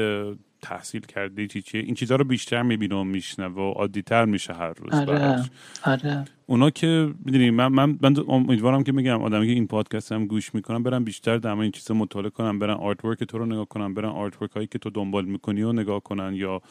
تحصیل 0.62 1.02
کرده 1.02 1.48
چی 1.48 1.62
چیه 1.62 1.82
این 1.82 1.95
چیزها 1.95 2.17
رو 2.17 2.24
بیشتر 2.24 2.62
می‌بینه 2.62 2.95
و 2.95 3.04
میشنوه 3.03 3.47
و 3.48 3.60
عادیتر 3.60 4.26
میشه 4.26 4.54
هر 4.54 4.74
روز 4.74 4.93
آره. 4.93 5.45
آره. 5.84 6.26
اونا 6.45 6.69
که 6.69 7.13
می‌دونی 7.26 7.50
من 7.50 7.67
من 7.67 7.98
من 8.02 8.15
امیدوارم 8.28 8.84
که 8.84 8.91
میگم 8.91 9.22
آدمی 9.22 9.48
که 9.48 9.54
این 9.54 9.67
پادکست 9.67 10.12
هم 10.12 10.26
گوش 10.26 10.56
می‌کنم 10.56 10.84
برن 10.84 11.04
بیشتر 11.04 11.38
در 11.38 11.58
این 11.58 11.72
چیزا 11.72 11.93
مطالعه 11.93 12.30
کنن 12.30 12.60
برن 12.60 12.74
artwork 12.73 13.23
تو 13.24 13.38
رو 13.38 13.45
نگاه 13.45 13.65
کنن 13.65 13.93
برن 13.93 14.10
artwork 14.10 14.51
هایی 14.52 14.67
که 14.67 14.80
تو 14.80 14.89
دنبال 14.89 15.26
می‌کنی 15.26 15.62
و 15.62 15.72
نگاه 15.72 16.00
کنن 16.00 16.36
یا 16.36 16.62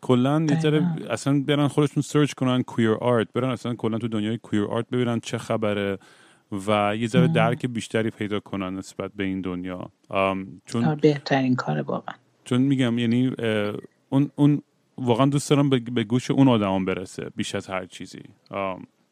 کلا 0.00 0.46
یه 0.50 0.60
ذره 0.60 0.86
اصلا 1.10 1.40
برن 1.46 1.68
خودشون 1.68 2.02
search 2.02 2.32
کنن 2.32 2.62
queer 2.62 2.90
art 2.90 3.32
برن 3.32 3.50
اصلا 3.50 3.74
کلا 3.74 3.98
تو 3.98 4.08
دنیای 4.08 4.38
queer 4.38 4.64
art 4.64 4.90
ببینن 4.90 5.20
چه 5.20 5.38
خبره 5.38 5.98
و 6.66 6.96
یه 6.96 7.06
ذره 7.06 7.28
درک 7.28 7.66
بیشتری 7.66 8.10
پیدا 8.10 8.40
کنن 8.40 8.74
نسبت 8.74 9.10
به 9.16 9.24
این 9.24 9.40
دنیا. 9.40 9.90
چون 10.66 10.94
بهترین 10.94 11.54
کار 11.54 11.80
واقعا. 11.80 12.14
چون 12.44 12.60
میگم 12.62 12.98
یعنی 12.98 13.32
اون 14.08 14.30
اون 14.36 14.62
واقعا 14.98 15.26
دوست 15.26 15.50
دارم 15.50 15.70
به 15.70 16.04
گوش 16.04 16.30
اون 16.30 16.48
آدم 16.48 16.84
برسه 16.84 17.30
بیش 17.36 17.54
از 17.54 17.66
هر 17.66 17.86
چیزی. 17.86 18.22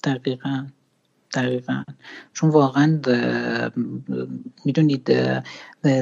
دقیقا. 0.05 0.67
دقیقا. 1.35 1.85
چون 2.33 2.51
واقعا 2.51 3.01
می‌دونید 4.65 5.13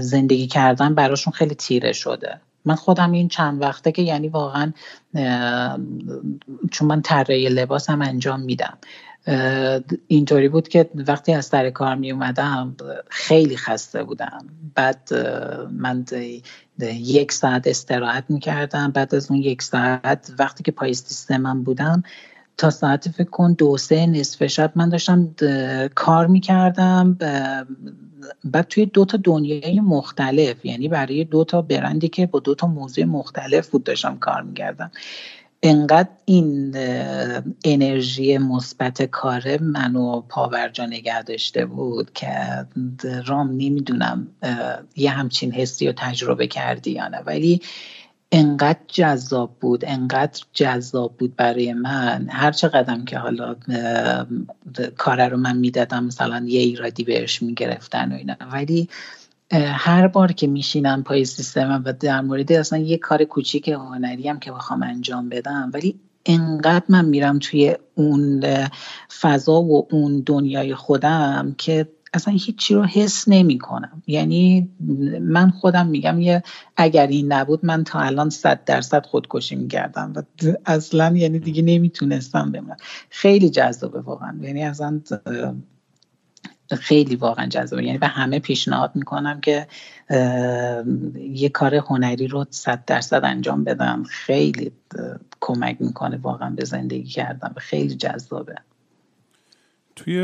زندگی 0.01 0.47
کردن 0.47 0.95
براشون 0.95 1.33
خیلی 1.33 1.55
تیره 1.55 1.93
شده. 1.93 2.41
من 2.65 2.75
خودم 2.75 3.13
این 3.13 3.29
چند 3.29 3.63
وقته 3.63 3.93
که 3.93 4.03
یعنی 4.03 4.29
واقعا 4.29 4.73
چون 6.71 6.89
من 6.89 7.03
طراحی 7.03 7.49
لباس 7.49 7.91
هم 7.91 8.03
انجام 8.03 8.41
میدم. 8.41 8.79
اینطوری 10.07 10.49
بود 10.49 10.69
که 10.69 10.91
وقتی 10.95 11.33
از 11.33 11.47
سر 11.47 11.71
کار 11.71 11.95
می 11.95 12.13
اومدم 12.13 12.77
خیلی 13.09 13.57
خسته 13.57 14.03
بودم. 14.03 14.39
بعد 14.75 15.15
من 15.71 16.05
یک 16.81 17.33
ساعت 17.33 17.67
استراحت 17.67 18.25
می 18.29 18.41
کردم. 18.41 18.91
بعد 18.91 19.15
از 19.15 19.31
اون 19.31 19.41
یک 19.41 19.63
ساعت 19.63 20.33
وقتی 20.39 20.63
که 20.63 20.73
پای 20.73 20.95
سیستمم 20.95 21.63
بودم 21.63 22.03
تا 22.57 22.71
ساعت 22.71 23.09
فکر 23.09 23.31
کن 23.31 23.53
دو 23.53 23.77
سه 23.77 24.07
نصف 24.07 24.47
شب 24.47 24.73
من 24.75 24.89
داشتم 24.89 25.35
کار 25.95 26.27
می‌کردم 26.27 27.17
بعد 28.45 28.69
توی 28.69 28.87
دو 28.87 29.05
تا 29.05 29.19
دنیای 29.25 29.81
مختلف 29.81 30.65
یعنی 30.65 30.89
برای 30.89 31.25
دو 31.25 31.45
تا 31.45 31.63
برندی 31.63 32.09
که 32.09 32.27
با 32.27 32.41
دو 32.41 32.55
تا 32.55 32.67
موضوع 32.67 33.05
مختلف 33.05 33.69
بود 33.69 33.85
داشتم 33.85 34.19
کار 34.19 34.43
می‌کردم 34.43 34.91
انقدر 35.63 36.09
این 36.25 36.77
انرژی 37.65 38.39
مثبت 38.39 39.03
کار 39.03 39.59
منو 39.61 40.21
پاورجا 40.21 40.87
نگه 40.87 41.23
داشته 41.23 41.67
بود 41.67 42.13
که 42.13 42.31
رام 43.27 43.51
نمی‌دونم 43.51 44.27
یه 44.97 45.11
همچین 45.11 45.53
حسی 45.53 45.87
رو 45.87 45.93
تجربه 45.97 46.47
کردی 46.47 46.91
یا 46.91 47.09
نه. 47.09 47.19
ولی 47.19 47.61
انقدر 48.33 48.79
جذاب 48.89 49.57
بود 49.61 49.85
انقدر 49.87 50.43
جذاب 50.53 51.17
بود 51.19 51.37
برای 51.37 51.73
من. 51.73 52.27
هر 52.31 52.51
قدم 52.51 53.05
که 53.05 53.19
حالا 53.19 53.57
کار 54.97 55.29
رو 55.29 55.37
من 55.37 55.57
می‌دادم 55.57 56.05
مثلا 56.05 56.45
یه 56.47 56.61
ایرادی 56.61 57.05
بهش 57.05 57.43
می‌گرفتن 57.43 58.13
و 58.13 58.15
اینا. 58.15 58.37
ولی 58.53 58.89
هر 59.53 60.09
بار 60.09 60.33
که 60.33 60.47
میشینم 60.47 61.03
پای 61.03 61.25
سیستمم 61.25 61.83
و 61.85 61.93
در 61.93 62.21
مورد 62.21 62.53
اصلا 62.53 62.79
یه 62.79 62.99
کار 62.99 63.25
کوچیک 63.25 63.69
هنری 63.69 64.29
هم 64.29 64.39
که 64.39 64.53
بخوام 64.53 64.83
انجام 64.83 65.29
بدم 65.29 65.71
ولی 65.75 66.01
انقدر 66.27 66.85
من 66.89 67.05
میرم 67.05 67.39
توی 67.39 67.77
اون 67.95 68.45
فضا 69.21 69.63
و 69.63 69.87
اون 69.91 70.23
دنیای 70.27 70.75
خودم 70.75 71.55
که 71.59 71.89
اصلا 72.13 72.35
هیچی 72.35 72.75
رو 72.75 72.85
حس 72.85 73.29
نمی 73.29 73.59
کنم 73.59 74.03
یعنی 74.07 74.69
من 75.21 75.51
خودم 75.51 75.87
میگم 75.87 76.21
یه 76.21 76.43
اگر 76.77 77.07
این 77.07 77.33
نبود 77.33 77.65
من 77.65 77.85
تا 77.85 78.01
الان 78.01 78.31
صد 78.31 78.65
درصد 78.65 79.07
خودکشی 79.07 79.57
می‌کردم 79.57 80.13
و 80.17 80.23
اصلا 80.67 81.17
یعنی 81.17 81.39
دیگه 81.39 81.63
نمی‌تونستم 81.63 82.53
بمونم. 82.53 82.77
خیلی 83.11 83.51
جذابه 83.51 84.01
واقعا. 84.01 84.39
یعنی 84.41 84.65
اصلا 84.65 85.01
خیلی 86.77 87.17
واقعا 87.17 87.47
جذابه. 87.47 87.85
یعنی 87.85 87.99
به 87.99 88.07
همه 88.07 88.39
پیشنهاد 88.39 88.93
می‌کنم 88.95 89.41
که 89.41 89.67
یه 91.15 91.49
کار 91.49 91.75
هنری 91.75 92.29
رو 92.29 92.47
صد 92.51 92.85
درصد 92.85 93.25
انجام 93.25 93.65
بدم. 93.65 94.03
خیلی 94.03 94.73
کمک 95.41 95.77
می‌کنه 95.81 96.17
واقعا 96.17 96.51
به 96.51 96.65
زندگی 96.65 97.11
کردم 97.11 97.55
خیلی 97.57 97.95
جذابه. 97.95 98.55
توی 99.97 100.21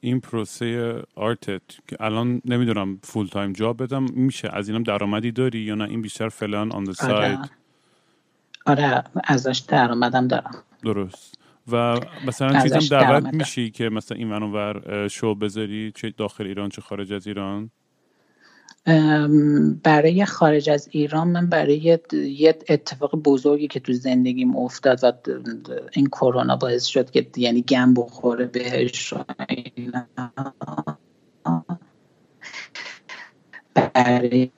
این 0.00 0.20
پروسه 0.20 0.94
art 1.14 1.50
ت 1.50 1.62
که 1.88 1.96
الان 2.00 2.42
نمی‌دونم 2.44 2.98
full-time 3.02 3.52
job 3.52 3.82
بدم 3.82 4.02
میشه 4.02 4.48
از 4.52 4.68
اینم 4.68 4.82
درآمدی 4.82 5.32
داری 5.32 5.58
یا 5.58 5.74
نه؟ 5.74 5.84
این 5.84 6.02
بیشتر 6.02 6.28
فلان 6.28 6.72
آن 6.72 6.94
آره. 7.02 7.38
آره 8.66 9.04
ازش 9.24 9.58
درآمدم 9.58 10.28
دارم. 10.28 10.54
درست. 10.82 11.39
و 11.72 12.00
مثلا 12.26 12.62
چیزم 12.62 12.98
دعوت 12.98 13.34
میشی 13.34 13.70
که 13.70 13.88
مثلا 13.88 14.18
این 14.18 14.32
ور 14.32 15.08
شو 15.08 15.34
بذاری 15.34 15.92
چه 15.94 16.14
داخل 16.16 16.46
ایران 16.46 16.68
چه 16.68 16.82
خارج 16.82 17.12
از 17.12 17.26
ایران؟ 17.26 17.70
برای 19.82 20.24
خارج 20.24 20.70
از 20.70 20.88
ایران 20.90 21.28
من 21.28 21.46
برای 21.46 21.98
یه 22.12 22.58
اتفاق 22.68 23.16
بزرگی 23.16 23.68
که 23.68 23.80
تو 23.80 23.92
زندگیم 23.92 24.56
افتاد 24.56 25.04
و 25.04 25.12
این 25.92 26.06
کرونا 26.06 26.56
باعث 26.56 26.84
شد 26.84 27.10
که 27.10 27.26
یعنی 27.36 27.62
گم 27.62 27.94
بخوره 27.94 28.46
بهش 28.46 29.14
برای 33.94 34.50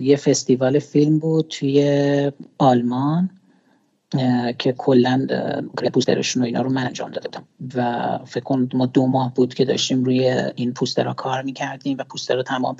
یه 0.00 0.16
فستیوال 0.16 0.78
فیلم 0.78 1.18
بود 1.18 1.48
توی 1.48 2.32
آلمان. 2.58 3.30
که 4.58 4.74
کلا 4.78 5.26
پوسترشون 5.92 6.42
و 6.42 6.46
اینا 6.46 6.62
رو 6.62 6.70
من 6.70 6.86
انجام 6.86 7.10
داده 7.10 7.28
بودم 7.28 7.44
و 7.74 8.18
فکر 8.24 8.44
کنم 8.44 8.68
ما 8.74 8.86
دو 8.86 9.06
ماه 9.06 9.34
بود 9.34 9.54
که 9.54 9.64
داشتیم 9.64 10.04
روی 10.04 10.28
این 10.54 10.72
پوسترها 10.72 11.14
کار 11.14 11.42
می‌کردیم 11.42 11.96
و 11.98 12.04
پوستر 12.04 12.42
تمام 12.42 12.76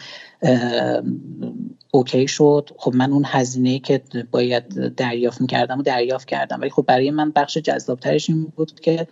اوکی 1.91 2.29
شد. 2.29 2.70
خب 2.79 2.95
من 2.95 3.12
اون 3.12 3.22
هزینه 3.26 3.79
که 3.79 4.03
باید 4.31 4.95
دریافت 4.95 5.41
می‌کردم 5.41 5.79
و 5.79 5.83
دریافت 5.83 6.29
کردم. 6.29 6.61
ولی 6.61 6.70
خب 6.70 6.85
برای 6.89 7.11
من 7.11 7.31
بخش 7.31 7.59
جذابترش 7.59 8.31
این 8.31 8.53
بود 8.57 8.81
که 8.81 9.07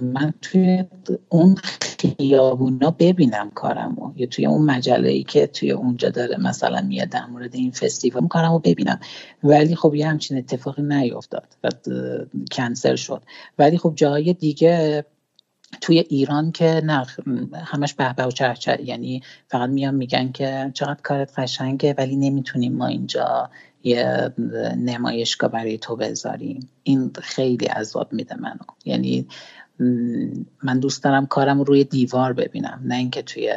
من 0.00 0.34
توی 0.42 0.84
اون 1.28 1.56
خیابونا 1.80 2.90
ببینم 2.90 3.50
کارمو. 3.50 4.12
یا 4.16 4.26
توی 4.26 4.46
اون 4.46 4.62
مجله 4.70 5.08
ای 5.08 5.22
که 5.22 5.46
توی 5.46 5.70
اونجا 5.70 6.08
داره 6.08 6.36
مثلا 6.40 6.80
میاد 6.80 7.08
در 7.08 7.26
مورد 7.26 7.54
این 7.54 7.70
فستیوال 7.70 8.28
کارمو 8.28 8.58
ببینم. 8.58 9.00
ولی 9.44 9.76
خب 9.76 9.94
یه 9.94 10.08
همچین 10.08 10.38
اتفاقی 10.38 10.82
نیفتاد 10.82 11.56
و 11.64 11.70
کنسل 12.52 12.96
شد. 12.96 13.22
ولی 13.58 13.78
خب 13.78 13.92
جای 13.96 14.32
دیگه 14.32 15.04
توی 15.80 15.98
ایران 15.98 16.52
که 16.52 16.82
نه 16.84 17.06
همش 17.64 17.94
به 17.94 18.24
و 18.24 18.30
چه 18.30 18.78
یعنی 18.84 19.22
فقط 19.48 19.70
میان 19.70 19.94
میگن 19.94 20.32
که 20.32 20.70
چقدر 20.74 21.00
کارت 21.02 21.38
قشنگه 21.38 21.94
ولی 21.98 22.16
نمی‌تونیم 22.16 22.72
ما 22.72 22.86
اینجا 22.86 23.50
یه 23.84 24.32
نمایشگاه 24.76 25.50
برای 25.50 25.78
تو 25.78 25.96
بذاریم 25.96 26.68
این 26.82 27.12
خیلی 27.22 27.66
عذاب 27.66 28.12
میده 28.12 28.36
منو. 28.36 28.64
یعنی 28.84 29.26
من 30.62 30.78
دوست 30.80 31.04
دارم 31.04 31.26
کارم 31.26 31.60
روی 31.60 31.84
دیوار 31.84 32.32
ببینم 32.32 32.80
نه 32.84 32.94
اینکه 32.94 33.22
توی 33.22 33.54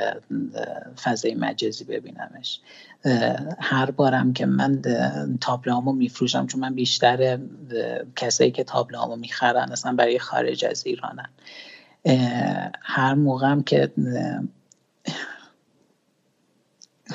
فضای 1.03 1.35
مجازی 1.35 1.83
ببینمش. 1.83 2.59
هر 3.59 3.91
بارم 3.91 4.33
که 4.33 4.45
من 4.45 4.81
تابلوهامو 5.41 5.91
میفروشم 5.91 6.47
چون 6.47 6.61
من 6.61 6.75
بیشتر 6.75 7.39
کسایی 8.15 8.51
که 8.51 8.63
تابلوهامو 8.63 9.15
می‌خرن 9.15 9.71
اصلا 9.71 9.93
برای 9.93 10.19
خارج 10.19 10.65
از 10.65 10.85
ایرانن. 10.85 11.29
هر 12.81 13.13
موقعم 13.13 13.63
که 13.63 13.91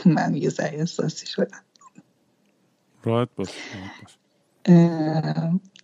من 0.04 0.36
یه 0.36 0.48
ذره 0.48 0.78
احساسی 0.78 1.26
شدم. 1.26 1.62
راحت 3.04 3.28
باش 3.36 3.48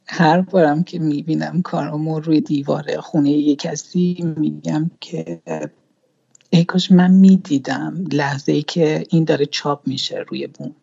هر 0.06 0.40
بارم 0.40 0.84
که 0.84 0.98
می‌بینم 0.98 1.62
کارامو 1.62 2.20
روی 2.20 2.40
دیوار 2.40 3.00
خونه 3.00 3.30
یک 3.30 3.58
کسی 3.58 4.34
میگم 4.36 4.90
که 5.00 5.42
ای 6.50 6.64
کاش 6.64 6.92
من 6.92 7.10
می‌دیدم 7.10 8.04
لحظه 8.12 8.52
ای 8.52 8.62
که 8.62 9.04
این 9.10 9.24
داره 9.24 9.46
چاپ 9.46 9.88
میشه 9.88 10.24
روی 10.28 10.46
بوم. 10.46 10.74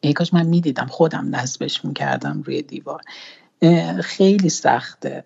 ای 0.00 0.12
کاش 0.12 0.34
من 0.34 0.46
می‌دیدم 0.46 0.86
خودم 0.86 1.34
نصبش 1.36 1.84
می‌کردم 1.84 2.42
روی 2.42 2.62
دیوار. 2.62 3.00
خیلی 4.02 4.48
سخته. 4.48 5.24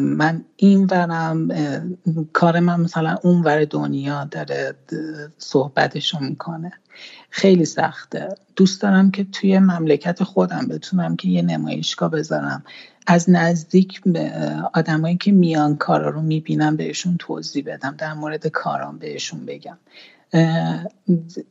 من 0.00 0.44
این 0.56 0.84
ورم 0.84 1.48
کار 2.32 2.60
من 2.60 2.80
مثلا 2.80 3.16
اون 3.22 3.42
ور 3.42 3.64
دنیا 3.64 4.24
داره 4.24 4.74
صحبتشو 5.38 6.18
می‌کنه. 6.18 6.72
خیلی 7.30 7.64
سخته. 7.64 8.28
دوست 8.56 8.82
دارم 8.82 9.10
که 9.10 9.24
توی 9.24 9.58
مملکت 9.58 10.22
خودم 10.24 10.66
بتونم 10.68 11.16
که 11.16 11.28
یه 11.28 11.42
نمایشگاه 11.42 12.10
بذارم. 12.10 12.64
از 13.06 13.30
نزدیک 13.30 14.02
آدمایی 14.74 15.16
که 15.16 15.32
میان 15.32 15.76
کارا 15.76 16.08
رو 16.10 16.22
می‌بینم 16.22 16.76
بهشون 16.76 17.16
توضیح 17.18 17.64
بدم 17.66 17.94
در 17.98 18.14
مورد 18.14 18.46
کارام 18.46 18.98
بهشون 18.98 19.46
بگم. 19.46 19.78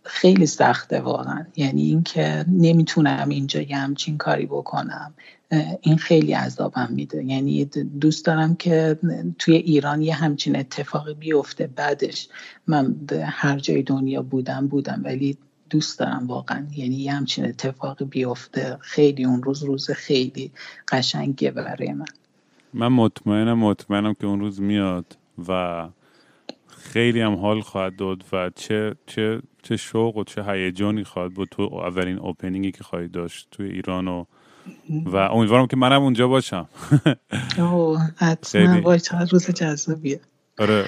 خیلی 0.04 0.46
سخته 0.46 1.00
واقعا. 1.00 1.46
یعنی 1.56 1.82
اینکه 1.82 2.46
نمی‌تونم 2.48 3.30
اینجا 3.30 3.62
یه 3.62 3.78
همچین 3.78 4.18
کاری 4.18 4.46
بکنم. 4.46 5.14
این 5.82 5.98
خیلی 5.98 6.34
عذابم 6.34 6.88
میده. 6.92 7.24
یعنی 7.24 7.66
دوست 8.02 8.26
دارم 8.26 8.56
که 8.56 9.00
توی 9.40 9.56
ایران 9.56 10.02
یه 10.02 10.14
همچین 10.14 10.56
اتفاقی 10.56 11.14
بیفته. 11.14 11.68
بعدش 11.68 12.30
من 12.68 12.96
هر 13.26 13.60
جای 13.60 13.84
دنیا 13.84 14.22
بودم 14.22 14.68
بودم. 14.68 15.02
ولی 15.06 15.38
دوست 15.70 16.00
دارم 16.00 16.28
واقعا. 16.28 16.68
یعنی 16.76 16.96
یه 16.96 17.14
همچین 17.14 17.46
اتفاقی 17.46 18.06
بیفته. 18.06 18.78
خیلی 18.82 19.26
اون 19.26 19.44
روز 19.44 19.64
روز 19.64 19.92
خیلی 19.92 20.52
قشنگیه 20.88 21.52
برای 21.52 21.94
من. 21.94 22.06
من 22.74 22.88
مطمئنم 22.88 23.60
مطمئنم 23.60 24.14
که 24.14 24.28
اون 24.28 24.40
روز 24.40 24.62
میاد 24.62 25.18
و 25.48 25.88
خیلی 26.68 27.22
هم 27.22 27.36
حال 27.36 27.62
خواهد 27.62 27.96
داد 27.96 28.24
و 28.32 28.52
چه 28.56 28.96
چه 29.06 29.42
چه 29.64 29.78
شوق 29.78 30.18
و 30.18 30.24
چه 30.24 30.44
هیجانی 30.44 31.04
خواهد 31.04 31.34
بود 31.34 31.48
تو 31.52 31.62
اولین 31.62 32.20
اوپنینگی 32.20 32.72
که 32.72 32.84
خواهی 32.84 33.08
داشت 33.08 33.48
توی 33.52 33.70
ایران 33.70 34.08
و 34.08 34.26
و 35.06 35.16
امیدوارم 35.16 35.68
که 35.68 35.78
منم 35.78 36.02
اونجا 36.02 36.28
باشم. 36.28 36.70
اوه 37.58 38.02
حتما 38.16 38.96
روز 39.32 39.52
جذابیه. 39.52 40.20
آره. 40.58 40.86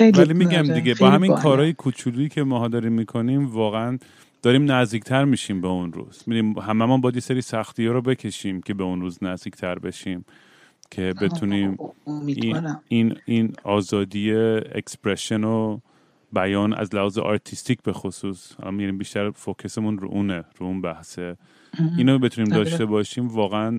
ولی 0.00 0.34
میگم 0.34 0.62
دیگه 0.62 0.94
با 0.94 1.10
همین 1.10 1.34
کارهای 1.34 1.72
کوچولویی 1.72 2.28
که 2.28 2.42
ماها 2.42 2.68
داریم 2.68 2.92
می‌کنیم 2.92 3.46
واقعا 3.46 3.98
داریم 4.42 4.72
نزدیکتر 4.72 5.24
میشیم 5.24 5.60
به 5.60 5.68
اون 5.68 5.92
روز. 5.92 6.22
میریم 6.26 6.58
هممون 6.58 7.00
با 7.00 7.10
یه 7.14 7.20
سری 7.20 7.40
سختی 7.40 7.86
ها 7.86 7.92
رو 7.92 8.02
بکشیم 8.02 8.62
که 8.62 8.74
به 8.74 8.84
اون 8.84 9.00
روز 9.00 9.18
نزدیکتر 9.22 9.78
بشیم 9.78 10.24
که 10.90 11.14
بتونیم 11.20 11.76
این, 12.26 12.76
این, 12.88 13.16
این 13.24 13.52
آزادی 13.64 14.32
expression 14.74 15.44
و 15.44 15.78
بیان 16.32 16.74
از 16.74 16.94
لحاظ 16.94 17.18
artistic 17.18 17.82
به 17.82 17.92
خصوص 17.92 18.52
میریم 18.70 18.98
بیشتر 18.98 19.30
focus 19.30 19.73
مون 19.73 19.98
رو 19.98 20.08
اونه 20.08 20.44
رو 20.58 20.66
اون 20.66 20.80
بحثه. 20.80 21.36
اینو 21.96 22.18
بتونیم 22.18 22.52
آره. 22.52 22.64
داشته 22.64 22.84
باشیم 22.84 23.28
واقعا 23.28 23.70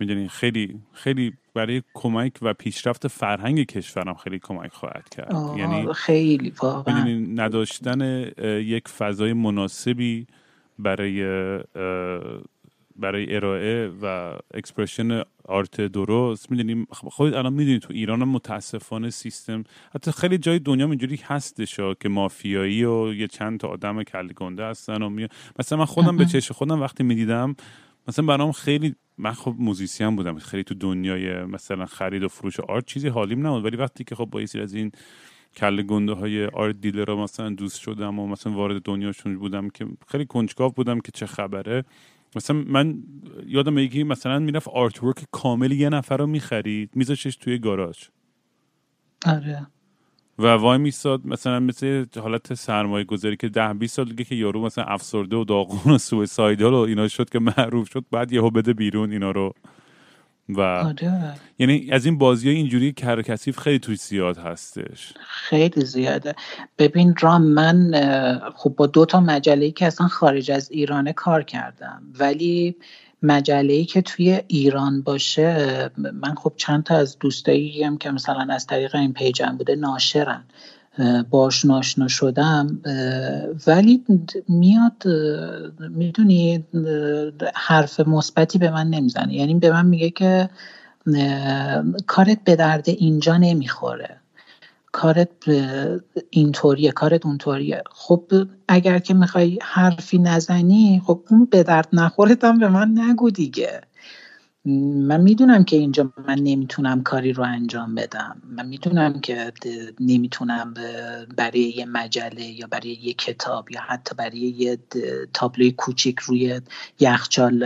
می‌دونین 0.00 0.28
خیلی 0.28 0.80
خیلی 0.92 1.32
برای 1.58 1.82
کمک 1.94 2.32
و 2.42 2.54
پیشرفت 2.54 3.08
فرهنگ 3.08 3.66
کشورم 3.66 4.14
خیلی 4.14 4.38
کمک 4.38 4.72
خواهد 4.72 5.08
کرد. 5.08 5.34
یعنی 5.56 5.92
خیلی 5.92 6.52
واقعا. 6.62 7.04
نداشتن 7.34 8.30
یک 8.44 8.88
فضای 8.88 9.32
مناسبی 9.32 10.26
برای 10.78 11.22
برای 12.96 13.36
ارائه 13.36 13.90
و 14.02 14.32
expression 14.54 15.22
art 15.44 15.80
درست. 15.80 16.50
می‌دونیم 16.50 16.86
خودت 16.90 17.34
الان 17.34 17.52
می‌دونی 17.52 17.78
تو 17.78 17.92
ایران 17.92 18.24
متاسفانه 18.24 19.10
سیستم 19.10 19.64
حتی 19.94 20.12
خیلی 20.12 20.38
جای 20.38 20.58
دنیا 20.58 20.86
اینجوری 20.86 21.20
هستش 21.24 21.80
که 22.00 22.08
مافیایی 22.08 22.84
و 22.84 23.14
یه 23.14 23.26
چند 23.26 23.60
تا 23.60 23.68
آدم 23.68 24.02
کلی 24.02 24.34
گنده 24.34 24.64
هستن 24.64 25.02
و 25.02 25.08
می... 25.08 25.28
مثلا 25.58 25.78
من 25.78 25.84
خودم 25.84 26.16
به 26.16 26.24
چش 26.24 26.52
خودم 26.52 26.80
وقتی 26.80 27.04
می‌دیدم 27.04 27.56
مثلا 28.08 28.26
برام 28.26 28.52
خیلی 28.52 28.94
من 29.18 29.32
خب 29.32 29.54
musician 29.58 30.16
بودم 30.16 30.38
خیلی 30.38 30.64
تو 30.64 30.74
دنیای 30.74 31.44
مثلا 31.44 31.86
خرید 31.86 32.22
و 32.22 32.28
فروش 32.28 32.60
art 32.60 32.86
چیزی 32.86 33.08
حالیم 33.08 33.46
نبود 33.46 33.64
ولی 33.64 33.76
وقتی 33.76 34.04
که 34.04 34.14
خب 34.14 34.24
با 34.24 34.40
از 34.40 34.74
این 34.74 34.92
کله 35.56 35.82
گنده 35.82 36.12
های 36.12 36.46
art 36.46 36.80
dealer 36.80 37.04
رو 37.04 37.22
مثلا 37.22 37.50
دوست 37.50 37.80
شدم 37.80 38.18
و 38.18 38.26
مثلا 38.26 38.52
وارد 38.52 38.82
دنیاشون 38.82 39.38
بودم 39.38 39.68
که 39.68 39.86
خیلی 40.08 40.26
کنجکاو 40.26 40.72
بودم 40.72 41.00
که 41.00 41.12
چه 41.12 41.26
خبره. 41.26 41.84
مثلا 42.36 42.64
من 42.66 43.02
یادم 43.46 43.78
یکی 43.78 44.04
مثلا 44.04 44.38
می‌رفت 44.38 44.68
آرت 44.68 45.02
ورک 45.02 45.24
کامل 45.30 45.72
یه 45.72 45.88
نفر 45.88 46.16
رو 46.16 46.26
می‌خرید 46.26 46.90
میذاشش 46.94 47.36
توی 47.36 47.58
گاراژ. 47.58 47.98
آره. 49.26 49.66
و 50.38 50.46
وای 50.46 50.78
میستاد 50.78 51.26
مثلا 51.26 51.60
مثل 51.60 52.06
حالت 52.20 52.54
سرمایه 52.54 53.04
گذاری 53.04 53.36
که 53.36 53.48
ده 53.48 53.72
20 53.72 53.96
سال 53.96 54.08
دیگه 54.08 54.24
که 54.24 54.34
یارو 54.34 54.64
مثلا 54.64 54.84
افسرده 54.84 55.36
و 55.36 55.44
داغون 55.44 55.94
و 55.94 55.98
سویسایدال 55.98 56.74
و 56.74 56.76
اینا 56.76 57.08
شد 57.08 57.30
که 57.30 57.38
معروف 57.38 57.90
شد 57.90 58.04
بعد 58.10 58.32
یهو 58.32 58.50
بده 58.50 58.72
بیرون 58.72 59.12
اینا 59.12 59.30
رو. 59.30 59.54
و 60.48 60.60
آره. 60.60 61.34
یعنی 61.58 61.88
از 61.90 62.06
این 62.06 62.18
بازی 62.18 62.48
های 62.48 62.56
اینجوری 62.56 62.92
کرکسیف 62.92 63.58
خیلی 63.58 63.78
توی 63.78 63.96
زیاد 63.96 64.38
هستش. 64.38 65.14
خیلی 65.20 65.84
زیاده. 65.84 66.34
ببین 66.78 67.14
رام 67.20 67.42
من 67.42 67.92
خب 68.56 68.74
با 68.76 68.86
دو 68.86 69.04
تا 69.04 69.20
مجله 69.20 69.70
که 69.70 69.86
اصلا 69.86 70.08
خارج 70.08 70.50
از 70.50 70.70
ایرانه 70.70 71.12
کار 71.12 71.42
کردم 71.42 72.02
ولی 72.18 72.76
مجله 73.22 73.72
ای 73.72 73.84
که 73.84 74.02
توی 74.02 74.40
ایران 74.46 75.02
باشه 75.02 75.90
من 75.96 76.34
خب 76.34 76.52
چند 76.56 76.84
تا 76.84 76.96
از 76.96 77.18
دوستایی 77.18 77.84
هم 77.84 77.98
که 77.98 78.10
مثلا 78.10 78.46
از 78.50 78.66
طریق 78.66 78.94
این 78.94 79.12
پیجم 79.12 79.56
بوده 79.58 79.76
ناشرن 79.76 80.44
باش 81.30 81.64
ناشنا 81.64 82.08
شدم 82.08 82.80
ولی 83.66 84.04
میاد 84.48 85.02
می‌دونی 85.78 86.64
حرف 87.54 88.00
مثبتی 88.00 88.58
به 88.58 88.70
من 88.70 88.86
نمی‌زنه. 88.90 89.34
یعنی 89.34 89.54
به 89.54 89.70
من 89.70 89.86
میگه 89.86 90.10
که 90.10 90.48
کارت 92.06 92.44
به 92.44 92.56
درد 92.56 92.88
اینجا 92.88 93.36
نمی‌خوره. 93.36 94.16
کارت 94.92 95.30
اینطوریه 96.30 96.92
کارت 96.92 97.26
اونطوریه. 97.26 97.82
خب 97.90 98.32
اگر 98.68 98.98
که 98.98 99.14
می‌خوای 99.14 99.58
حرفی 99.62 100.18
نزنی 100.18 101.02
خب 101.06 101.22
اون 101.30 101.44
به 101.44 101.62
درد 101.62 101.88
نخورت 101.92 102.44
هم 102.44 102.58
به 102.58 102.68
من 102.68 102.94
نگو 102.98 103.30
دیگه. 103.30 103.80
من 104.94 105.20
می‌دونم 105.20 105.64
که 105.64 105.76
اینجا 105.76 106.12
من 106.28 106.38
نمی‌تونم 106.38 107.02
کاری 107.02 107.32
رو 107.32 107.44
انجام 107.44 107.94
بدم. 107.94 108.42
من 108.50 108.66
می‌دونم 108.66 109.20
که 109.20 109.52
نمی‌تونم 110.00 110.74
برای 111.36 111.60
یه 111.76 111.86
مجله 111.86 112.44
یا 112.44 112.66
برای 112.66 112.98
یه 113.02 113.12
کتاب 113.12 113.70
یا 113.70 113.80
حتی 113.80 114.14
برای 114.14 114.38
یه 114.38 114.78
تابلوی 115.34 115.72
کوچیک 115.72 116.18
روی 116.18 116.60
یخچال 117.00 117.64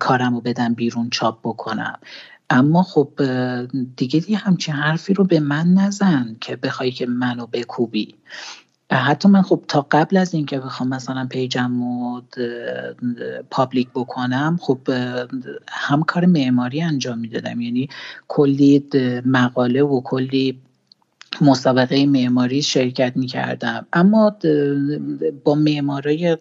کارم 0.00 0.34
رو 0.34 0.40
بدم 0.40 0.74
بیرون 0.74 1.10
چاپ 1.10 1.38
بکنم. 1.44 1.98
اما 2.50 2.82
خب 2.82 3.08
دیگه 3.96 4.20
دیگه 4.20 4.36
همچین 4.36 4.74
حرفی 4.74 5.14
رو 5.14 5.24
به 5.24 5.40
من 5.40 5.68
نزن 5.68 6.36
که 6.40 6.56
بخوای 6.56 6.90
که 6.90 7.06
منو 7.06 7.46
بکوبی. 7.46 8.14
حتی 8.90 9.28
من 9.28 9.42
خب 9.42 9.64
تا 9.68 9.86
قبل 9.90 10.16
از 10.16 10.34
اینکه 10.34 10.58
بخوام 10.58 10.88
مثلا 10.88 11.26
پیجم 11.26 11.82
رو 11.82 12.22
پابلیک 13.50 13.88
بکنم 13.94 14.58
خب 14.60 14.78
هم 15.68 16.02
کار 16.02 16.26
معماری 16.26 16.82
انجام 16.82 17.18
می‌دادم. 17.18 17.60
یعنی 17.60 17.88
کلی 18.28 18.84
مقاله 19.26 19.82
و 19.82 20.00
کلی 20.00 20.60
مسابقه 21.40 22.06
معماری 22.06 22.62
شرکت 22.62 23.12
می 23.16 23.26
کردم 23.26 23.86
اما 23.92 24.36
با 25.44 25.54
معمارای 25.54 26.36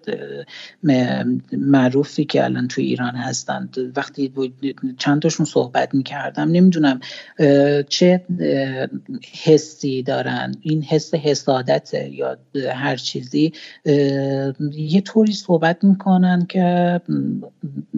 معروفی 1.52 2.26
که 2.26 2.44
الان 2.44 2.68
تو 2.68 2.82
ایران 2.82 3.16
هستند 3.16 3.78
وقتی 3.96 4.34
چند 4.98 5.22
تاشون 5.22 5.46
صحبت 5.46 5.96
می 5.96 6.04
کردم 6.04 6.52
نمی‌دونم 6.52 7.00
چه 7.90 8.26
حسی 9.44 10.04
دارن. 10.04 10.56
این 10.62 10.84
حس 10.84 11.14
حسادت 11.14 11.94
یا 11.94 12.38
هر 12.74 12.96
چیزی. 12.96 13.54
یه 14.72 15.02
طوری 15.02 15.34
صحبت 15.34 15.84
می‌کنن 15.84 16.46
که 16.46 17.02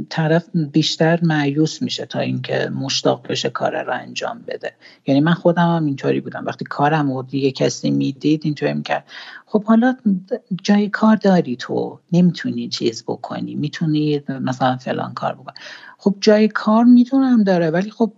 طرف 0.10 0.50
بیشتر 0.72 1.20
معیوس 1.24 1.82
میشه 1.82 2.06
تا 2.06 2.20
اینکه 2.20 2.70
مشتاق 2.70 3.28
بشه 3.28 3.50
کار 3.50 3.84
رو 3.84 3.94
انجام 3.94 4.44
بده. 4.48 4.72
یعنی 5.08 5.22
من 5.22 5.34
خودم 5.34 5.76
هم 5.76 5.86
اینطوری 5.86 6.22
بودم. 6.22 6.46
وقتی 6.46 6.66
کارم 6.86 7.12
و 7.12 7.24
دیگه 7.24 7.52
کسی 7.52 7.92
می‌دید 7.92 8.42
اینطوری 8.44 8.74
می‌کرد. 8.74 9.06
خب 9.46 9.64
حالا 9.64 9.96
جای 10.64 10.90
کار 10.90 11.16
داری 11.16 11.56
تو 11.56 12.00
نمی‌تونی 12.12 12.68
چیز 12.68 13.04
بکنی 13.04 13.56
می‌تونی 13.56 14.22
مثلا 14.42 14.78
فلان 14.78 15.14
کار 15.14 15.34
بکنی. 15.34 15.56
خب 15.98 16.16
جای 16.22 16.48
کار 16.48 16.84
می‌تونم 16.84 17.44
داره 17.44 17.70
ولی 17.70 17.92
خب 17.92 18.12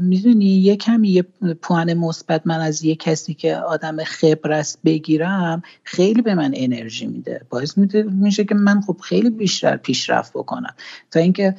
می‌دونی 0.00 0.44
یه 0.44 0.76
کمی 0.76 1.08
یه 1.08 1.22
پوان 1.62 1.94
مثبت 1.94 2.46
من 2.46 2.60
از 2.60 2.84
یه 2.84 2.94
کسی 2.94 3.34
که 3.34 3.56
آدم 3.56 4.04
خبرست 4.04 4.78
بگیرم 4.84 5.62
خیلی 5.84 6.22
به 6.22 6.34
من 6.34 6.52
انرژی 6.54 7.06
میده. 7.06 7.40
باعث 7.50 7.78
میشه 8.04 8.44
که 8.44 8.54
من 8.54 8.80
خب 8.80 8.96
خیلی 9.02 9.30
بیشتر 9.30 9.76
پیشرفت 9.76 10.32
بکنم. 10.32 10.74
تا 11.10 11.20
اینکه 11.20 11.54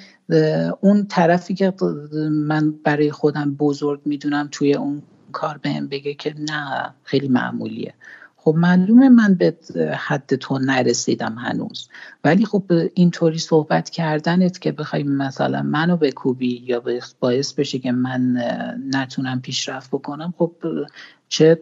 اون 0.82 1.06
طرفی 1.08 1.53
که 1.53 1.74
من 2.32 2.72
برای 2.84 3.12
خودم 3.12 3.56
بزرگ 3.56 4.01
می‌دونم 4.06 4.47
توی 4.51 4.74
اون 4.74 5.01
کار 5.36 5.57
بهم 5.57 5.88
بگه 5.88 6.13
که 6.13 6.36
نه 6.39 6.93
خیلی 7.03 7.27
معمولیه. 7.27 7.93
خب 8.38 8.55
معلومه 8.57 9.09
من 9.09 9.33
به 9.33 9.57
حد 9.97 10.36
تو 10.36 10.59
نرسیدم 10.59 11.36
هنوز. 11.36 11.89
ولی 12.23 12.45
خب 12.45 12.63
اینطوری 12.93 13.39
صحبت 13.39 13.89
کردنت 13.89 14.59
که 14.59 14.71
بخوای 14.71 15.03
مثلا 15.03 15.61
منو 15.61 15.97
بکوبی 15.97 16.63
یا 16.65 16.83
باعث 17.19 17.53
بشه 17.53 17.79
که 17.79 17.91
من 17.91 18.38
نتونم 18.93 19.41
پیشرفت 19.41 19.89
بکنم 19.91 20.33
خب 20.38 20.51
چه 21.29 21.59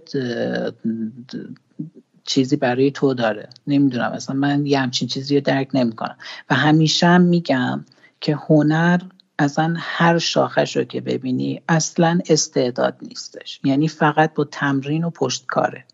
چیزی 2.26 2.56
برای 2.56 2.92
تو 2.92 3.14
داره. 3.14 3.50
نمی‌دونم 3.68 4.12
اصلا 4.12 4.36
من 4.36 4.66
یه 4.66 4.80
همچین 4.80 5.08
چیزی 5.08 5.36
رو 5.36 5.42
درک 5.42 5.70
نمی‌کنم. 5.74 6.18
و 6.50 6.56
همیشه 6.56 7.08
هم 7.08 7.22
میگم 7.22 7.86
که 8.22 8.36
هنر 8.36 9.00
اصلا 9.40 9.74
هر 9.78 10.18
شاخش 10.18 10.78
رو 10.78 10.84
که 10.84 11.02
ببینی 11.02 11.62
اصلا 11.70 12.20
استعداد 12.30 12.98
نیستش. 13.02 13.60
یعنی 13.64 13.88
فقط 13.88 14.34
با 14.34 14.44
تمرین 14.44 15.04
و 15.04 15.10
پشتکاره. 15.10 15.86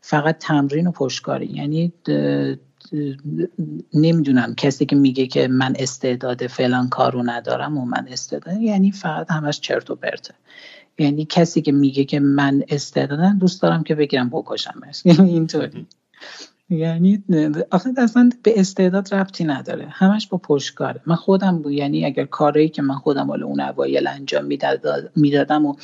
فقط 0.00 0.38
تمرین 0.38 0.86
و 0.86 0.90
پشتکاره. 0.90 1.46
یعنی 1.52 1.92
نمی‌دونم 3.94 4.54
کسی 4.54 4.86
که 4.86 4.96
میگه 4.96 5.26
که 5.26 5.48
من 5.48 5.74
استعداد 5.78 6.46
فلان 6.46 6.88
کارو 6.88 7.22
ندارم 7.22 7.78
و 7.78 7.84
من 7.84 8.08
استعداد 8.08 8.60
یعنی 8.60 8.92
فقط 8.92 9.30
همش 9.30 9.60
چرت 9.60 9.90
و 9.90 9.94
پرته. 9.94 10.34
یعنی 10.98 11.24
کسی 11.24 11.62
که 11.62 11.72
میگه 11.72 12.04
که 12.04 12.20
من 12.20 12.62
استعدادم 12.68 13.38
دوست 13.38 13.62
دارم 13.62 13.82
که 13.82 13.94
بگیرم 13.94 14.28
بکشمش. 14.30 15.02
یعنی 15.06 15.30
اینطوری. 15.30 15.86
یعنی 16.70 17.24
آخه 17.70 17.90
اصلا 17.96 18.30
به 18.42 18.60
استعداد 18.60 19.14
ربطی 19.14 19.44
نداره. 19.44 19.86
همش 19.88 20.26
با 20.26 20.38
پشتکاره. 20.38 21.00
من 21.06 21.14
خودم 21.16 21.58
بود 21.62 21.72
یعنی 21.72 22.04
اگر 22.04 22.24
کاری 22.24 22.68
که 22.68 22.82
من 22.82 22.94
خودم 22.94 23.26
حالا 23.26 23.46
اون 23.46 23.60
اوایل 23.60 24.06
انجام 24.06 24.44
می‌دادم 25.16 25.66
و 25.66 25.74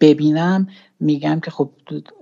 ببینم 0.00 0.68
میگم 1.00 1.40
که 1.40 1.50
خب 1.50 1.70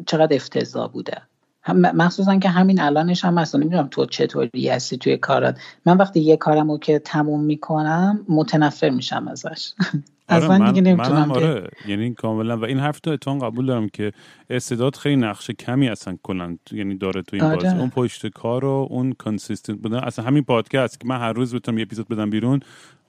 چقدر 0.07 0.37
افتضاح 0.37 0.93
بوده. 0.93 1.23
مخصوصا 1.69 2.39
که 2.39 2.49
همین 2.49 2.81
الانش 2.81 3.25
هم 3.25 3.39
هست. 3.39 3.57
نمی‌دونم 3.57 3.89
تو 3.89 4.07
چطوری 4.07 4.69
هستی 4.69 4.99
توی 4.99 5.17
کارات. 5.17 5.59
من 5.87 5.97
وقتی 5.97 6.21
یه 6.21 6.37
کارم 6.37 6.71
رو 6.71 6.79
که 6.79 6.99
تموم 6.99 7.45
می‌کنم 7.45 8.25
متنفر 8.29 8.91
میشم 8.91 9.29
ازش. 9.29 9.73
آره 10.29 10.49
من, 10.49 10.73
دیگه 10.73 10.81
نمی‌تونم 10.81 11.33
آره. 11.33 11.69
یعنی 11.89 12.15
کاملا. 12.15 12.57
و 12.57 12.65
این 12.65 12.79
حرف 12.79 13.01
تو 13.01 13.11
اتون 13.11 13.39
قبول 13.39 13.67
دارم 13.67 13.89
که 13.89 14.13
استعداد 14.51 14.97
خیلی 14.97 15.17
نقش 15.17 15.51
کمی 15.51 15.89
اصلا 15.89 16.19
کلا 16.23 16.57
یعنی 16.73 16.95
داره 16.95 17.23
تو 17.23 17.37
این 17.37 17.45
آره. 17.45 17.57
بازی. 17.57 17.77
اون 17.77 17.91
پشت 17.91 18.27
کار 18.27 18.65
و 18.65 18.87
اون 18.91 19.13
کنسیستنت 19.13 19.79
بودن. 19.79 19.99
اصلا 19.99 20.25
همین 20.25 20.45
پادکست 20.45 21.01
که 21.01 21.09
من 21.09 21.19
هر 21.19 21.33
روز 21.33 21.55
بتونم 21.55 21.79
یه 21.79 21.83
اپیزود 21.83 22.09
بدم 22.09 22.31
بیرون 22.31 22.61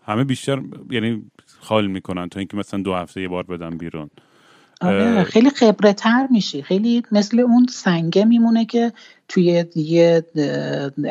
همه 0.06 0.24
بیشتر 0.24 0.62
یعنی 0.92 1.32
خال 1.60 1.88
می‌کنن 1.88 2.30
تا 2.30 2.40
اینکه 2.40 2.58
مثلا 2.58 2.82
دو 2.82 2.94
هفته 2.94 3.22
یه 3.22 3.28
بار 3.28 3.44
بدم 3.44 3.78
بیرون. 3.78 4.10
آره 4.82 5.24
خیلی 5.24 5.50
خبره 5.50 5.94
تر 5.94 6.28
میشی. 6.30 6.62
خیلی 6.62 7.04
مثل 7.12 7.40
اون 7.40 7.66
سنگه 7.70 8.26
میمونه 8.26 8.66
که 8.66 8.94
توی 9.32 9.66
یه 9.76 10.26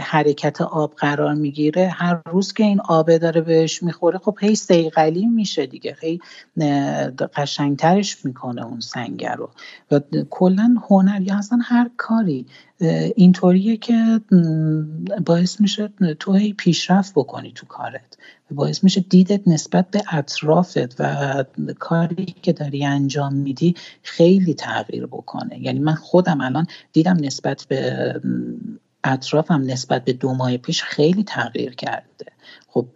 حرکت 0.00 0.60
آب 0.60 0.94
قرار 0.94 1.34
می‌گیره. 1.34 1.88
هر 1.88 2.22
روز 2.26 2.52
که 2.52 2.64
این 2.64 2.80
آبه 2.80 3.18
داره 3.18 3.40
بهش 3.40 3.82
می‌خوره 3.82 4.18
خب 4.18 4.38
هی 4.40 4.54
سیقلی 4.54 5.26
میشه 5.26 5.66
دیگه. 5.66 5.94
خیلی 5.94 6.20
قشنگترش 7.36 8.24
می‌کنه 8.24 8.66
اون 8.66 8.80
سنگه 8.80 9.32
رو. 9.32 9.50
و 9.90 10.00
کلا 10.30 10.76
هنر 10.88 11.20
یا 11.20 11.38
اصلا 11.38 11.58
هر 11.62 11.90
کاری 11.96 12.46
اینطوریه 13.16 13.76
که 13.76 14.20
باعث 15.26 15.60
میشه 15.60 15.90
تو 16.18 16.34
هی 16.34 16.52
پیشرفت 16.52 17.12
بکنی 17.14 17.52
تو 17.54 17.66
کارت. 17.66 18.16
باعث 18.50 18.84
میشه 18.84 19.00
دیدت 19.00 19.48
نسبت 19.48 19.90
به 19.90 20.02
اطرافت 20.12 21.00
و 21.00 21.44
کاری 21.78 22.34
که 22.42 22.52
داری 22.52 22.84
انجام 22.84 23.34
میدی 23.34 23.74
خیلی 24.02 24.54
تغییر 24.54 25.06
بکنه. 25.06 25.62
یعنی 25.62 25.78
من 25.78 25.94
خودم 25.94 26.40
الان 26.40 26.66
دیدم 26.92 27.16
نسبت 27.20 27.66
به 27.68 28.09
اطرافم 29.04 29.62
نسبت 29.66 30.04
به 30.04 30.12
دو 30.12 30.34
ماه 30.34 30.56
پیش 30.56 30.82
خیلی 30.82 31.24
تغییر 31.24 31.74
کرده. 31.74 32.26
خب 32.68 32.88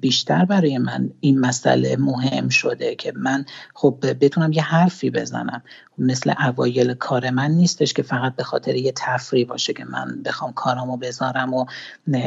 بیشتر 0.00 0.44
برای 0.44 0.78
من 0.78 1.10
این 1.20 1.40
مسئله 1.40 1.96
مهم 1.96 2.48
شده 2.48 2.94
که 2.94 3.12
من 3.16 3.44
خب 3.74 4.04
بتونم 4.20 4.52
یه 4.52 4.62
حرفی 4.62 5.10
بزنم. 5.10 5.62
مثل 5.98 6.34
اوایل 6.46 6.94
کار 6.94 7.30
من 7.30 7.50
نیستش 7.50 7.92
که 7.92 8.02
فقط 8.02 8.36
به 8.36 8.42
خاطر 8.42 8.74
یه 8.74 8.92
تفریح 8.96 9.46
باشه 9.46 9.72
که 9.72 9.84
من 9.84 10.22
بخوام 10.24 10.52
کارامو 10.52 10.96
بذارم 10.96 11.54
و 11.54 11.66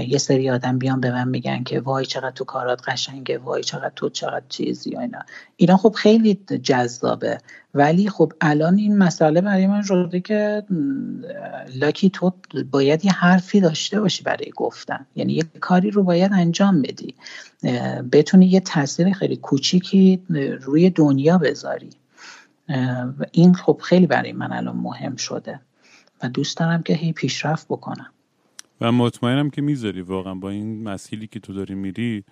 یه 0.08 0.18
سری 0.18 0.50
آدم 0.50 0.78
بیان 0.78 1.00
به 1.00 1.12
من 1.12 1.28
میگن 1.28 1.64
که 1.64 1.80
وای 1.80 2.06
چقدر 2.06 2.32
تو 2.32 2.44
کارات 2.44 2.90
قشنگه 2.90 3.38
وای 3.38 3.64
چقدر 3.64 3.92
تو 3.96 4.10
چقدر 4.10 4.46
چیزی 4.50 4.98
اینا. 4.98 5.20
اینا 5.56 5.78
خب 5.78 5.94
خیلی 5.98 6.34
جذابه. 6.64 7.38
ولی 7.74 8.10
خب 8.10 8.34
الان 8.42 8.78
این 8.78 8.98
مسئله 8.98 9.42
برای 9.42 9.68
من 9.68 9.82
شده 9.82 10.20
که 10.20 10.64
لاکی 11.76 12.10
تو 12.10 12.34
باید 12.72 13.06
یه 13.06 13.12
حرفی 13.12 13.62
داشته 13.62 14.00
باشی 14.00 14.24
برای 14.24 14.52
گفتن. 14.56 15.06
یعنی 15.16 15.34
یه 15.34 15.44
کاری 15.60 15.92
رو 15.92 16.04
باید 16.04 16.32
انجام 16.34 16.82
بدی. 16.82 17.16
بتونی 18.12 18.46
یه 18.46 18.60
تاثیر 18.60 19.14
خیلی 19.14 19.36
کوچیکی 19.36 20.22
روی 20.62 20.90
دنیا 20.90 21.38
بذاری. 21.38 21.90
این 23.32 23.54
خب 23.54 23.82
خیلی 23.84 24.08
برای 24.08 24.32
من 24.32 24.52
الان 24.52 24.76
مهم 24.78 25.16
شده. 25.16 25.60
و 26.24 26.30
دوست 26.30 26.58
دارم 26.58 26.84
که 26.84 26.94
هی 26.94 27.14
پیشرفت 27.14 27.68
بکنم. 27.68 28.12
و 28.82 28.92
مطمئنم 28.92 29.50
که 29.50 29.62
می‌ذاری 29.62 30.02
واقعا 30.02 30.36
با 30.36 30.50
این 30.50 30.84
مسئله 30.84 31.28
که 31.28 31.40
تو 31.40 31.54
داری 31.54 31.76
میری 31.76 32.24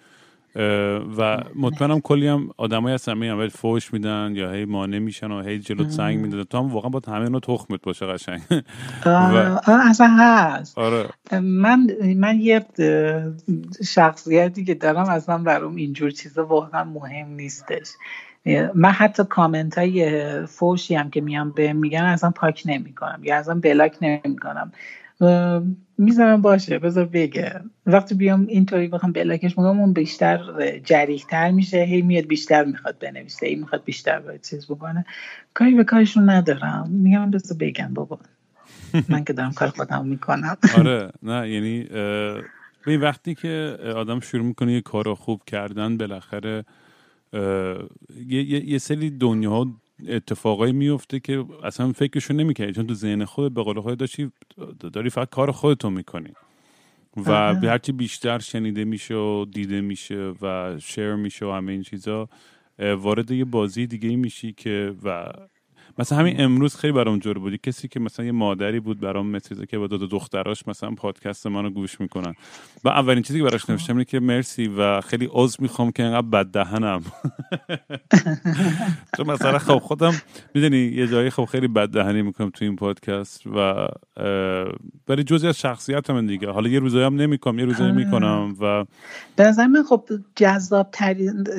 و 1.18 1.44
مطمئنم 1.56 2.00
کلی 2.00 2.28
هم 2.28 2.50
آدمایی 2.58 2.96
هستن 2.96 3.18
میگن 3.18 3.48
فوش 3.48 3.94
میدن 3.94 4.32
یا 4.36 4.52
هی 4.52 4.66
مانع 4.66 5.00
میشن 5.00 5.32
و 5.32 5.42
هی 5.42 5.60
جلو 5.60 5.90
سنگ 5.90 6.20
میدن. 6.20 6.44
تو 6.44 6.58
هم 6.58 6.74
واقعا 6.74 6.90
با 6.90 7.02
همه 7.08 7.30
نوع 7.30 7.40
تخمت 7.40 7.82
باشه 7.82 8.06
قشنگ. 8.06 8.42
اصلا 9.90 10.16
هست. 10.20 10.78
آره. 10.78 11.06
من 11.42 11.88
من 12.16 12.40
یه 12.42 12.66
شخصیتی 13.86 14.66
که 14.66 14.74
دارم 14.74 15.10
اصلا 15.10 15.38
برام 15.38 15.76
اینجور 15.76 16.12
چیزا 16.12 16.46
واقعا 16.46 16.84
مهم 16.84 17.28
نیستش. 17.28 17.88
من 18.76 18.92
حتی 18.92 19.24
کامنت 19.24 19.78
های 19.78 20.46
فوشی 20.46 20.96
هم 20.96 21.10
که 21.10 21.22
میام 21.22 21.52
به 21.52 21.74
میگن 21.74 22.04
اصلا 22.04 22.32
پاک 22.32 22.64
نمی 22.66 22.94
کنم 22.94 23.20
یا 23.24 23.38
اصلا 23.38 23.60
بلاک 23.60 23.98
نمی 24.02 24.36
می‌زنم 26.00 26.42
باشه 26.42 26.80
بذار 26.80 27.06
بگه. 27.06 27.62
وقتی 27.86 28.16
بیام 28.16 28.46
اینطوری 28.50 28.88
بخوام 28.88 29.12
بلاکش 29.12 29.58
میگم 29.58 29.80
اون 29.80 29.94
بیشتر 29.94 30.40
جریحتر 30.84 31.52
میشه. 31.52 31.78
هی 31.78 32.02
میاد 32.02 32.26
بیشتر 32.26 32.64
می‌خواد 32.64 33.00
بنویسه 33.00 33.48
هی 33.48 33.56
می‌خواد 33.56 33.84
بیشتر 33.84 34.20
باید 34.20 34.42
چیز 34.42 34.66
بکنه. 34.66 35.06
کاری 35.54 35.76
به 35.76 35.84
کارشون 35.84 36.30
ندارم. 36.30 36.90
میگم 36.90 37.32
بذار 37.32 37.58
بگم 37.58 37.94
بابا. 37.94 38.20
من 39.10 39.24
که 39.24 39.34
دارم 39.34 39.52
کار 39.52 39.70
خودم 39.70 40.08
می‌کنم. 40.08 40.58
آره 40.78 41.12
نه 41.24 41.50
یعنی 41.50 41.84
به 42.86 42.98
وقتی 42.98 43.36
که 43.36 43.78
آدم 43.96 44.20
شروع 44.20 44.46
می‌کنه 44.46 44.74
یه 44.74 44.82
کار 44.82 45.14
خوب 45.14 45.42
کردن 45.48 45.98
بالاخره 45.98 46.66
یه, 48.28 48.70
یه 48.70 48.78
سری 48.78 49.10
دنیا 49.10 49.66
اتفاقایی 50.16 50.74
میفته 50.74 51.20
که 51.20 51.46
اصلا 51.64 51.92
فکرشو 51.92 52.34
نمی‌کردی. 52.34 52.74
چون 52.74 52.88
تو 52.88 52.94
ذهن 52.94 53.26
خود 53.26 53.54
به 53.54 53.64
قول 53.64 53.82
خود 53.82 53.98
داشتی 53.98 54.32
داری 54.94 55.10
فقط 55.10 55.30
کار 55.30 55.52
خودتو 55.52 55.90
می‌کنی. 55.90 56.34
و 57.18 57.56
به 57.56 57.70
هرچی 57.70 57.92
بیشتر 57.92 58.40
شنیده 58.40 58.86
میشه 58.86 59.16
و 59.16 59.46
دیده 59.46 59.82
میشه 59.82 60.34
و 60.42 60.78
شیر 60.80 61.16
میشه 61.16 61.46
و 61.46 61.50
همه 61.50 61.72
این 61.72 61.82
چیزا 61.82 62.30
وارد 62.80 63.32
یه 63.32 63.46
بازی 63.46 63.88
دیگه 63.88 64.16
میشی 64.16 64.54
که 64.54 64.96
و 65.04 65.34
مثلا 66.00 66.18
همین 66.18 66.42
امروز 66.42 66.76
خیلی 66.76 66.94
برام 66.94 67.20
جور 67.20 67.40
بودی. 67.40 67.58
کسی 67.58 67.88
که 67.88 68.00
مثلا 68.00 68.26
یه 68.26 68.32
مادری 68.32 68.80
بود 68.80 69.00
برام 69.00 69.28
مثل 69.28 69.66
که 69.66 69.78
با 69.78 69.88
دو 69.88 70.08
دختراش 70.08 70.68
مثلا 70.68 70.92
پادکست 70.92 71.48
منو 71.48 71.70
گوش 71.70 72.02
می‌کنن. 72.02 72.34
و 72.84 72.90
اولین 72.90 73.24
چیزی 73.24 73.40
که 73.40 73.46
براش. 73.46 73.70
نوشتم 73.70 73.94
اینه 73.94 74.06
که 74.06 74.20
مرسی 74.20 74.68
و 74.68 75.02
خیلی 75.02 75.30
عذر 75.32 75.58
می‌خوام 75.62 75.92
که 75.92 76.04
اینقدر 76.04 76.28
بد 76.28 76.46
دهنم 76.46 77.02
چون 79.18 79.28
مثلا 79.28 79.60
خب 79.60 79.80
خودم 79.80 80.14
می‌دونی 80.56 80.78
یه 80.78 81.08
جایی 81.08 81.30
خب 81.30 81.46
خیلی 81.46 81.68
بد 81.68 81.90
دهنی 81.90 82.22
می‌کنم 82.22 82.50
تو 82.50 82.66
این 82.66 82.76
پادکست 82.76 83.48
و 83.48 83.88
برای 85.08 85.24
جزی 85.24 85.48
از 85.48 85.60
شخصیت 85.60 86.10
من 86.10 86.26
دیگه. 86.26 86.50
حالا 86.50 86.70
یه 86.70 86.80
روزایی 86.80 87.06
هم 87.06 87.16
نمی‌کنم 87.16 87.60
یه 87.60 87.66
روزایی 87.66 87.92
می‌کنم 87.92 88.56
و 88.62 88.86
به 89.36 89.44
نظر 89.44 89.68
من 89.68 89.84
خب 89.84 90.10
جذاب 90.36 90.90
تر, 90.92 91.16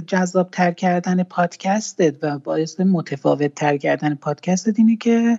جذاب 0.06 0.50
تر 0.50 0.72
کردن 0.72 1.22
پادکستت 1.22 2.14
و 2.22 2.38
باعث 2.38 2.80
متفاوت 2.80 3.54
تر 3.54 3.76
کردن 3.76 4.14
پادکست 4.14 4.29
اینه 4.78 4.96
که 4.96 5.38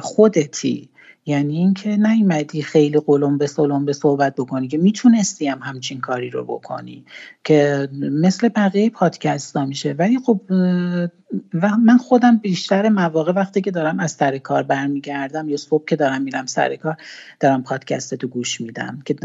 خودتی. 0.00 0.88
یعنی 1.26 1.56
اینکه 1.56 1.96
نیومدی 1.96 2.62
خیلی 2.62 3.00
قلم 3.00 3.38
به 3.38 3.46
سلم 3.46 3.84
به 3.84 3.92
صحبت 3.92 4.34
بکنی 4.34 4.68
که 4.68 4.78
می‌تونستی 4.78 5.48
هم 5.48 5.58
همچین 5.62 6.00
کاری 6.00 6.30
رو 6.30 6.44
بکنی 6.44 7.04
که 7.44 7.88
مثل 7.92 8.48
بقیه 8.48 8.90
پادکست 8.90 9.56
ها 9.56 9.66
میشه. 9.66 9.92
ولی 9.92 10.18
خب 10.26 10.40
و 11.54 11.76
من 11.76 11.98
خودم 11.98 12.36
بیشتر 12.36 12.88
مواقع 12.88 13.32
وقتی 13.32 13.60
که 13.60 13.70
دارم 13.70 14.00
از 14.00 14.12
سر 14.12 14.38
کار 14.38 14.62
برمیگردم 14.62 15.48
یا 15.48 15.56
صبح 15.56 15.84
که 15.84 15.96
دارم 15.96 16.22
میرم 16.22 16.46
سر 16.46 16.76
کار 16.76 16.96
دارم 17.40 17.62
پادکست 17.62 18.14
تو 18.14 18.28
گوش 18.28 18.60
میدم 18.60 19.02
که 19.04 19.16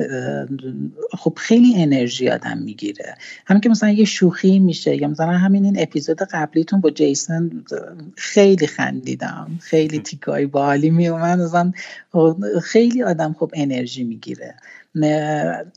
خب 1.17 1.33
خیلی 1.37 1.83
انرژی 1.83 2.29
آدم 2.29 2.57
می‌گیره. 2.57 3.15
همین 3.45 3.61
که 3.61 3.69
مثلا 3.69 3.89
یه 3.89 4.05
شوخی 4.05 4.59
میشه 4.59 4.95
یا 4.95 5.07
مثلا 5.07 5.31
همین 5.31 5.65
این 5.65 5.75
اپیزود 5.79 6.17
قبلیتون 6.21 6.81
با 6.81 6.89
جیسن 6.89 7.63
خیلی 8.15 8.67
خندیدم. 8.67 9.59
خیلی 9.61 9.99
تیکایی 9.99 10.45
بالی 10.45 10.89
میومد 10.89 11.39
مثلا 11.39 11.71
خیلی 12.63 13.03
آدم 13.03 13.33
خب 13.33 13.51
انرژی 13.53 14.03
می‌گیره. 14.03 14.55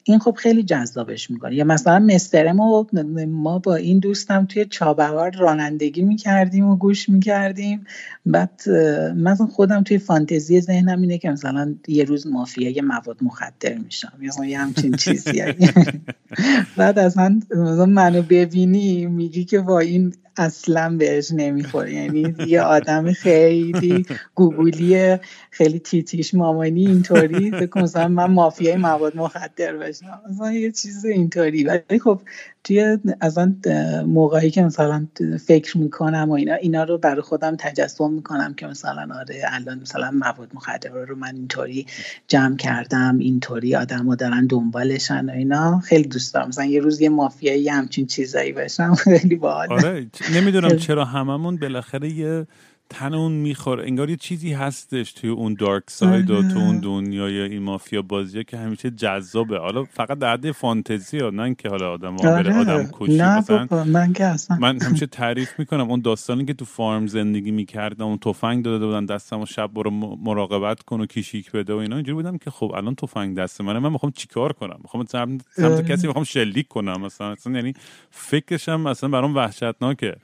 این 0.04 0.18
خب 0.18 0.34
خیلی 0.38 0.62
جذابش 0.62 1.30
می‌کنه. 1.30 1.54
یا 1.54 1.64
مثلا 1.64 1.98
مسترم 1.98 2.60
و 2.60 2.84
ما 3.28 3.58
با 3.58 3.74
این 3.74 3.98
دوستم 3.98 4.46
توی 4.46 4.64
چابهار 4.64 5.30
رانندگی 5.36 6.02
می‌کردیم 6.02 6.68
و 6.68 6.76
گوش 6.76 7.08
می‌کردیم. 7.08 7.86
بعد 8.26 8.68
مثلا 9.16 9.46
خودم 9.46 9.82
توی 9.82 9.98
فانتزی 9.98 10.60
ذهنم 10.60 11.00
اینه 11.00 11.18
که 11.18 11.30
مثلا 11.30 11.74
یه 11.88 12.04
روز 12.04 12.26
مافیا 12.26 12.70
یه 12.70 12.82
مواد 12.82 13.16
مخدر 13.22 13.74
میشم. 13.74 14.12
یا 14.20 14.44
یه 14.44 14.58
همچین 14.58 14.92
چیزی 14.92 15.42
بعد 16.76 16.98
اصلا 16.98 17.40
منو 17.88 18.22
ببینی 18.22 19.06
میگی 19.06 19.44
که 19.44 19.60
با 19.60 19.80
این 19.80 20.14
اصلا 20.38 20.96
بهش 20.96 21.30
نمی‌خوره. 21.32 21.94
یعنی 21.94 22.34
یه 22.46 22.60
آدم 22.60 23.12
خیلی 23.12 24.06
گوگولی 24.34 25.16
خیلی 25.50 25.78
تیتیش 25.78 26.34
مامانی 26.34 26.86
اینطوری. 26.86 27.52
مثلا 27.76 28.08
من 28.08 28.24
مافیای 28.24 28.76
مواد 28.76 29.05
مخدر 29.14 29.76
بشم 29.76 30.20
مثلا 30.30 30.52
یه 30.52 30.72
چیز 30.72 31.04
اینطوری. 31.04 31.64
ولی 31.64 31.98
خب 32.04 32.20
توی 32.64 32.98
از 33.20 33.38
آن 33.38 33.60
موقعی 34.06 34.50
که 34.50 34.62
مثلا 34.62 35.06
فکر 35.46 35.78
می‌کنم 35.78 36.26
و 36.30 36.32
اینا 36.32 36.54
اینا 36.54 36.84
رو 36.84 36.98
برای 36.98 37.20
خودم 37.22 37.56
تجسم 37.56 38.10
می‌کنم 38.10 38.54
که 38.54 38.66
مثلا 38.66 39.08
آره 39.14 39.42
الان 39.48 39.78
مثلا 39.78 40.10
مواد 40.10 40.50
مخدر 40.54 40.90
رو 40.90 41.16
من 41.16 41.36
اینطوری 41.36 41.86
جمع 42.28 42.56
کردم 42.56 43.18
اینطوری 43.18 43.76
آدم 43.76 44.14
دارن 44.14 44.46
دنبالشن 44.46 45.30
و 45.30 45.32
اینا. 45.32 45.80
خیلی 45.80 46.08
دوست 46.08 46.34
دارم. 46.34 46.48
مثلا 46.48 46.64
یه 46.64 46.80
روز 46.80 47.00
یه 47.00 47.08
مافیایی 47.08 47.68
همچین 47.68 48.06
چیزایی 48.06 48.52
بشم 48.52 48.94
خیلی 49.04 49.36
باحال. 49.36 49.72
آره 49.72 50.06
نمی‌دونم 50.34 50.76
چرا 50.76 51.04
هممون 51.04 51.56
بالاخره 51.56 52.08
یه 52.08 52.46
تن 52.90 53.14
اون 53.14 53.32
می‌خوره. 53.32 53.84
انگار 53.84 54.10
یه 54.10 54.16
چیزی 54.16 54.52
هستش 54.52 55.12
توی 55.12 55.30
اون 55.30 55.54
دارک 55.54 55.82
ساید 55.86 56.30
و 56.30 56.42
تو 56.42 56.58
اون 56.58 56.80
دنیای 56.80 57.40
این 57.40 57.62
مافیا 57.62 58.02
بازیه 58.02 58.44
که 58.44 58.56
همیشه 58.56 58.90
جذابه. 58.90 59.58
حالا 59.58 59.84
فقط 59.84 60.18
در 60.18 60.32
حد 60.32 60.50
فانتزی 60.50 61.18
ها 61.18 61.30
نه 61.30 61.42
اینکه 61.42 61.68
حالا 61.68 61.92
آدم 61.92 62.16
آره. 62.16 62.60
آدم 62.60 62.90
کشی 62.92 63.22
مثلا. 63.22 63.84
من 63.84 64.12
که 64.12 64.24
اصلا 64.24 64.56
من 64.56 64.78
همیشه 64.82 65.06
تعریف 65.06 65.58
می‌کنم 65.58 65.90
اون 65.90 66.00
داستانی 66.00 66.44
که 66.44 66.54
تو 66.54 66.64
فارم 66.64 67.06
زندگی 67.06 67.50
می‌کردم 67.50 68.04
اون 68.06 68.18
تفنگ 68.18 68.64
داده 68.64 68.86
بودن 68.86 69.06
دستم 69.06 69.40
و 69.40 69.46
شب 69.46 69.70
برو 69.74 69.90
مراقبت 70.24 70.82
کن 70.82 71.00
و 71.00 71.06
کیشیک 71.06 71.52
بده 71.52 71.74
و 71.74 71.76
اینا. 71.76 71.96
اینجوری 71.96 72.14
بودم 72.14 72.38
که 72.38 72.50
خب 72.50 72.72
الان 72.74 72.94
تفنگ 72.94 73.36
دست 73.36 73.60
منه. 73.60 73.78
من 73.78 73.92
می‌خوام 73.92 74.12
چیکار 74.12 74.52
کنم؟ 74.52 74.78
می‌خوام 74.82 75.04
سمت 75.04 75.40
آره. 75.62 75.82
کسی 75.82 76.06
می‌خوام 76.06 76.24
شلیک 76.24 76.68
کنم 76.68 77.00
مثلا. 77.00 77.30
اصلا 77.32 77.52
یعنی 77.52 77.74
فکرشم 78.10 78.80
مثلا 78.80 79.10
برام 79.10 79.34
وحشتناکه. 79.34 80.16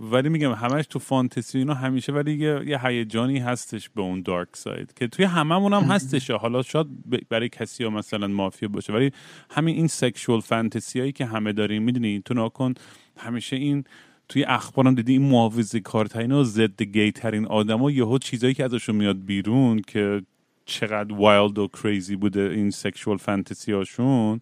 ولی 0.00 0.28
میگم 0.28 0.52
همش 0.52 0.86
تو 0.86 0.98
فانتزی 0.98 1.58
اینا 1.58 1.74
همیشه 1.74 2.12
ولی 2.12 2.34
یه, 2.34 2.62
یه 2.66 2.86
هیجانی 2.86 3.38
هستش 3.38 3.88
به 3.88 4.02
اون 4.02 4.22
دارک 4.22 4.48
ساید 4.52 4.94
که 4.94 5.08
توی 5.08 5.24
هممون 5.24 5.72
هم 5.72 5.82
هستش 5.82 6.30
حالا 6.30 6.62
شاید 6.62 6.86
برای 7.28 7.48
کسی 7.48 7.84
ها 7.84 7.90
مثلا 7.90 8.26
مافیا 8.26 8.68
باشه 8.68 8.92
ولی 8.92 9.12
همین 9.50 9.76
این 9.76 9.86
sexual 9.86 10.40
fantasy 10.40 11.00
هایی 11.00 11.12
که 11.12 11.26
همه 11.26 11.52
داریم 11.52 11.82
می‌دونی؟ 11.82 12.22
تو 12.24 12.34
ناکن 12.34 12.74
همیشه 13.16 13.56
این 13.56 13.84
توی 14.28 14.44
اخبارم 14.44 14.94
دیدی 14.94 15.12
این 15.12 15.22
محافظه 15.22 15.80
کارترین 15.80 16.32
و 16.32 16.44
ضد 16.44 16.82
گی 16.82 17.12
ترین 17.12 17.46
آدما 17.46 17.90
یهو 17.90 18.18
چیزایی 18.18 18.54
که 18.54 18.64
ازشون 18.64 18.96
میاد 18.96 19.24
بیرون 19.24 19.82
که 19.86 20.22
چقدر 20.64 21.14
wild 21.14 21.58
و 21.58 21.68
crazy 21.68 22.16
بوده 22.16 22.40
این 22.40 22.70
sexual 22.70 23.16
fantasy 23.16 23.72
هاشون. 23.72 24.40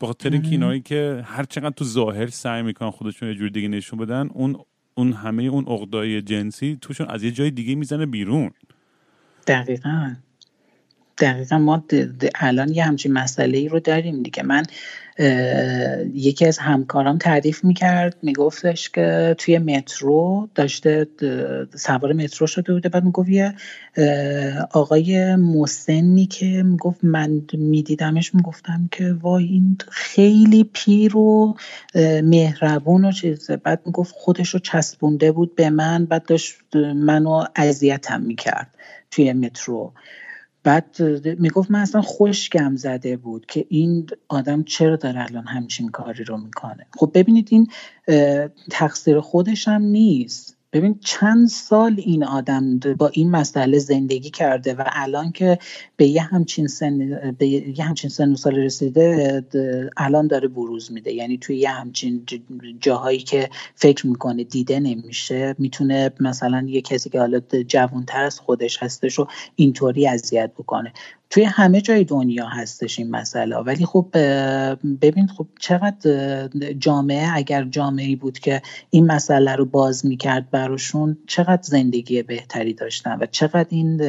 به 0.00 0.06
خاطر 0.06 0.30
اینکه 0.30 0.80
که 0.80 1.22
هر 1.24 1.44
چقدر 1.44 1.70
تو 1.70 1.84
ظاهر 1.84 2.26
سعی 2.26 2.62
می‌کنن 2.62 2.90
خودشون 2.90 3.28
یه 3.28 3.34
جور 3.34 3.48
دیگه 3.48 3.68
نشون 3.68 3.98
بدن 3.98 4.28
اون 4.32 4.56
اون 4.94 5.12
همه 5.12 5.42
اون 5.42 5.64
عقدای 5.64 6.22
جنسی 6.22 6.78
توشون 6.80 7.06
از 7.08 7.22
یه 7.22 7.30
جای 7.30 7.50
دیگه 7.50 7.74
می‌زنه 7.74 8.06
بیرون. 8.06 8.50
دقیقا. 9.46 10.14
دقیقا 11.20 11.58
ما 11.58 11.84
الان 12.34 12.68
یه 12.68 12.84
همچین 12.84 13.12
مسئله 13.12 13.58
ای 13.58 13.68
رو 13.68 13.80
داریم 13.80 14.22
دیگه. 14.22 14.42
من 14.42 14.62
یکی 16.14 16.46
از 16.46 16.58
همکارام 16.58 17.18
تعریف 17.18 17.64
می‌کرد 17.64 18.16
میگفتش 18.22 18.90
که 18.90 19.34
توی 19.38 19.58
مترو 19.58 20.48
داشته 20.54 21.06
سوار 21.74 22.12
مترو 22.12 22.46
شده 22.46 22.72
بوده. 22.72 22.88
بعد 22.88 23.04
می‌گفت 23.04 23.28
یه 23.28 23.54
آقای 24.72 25.36
مسنی 25.36 26.26
که 26.26 26.62
می‌گفت 26.62 27.04
من 27.04 27.42
میدیدمش 27.52 28.34
می‌گفتم 28.34 28.88
که 28.92 29.12
وای 29.12 29.44
این 29.44 29.76
خیلی 29.90 30.70
پیر 30.72 31.16
و 31.16 31.56
مهربون 32.22 33.04
و 33.04 33.12
چیزه. 33.12 33.56
بعد 33.56 33.82
می‌گفت 33.86 34.14
خودش 34.14 34.48
رو 34.48 34.60
چسبونده 34.60 35.32
بود 35.32 35.54
به 35.54 35.70
من 35.70 36.04
بعد 36.04 36.26
داشت 36.26 36.54
منو 36.96 37.44
اذیتم 37.56 38.20
می‌کرد 38.20 38.74
توی 39.10 39.32
مترو. 39.32 39.92
بعد 40.62 41.02
می‌گفت 41.38 41.70
من 41.70 41.80
اصلا 41.80 42.02
خوشگم 42.02 42.76
زده 42.76 43.16
بود 43.16 43.46
که 43.46 43.66
این 43.68 44.06
آدم 44.28 44.62
چرا 44.62 44.96
داره 44.96 45.20
الان 45.22 45.46
همچین 45.46 45.88
کاری 45.88 46.24
رو 46.24 46.36
می‌کنه. 46.38 46.86
خب 46.96 47.10
ببینید 47.14 47.48
این 47.50 47.68
تقصیر 48.70 49.20
خودش 49.20 49.68
هم 49.68 49.82
نیست. 49.82 50.56
ببین 50.72 50.98
چند 51.00 51.48
سال 51.48 51.94
این 51.98 52.24
آدم 52.24 52.78
با 52.78 53.08
این 53.08 53.30
مسئله 53.30 53.78
زندگی 53.78 54.30
کرده 54.30 54.74
و 54.74 54.82
الان 54.86 55.32
که 55.32 55.58
به 55.96 56.06
یه 56.06 56.22
همچین 56.22 56.66
سن 56.66 57.20
به 57.38 57.46
یه 57.48 57.84
همچین 57.84 58.10
سن 58.10 58.34
سال 58.34 58.54
رسیده 58.56 59.44
الان 59.96 60.26
داره 60.26 60.48
بروز 60.48 60.92
میده. 60.92 61.12
یعنی 61.12 61.38
توی 61.38 61.56
یه 61.56 61.70
همچین 61.70 62.26
جاهایی 62.80 63.18
که 63.18 63.50
فکر 63.74 64.06
می‌کنه 64.06 64.44
دیده 64.44 64.80
نمیشه 64.80 65.54
می‌تونه 65.58 66.10
مثلا 66.20 66.66
یه 66.68 66.80
کسی 66.80 67.10
که 67.10 67.18
حالا 67.18 67.40
جوانتر 67.66 68.24
از 68.24 68.40
خودش 68.40 68.82
هستش 68.82 69.18
و 69.18 69.26
اینطوری 69.56 70.08
اذیت 70.08 70.50
بکنه. 70.58 70.92
توی 71.30 71.44
همه 71.44 71.80
جای 71.80 72.04
دنیا 72.04 72.46
هستش 72.46 72.98
این 72.98 73.10
مسئله. 73.10 73.56
ولی 73.56 73.86
خب 73.86 74.06
ببین 75.00 75.26
خب 75.26 75.46
چقدر 75.60 76.48
جامعه 76.78 77.28
اگر 77.34 77.64
جامعه 77.64 78.16
بود 78.16 78.38
که 78.38 78.62
این 78.90 79.06
مسئله 79.06 79.56
رو 79.56 79.64
باز 79.64 80.06
می‌کرد 80.06 80.50
براشون 80.50 81.18
چقدر 81.26 81.62
زندگی 81.62 82.22
بهتری 82.22 82.74
داشتن 82.74 83.18
و 83.20 83.26
چقدر 83.26 83.66
این 83.70 84.00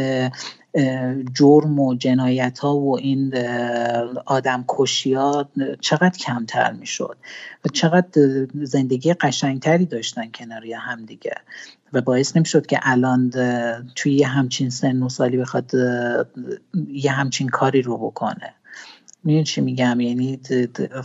جرم 1.34 1.80
و 1.80 1.96
جنایت 1.96 2.60
ها 2.60 2.76
و 2.76 3.00
این 3.00 3.38
آدم 4.26 4.66
کشی 4.68 5.14
ها 5.14 5.50
چقدر 5.80 6.18
کمتر 6.18 6.72
می‌شد 6.72 7.18
و 7.66 7.70
چقدر 7.70 8.48
زندگی 8.54 9.14
قشنگتری 9.14 9.86
داشتن 9.86 10.32
کناری 10.32 10.74
هم 10.74 11.06
دیگه. 11.06 11.36
و 11.94 12.02
باعث 12.02 12.36
نمی‌شد 12.36 12.66
که 12.66 12.80
الان 12.82 13.30
توی 13.96 14.14
یه 14.14 14.28
همچین 14.28 14.70
سن 14.70 15.04
و 15.04 15.10
سالی 15.10 15.38
بخواد 15.38 15.72
یه 16.88 17.12
همچین 17.12 17.50
کاری 17.50 17.82
رو 17.82 17.98
بکنه. 17.98 18.54
می‌دونی 19.24 19.44
چی 19.44 19.62
میگم؟ 19.62 20.00
یعنی 20.00 20.40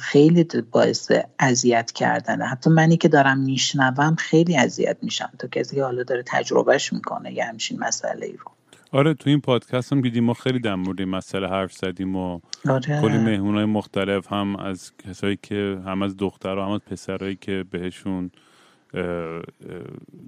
خیلی 0.00 0.46
باعث 0.70 1.12
اذیت 1.38 1.92
کردنه. 1.92 2.44
حتی 2.44 2.70
منی 2.70 2.96
که 2.96 3.08
دارم 3.08 3.38
میشنوم 3.38 4.14
خیلی 4.14 4.56
اذیت 4.56 4.96
میشم. 5.02 5.30
تو 5.38 5.48
کسی 5.48 5.76
که 5.76 5.84
حالا 5.84 6.02
داره 6.02 6.22
تجربهش 6.26 6.92
می‌کنه 6.92 7.32
یه 7.32 7.44
همچین 7.44 7.78
مسئله 7.78 8.26
ای 8.26 8.32
رو. 8.32 8.55
آره 8.96 9.14
تو 9.14 9.30
این 9.30 9.40
پادکست 9.40 9.92
هم 9.92 10.00
دیدیم 10.00 10.24
ما 10.24 10.34
خیلی 10.34 10.58
در 10.58 10.74
مورد 10.74 11.02
مسئله 11.02 11.48
حرف 11.48 11.72
زدیم 11.72 12.16
و 12.16 12.40
آره. 12.68 13.00
کلی 13.00 13.18
مهمون 13.18 13.64
مختلف 13.64 14.32
هم 14.32 14.56
از 14.56 14.92
کسایی 14.96 15.38
که 15.42 15.78
هم 15.86 16.02
از 16.02 16.16
دختر 16.16 16.58
و 16.58 16.62
هم 16.62 16.70
از 16.70 16.80
پسرهایی 16.80 17.38
که 17.40 17.64
بهشون 17.70 18.30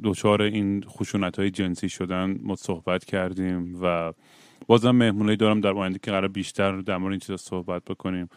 دچار 0.04 0.42
این 0.42 0.84
خشونت 0.88 1.38
های 1.38 1.50
جنسی 1.50 1.88
شدن 1.88 2.38
ما 2.42 2.56
صحبت 2.56 3.04
کردیم 3.04 3.82
و 3.82 4.12
بازم 4.66 4.90
مهمونایی 4.90 5.36
دارم 5.36 5.60
در 5.60 5.72
آینده 5.72 5.98
که 6.02 6.10
قرار 6.10 6.28
بیشتر 6.28 6.80
در 6.80 6.96
مورد 6.96 7.10
این 7.12 7.20
چیزا 7.20 7.36
صحبت 7.36 7.84
بکنیم 7.84 8.28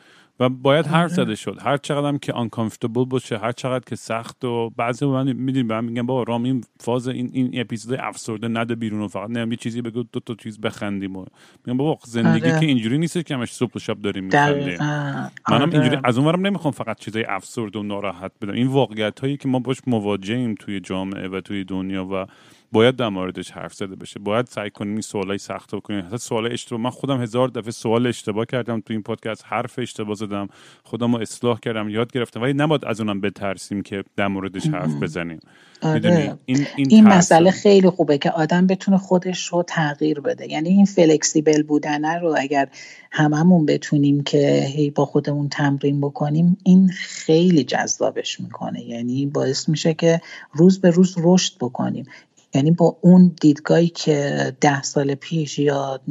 و 0.42 0.50
باید 0.50 0.88
حرف 0.88 1.12
زده 1.12 1.36
شد. 1.36 1.58
هر 1.62 1.78
چقدر 1.78 2.08
هم 2.08 2.18
که 2.18 2.34
uncomfortable 2.34 3.08
باشه 3.08 3.38
هر 3.38 3.52
چقدر 3.52 3.84
که 3.86 3.96
سخت 3.96 4.46
و 4.46 4.70
بعضی 4.70 5.06
من 5.06 5.34
می‌دونیم 5.34 5.68
به 5.68 5.82
من 5.82 5.86
میگن 5.86 6.06
بابا 6.06 6.24
رام 6.24 6.44
این 6.44 6.64
فاز 6.80 7.08
این 7.08 7.30
این 7.34 7.52
اپیزود 7.54 8.00
افسرده 8.00 8.48
نده 8.48 8.76
بیرون 8.76 9.02
و 9.02 9.08
فقط 9.08 9.30
نه 9.30 9.48
یه 9.50 9.56
چیزی 9.56 9.82
بگو 9.82 10.04
دو 10.04 10.20
تا 10.20 10.36
چیز 10.36 10.62
بخندیم. 10.62 11.16
و 11.16 11.26
میگم 11.66 11.78
بابا 11.78 12.00
زندگی 12.06 12.50
آره. 12.50 12.60
که 12.60 12.66
اینجوری 12.66 12.98
نیست 12.98 13.26
که 13.26 13.36
همش 13.36 13.54
صبح 13.54 13.72
و 13.76 13.80
شب 13.80 14.02
داریم 14.02 14.24
میخندیم. 14.24 14.78
منم 14.80 15.32
آره. 15.48 15.74
اینجوری 15.74 15.98
از 16.04 16.18
اونورم 16.18 16.48
نمی‌خوام 16.48 16.72
فقط 16.72 17.00
چیزای 17.00 17.24
افسرده 17.24 17.80
و 17.80 17.84
ناراحت 17.84 18.32
بدم. 18.42 18.54
این 18.54 18.68
واقعیت 18.68 19.20
هایی 19.20 19.38
که 19.38 19.48
ما 19.48 19.60
باش 19.60 19.78
مواجهیم 19.88 20.56
توی 20.56 20.80
جامعه 20.80 21.28
و 21.28 21.42
توی 21.42 21.64
دنیا 21.64 22.06
و 22.06 22.26
باید 22.72 22.96
در 22.96 23.10
موردش 23.10 23.52
حرف 23.52 23.74
زده 23.74 23.96
بشه 23.96 24.20
باید 24.20 24.46
سعی 24.46 24.70
کنیم 24.70 24.92
این 24.92 25.02
سوالای 25.02 25.38
سخت 25.38 25.80
کنیم 25.80 26.06
حتی 26.08 26.18
سوال 26.18 26.52
اشتباه 26.52 26.80
من 26.80 26.90
خودم 26.90 27.22
هزار 27.22 27.48
دفعه 27.48 27.72
سوال 27.72 28.08
اشتباه 28.08 28.46
کردم 28.46 28.80
تو 28.80 28.94
این 28.94 29.02
پادکست 29.02 29.44
حرف 29.48 29.80
اشتباه 29.80 30.16
زدم 30.16 30.48
خودم 30.84 31.16
رو 31.16 31.22
اصلاح 31.22 31.60
کردم 31.60 31.90
یاد 31.90 32.12
گرفتم. 32.12 32.42
ولی 32.42 32.54
نباید 32.54 32.86
از 32.86 33.00
اونم 33.00 33.22
بترسیم 33.22 33.82
که 33.82 34.04
در 34.16 34.28
موردش 34.28 34.68
حرف 34.68 34.94
بزنیم. 34.94 35.40
آره. 35.82 36.38
این, 36.46 36.68
این, 36.76 37.08
مسئله 37.08 37.52
خیلی 37.52 37.90
خوبه 37.90 38.18
که 38.18 38.32
آدم 38.32 38.68
بتونه 38.68 38.98
خودش 38.98 39.46
رو 39.46 39.64
تغییر 39.64 40.20
بده. 40.20 40.52
یعنی 40.52 40.70
این 40.70 40.86
فلکسیبل 40.86 41.64
بودنه 41.64 42.20
رو 42.20 42.36
اگر 42.38 42.70
هممون 43.12 43.66
بتونیم 43.66 44.24
که 44.24 44.68
هی 44.76 44.90
با 44.90 45.06
خودمون 45.06 45.50
تمرین 45.50 46.02
بکنیم 46.02 46.58
این 46.64 46.90
خیلی 46.90 47.64
جذابش 47.64 48.40
می‌کنه. 48.40 48.82
یعنی 48.82 49.26
باعث 49.26 49.70
میشه 49.70 49.94
که 49.94 50.22
روز 50.54 50.82
به 50.82 50.90
روز 50.90 51.16
رشد 51.18 51.54
بکنیم. 51.60 52.06
یعنی 52.54 52.72
با 52.72 52.98
اون 53.02 53.36
دیدگاهی 53.42 53.88
که 53.88 54.52
ده 54.62 54.82
سال 54.82 55.16
پیش 55.16 55.60
یا 55.60 56.02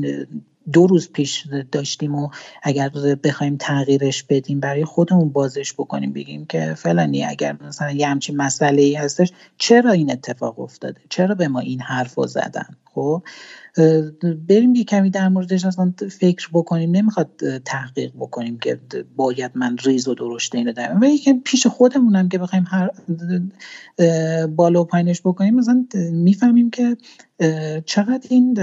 دو 0.72 0.86
روز 0.86 1.12
پیش 1.12 1.46
داشتیم 1.72 2.14
و 2.14 2.28
اگر 2.62 2.88
بخوایم 3.24 3.56
تغییرش 3.56 4.22
بدیم 4.22 4.60
برای 4.60 4.84
خودمون 4.84 5.28
بازش 5.28 5.72
بکنیم 5.72 6.12
بگیم 6.12 6.46
که 6.46 6.74
فلانی 6.74 7.24
اگر 7.24 7.56
مثلا 7.60 7.90
یه 7.90 8.08
همچین 8.08 8.36
مسئله 8.36 8.82
ای 8.82 8.94
هستش 8.94 9.32
چرا 9.58 9.90
این 9.90 10.12
اتفاق 10.12 10.60
افتاده؟ 10.60 11.00
چرا 11.08 11.34
به 11.34 11.48
ما 11.48 11.60
این 11.60 11.80
حرف 11.80 12.14
رو 12.14 12.26
زدن؟ 12.26 12.76
خب 12.94 13.22
بریم 14.48 14.74
یه 14.74 14.84
کمی 14.84 15.10
در 15.10 15.28
موردش 15.28 15.64
اصلا 15.64 15.92
فکر 16.10 16.48
بکنیم. 16.52 16.90
نمی‌خواد 16.90 17.58
تحقیق 17.64 18.12
بکنیم 18.18 18.58
که 18.58 18.80
باید 19.16 19.50
من 19.54 19.76
ریز 19.78 20.08
و 20.08 20.14
درشت 20.14 20.54
اینو 20.54 20.72
دارم. 20.72 21.00
و 21.00 21.04
یکم 21.04 21.40
پیش 21.44 21.66
خودمونم 21.66 22.28
که 22.28 22.38
بخوایم 22.38 22.64
هر 22.68 22.90
بالا 24.46 24.82
و 24.82 24.84
پایینش 24.84 25.20
بکنیم 25.20 25.54
مثلا 25.54 25.86
می‌فهمیم 26.12 26.70
که 26.70 26.96
چقدر 27.86 28.26
این 28.30 28.60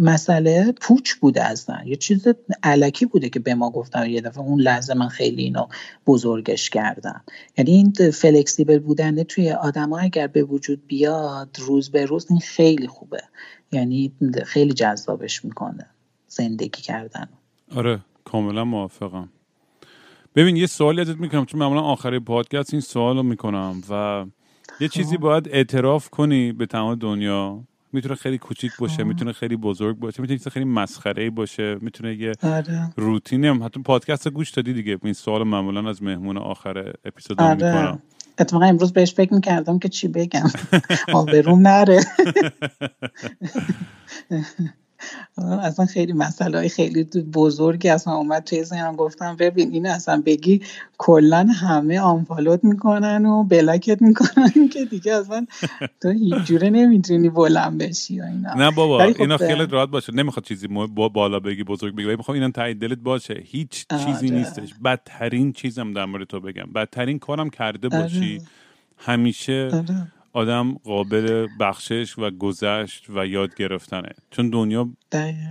مسئله 0.00 0.72
پوچ 0.80 1.14
بوده 1.14 1.44
اصلا. 1.44 1.78
یه 1.86 1.96
چیز 1.96 2.26
علکی 2.62 3.06
بوده 3.06 3.28
که 3.28 3.40
به 3.40 3.54
ما 3.54 3.70
گفتن 3.70 4.10
یه 4.10 4.20
دفعه 4.20 4.42
اون 4.42 4.60
لحظه 4.60 4.94
من 4.94 5.08
خیلی 5.08 5.42
اینو 5.42 5.66
بزرگش 6.06 6.70
کردم. 6.70 7.24
یعنی 7.58 7.70
این 7.70 8.10
فلکسیبل 8.10 8.78
بودن 8.78 9.22
توی 9.22 9.52
آدم 9.52 9.92
اگر 9.92 10.26
به 10.26 10.42
وجود 10.42 10.86
بیاد 10.86 11.56
روز 11.58 11.90
به 11.90 12.04
روز 12.04 12.26
این 12.30 12.40
خیلی 12.40 12.86
خوبه. 12.86 13.17
یعنی 13.72 14.12
خیلی 14.46 14.72
جذابش 14.72 15.44
می‌کنه 15.44 15.86
زندگی 16.28 16.82
کردن. 16.82 17.28
آره 17.76 18.00
کاملا 18.24 18.64
موافقم. 18.64 19.28
ببین 20.34 20.56
یه 20.56 20.66
سوالی 20.66 21.00
ازت 21.00 21.16
می‌کنم 21.16 21.44
چون 21.44 21.60
معمولا 21.60 21.80
آخر 21.80 22.18
پادکست 22.18 22.74
این 22.74 22.80
سوال 22.80 23.16
رو 23.16 23.22
می‌کنم 23.22 23.82
و 23.90 24.24
یه 24.80 24.88
چیزی 24.88 25.16
باید 25.16 25.48
اعتراف 25.48 26.10
کنی 26.10 26.52
به 26.52 26.66
تمام 26.66 26.94
دنیا. 26.94 27.60
می‌تونه 27.92 28.14
خیلی 28.14 28.38
کوچیک 28.38 28.72
باشه 28.78 29.04
می‌تونه 29.04 29.32
خیلی 29.32 29.56
بزرگ 29.56 29.96
باشه 29.98 30.20
می‌تونه 30.22 30.38
خیلی 30.38 30.64
مسخره 30.64 31.30
باشه 31.30 31.76
می‌تونه 31.80 32.14
یه 32.14 32.32
آره. 32.42 32.92
روتینی 32.96 33.46
هم. 33.46 33.62
حتی 33.62 33.82
پادکست 33.82 34.28
گوش 34.28 34.50
دادی 34.50 34.72
دیگه. 34.72 34.98
این 35.04 35.12
سوال 35.12 35.42
معمولا 35.42 35.88
از 35.88 36.02
مهمون 36.02 36.38
آخر 36.38 36.92
اپیزود 37.04 37.40
آره. 37.40 37.54
می‌کنم. 37.54 38.02
اتفاقا 38.38 38.66
امروز 38.66 38.92
بهش 38.92 39.14
فکر 39.14 39.34
می‌کردم 39.34 39.78
که 39.78 39.88
چی 39.88 40.08
بگم. 40.08 40.50
آبروم 41.14 41.68
نره. 41.68 42.00
اصلا 45.62 45.86
خیلی 45.86 46.12
مسئله 46.12 46.58
های 46.58 46.68
خیلی 46.68 47.04
بزرگی 47.34 47.88
اصلا 47.88 48.14
اومد 48.14 48.44
توی 48.44 48.64
ذهنم. 48.64 48.96
گفتم 48.96 49.36
ببین 49.36 49.72
این 49.72 49.86
اصلا 49.86 50.22
بگی 50.26 50.60
کلا 50.98 51.46
همه 51.60 52.00
آنفالوت 52.00 52.64
می‌کنن 52.64 53.26
و 53.26 53.44
بلاکت 53.44 54.02
می‌کنن 54.02 54.68
که 54.72 54.84
دیگه 54.84 55.14
اصلا 55.14 55.46
تو 56.00 56.10
هیچ 56.10 56.34
جوره 56.34 56.70
نمی‌تونی 56.70 57.28
بلند 57.28 57.78
بشی 57.78 58.20
و 58.20 58.24
اینا. 58.24 58.54
نه 58.54 58.70
بابا 58.70 59.12
خب 59.12 59.20
اینا 59.20 59.36
خیلی 59.36 59.66
راحت 59.66 59.88
باشه. 59.88 60.14
نمی‌خواد 60.14 60.44
چیزی 60.44 60.66
با- 60.68 61.08
بالا 61.08 61.40
بگی 61.40 61.64
بزرگ 61.64 61.94
بگی. 61.96 62.16
می‌خوام 62.16 62.34
اینا 62.34 62.50
تایید 62.50 62.80
دلت 62.80 62.98
باشه. 62.98 63.42
هیچ 63.44 63.86
چیزی 63.90 64.26
آره. 64.26 64.30
نیستش. 64.38 64.74
بدترین 64.84 65.52
چیزم 65.52 65.92
در 65.92 66.04
مورد 66.04 66.26
تو 66.26 66.40
بگم. 66.40 66.72
بدترین 66.74 67.18
کارم 67.18 67.50
کرده 67.50 67.88
آره. 67.88 68.02
باشی. 68.02 68.40
همیشه 68.98 69.68
آره. 69.72 70.12
آدم 70.32 70.74
قابل 70.74 71.46
بخشش 71.60 72.18
و 72.18 72.30
گذشت 72.30 73.10
و 73.10 73.26
یاد 73.26 73.54
گرفتنه. 73.54 74.12
چون 74.30 74.50
دنیا. 74.50 74.88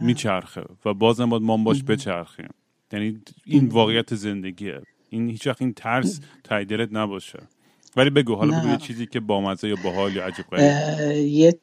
میچرخه 0.02 0.64
و 0.86 0.94
بازم 0.94 1.30
باید 1.30 1.44
ما 1.44 1.58
باش 1.58 1.84
بچرخیم. 1.84 2.50
یعنی 2.94 3.22
این 3.46 3.68
واقعیت 3.68 4.16
زندگیه. 4.16 4.82
این 5.10 5.30
هیچ 5.30 5.48
وقت 5.48 5.62
این 5.62 5.74
ترس 5.74 6.20
تایید 6.44 6.70
دلت 6.70 6.90
نباشه. 6.92 7.40
ولی 7.96 8.10
بگو 8.10 8.36
حالا 8.36 8.60
بگو. 8.60 8.70
یه 8.70 8.78
چیزی 8.78 9.06
که 9.06 9.20
بامزه 9.20 9.70
یا 9.70 9.76
باحال 9.84 10.16
یا 10.16 10.26
عجیب 10.26 10.46
غریب. 10.52 11.60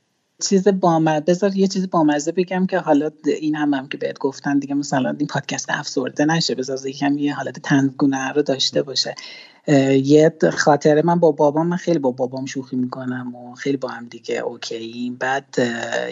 چیز 0.49 0.69
بامزه 0.69 1.21
بذار 1.21 1.57
یه 1.57 1.67
چیز 1.67 1.91
بامزه 1.91 2.33
بگم 2.33 2.67
که 2.67 2.79
حالا 2.79 3.11
این 3.41 3.55
هم 3.55 3.75
هم 3.75 3.89
که 3.89 3.99
بهت 3.99 4.19
گفتن 4.19 4.59
دیگه 4.59 4.75
مثلا 4.75 5.17
این 5.19 5.27
پادکست 5.27 5.71
افسرده 5.71 6.25
نشه 6.25 6.55
بذار 6.55 6.89
یکم 6.89 7.19
یه 7.19 7.35
حالت 7.35 7.59
تنزگونه 7.59 8.33
رو 8.33 8.43
داشته 8.43 8.83
باشه. 8.83 9.15
یه 9.69 10.33
خاطره 10.53 11.03
من 11.03 11.21
با 11.21 11.33
بابام 11.33 11.67
من 11.67 11.77
خیلی 11.77 11.99
با 11.99 12.11
بابام 12.11 12.47
شوخی 12.47 12.77
می‌کنم 12.77 13.35
و 13.35 13.55
خیلی 13.55 13.77
با 13.77 13.89
هم 13.89 14.07
دیگه 14.09 14.39
اوکییم 14.39 15.17
بعد 15.17 15.45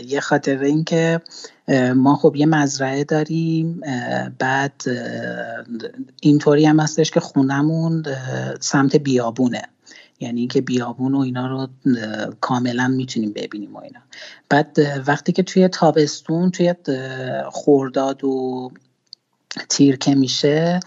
یه 0.07 0.21
خاطره 0.21 0.67
این 0.67 0.85
که 0.85 1.21
ما 1.95 2.17
خب 2.17 2.37
یه 2.37 2.47
مزرعه 2.47 3.05
داریم 3.05 3.81
بعد 4.39 4.83
اینطوری 6.21 6.65
هم 6.67 6.81
هستش 6.81 7.11
که 7.11 7.21
خونمون 7.21 8.05
سمت 8.61 8.97
بیابونه. 8.97 9.63
یعنی 10.21 10.41
اینکه 10.41 10.61
بیابون 10.61 11.15
و 11.15 11.19
اینا 11.19 11.47
رو 11.47 11.69
کاملا 12.41 12.89
می‌تونیم 12.89 13.33
ببینیم 13.33 13.75
و 13.75 13.79
اینا. 13.79 14.01
بعد 14.49 14.79
وقتی 15.07 15.33
که 15.33 15.43
توی 15.43 15.69
تابستون 15.69 16.51
توی 16.51 16.75
خورداد 17.51 18.25
و 18.25 18.71
تیر 19.69 19.97
که 19.97 20.15
میشه 20.15 20.81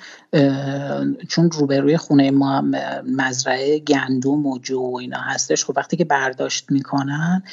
چون 1.27 1.51
روبروی 1.51 1.97
خونه 1.97 2.31
ما 2.31 2.61
مزرعه 3.07 3.79
گندم 3.79 4.45
و 4.45 4.59
جو 4.59 4.79
و 4.79 4.95
اینا 4.95 5.19
هستش 5.19 5.65
خب 5.65 5.73
وقتی 5.75 5.97
که 5.97 6.05
برداشت 6.05 6.71
می‌کنن 6.71 7.43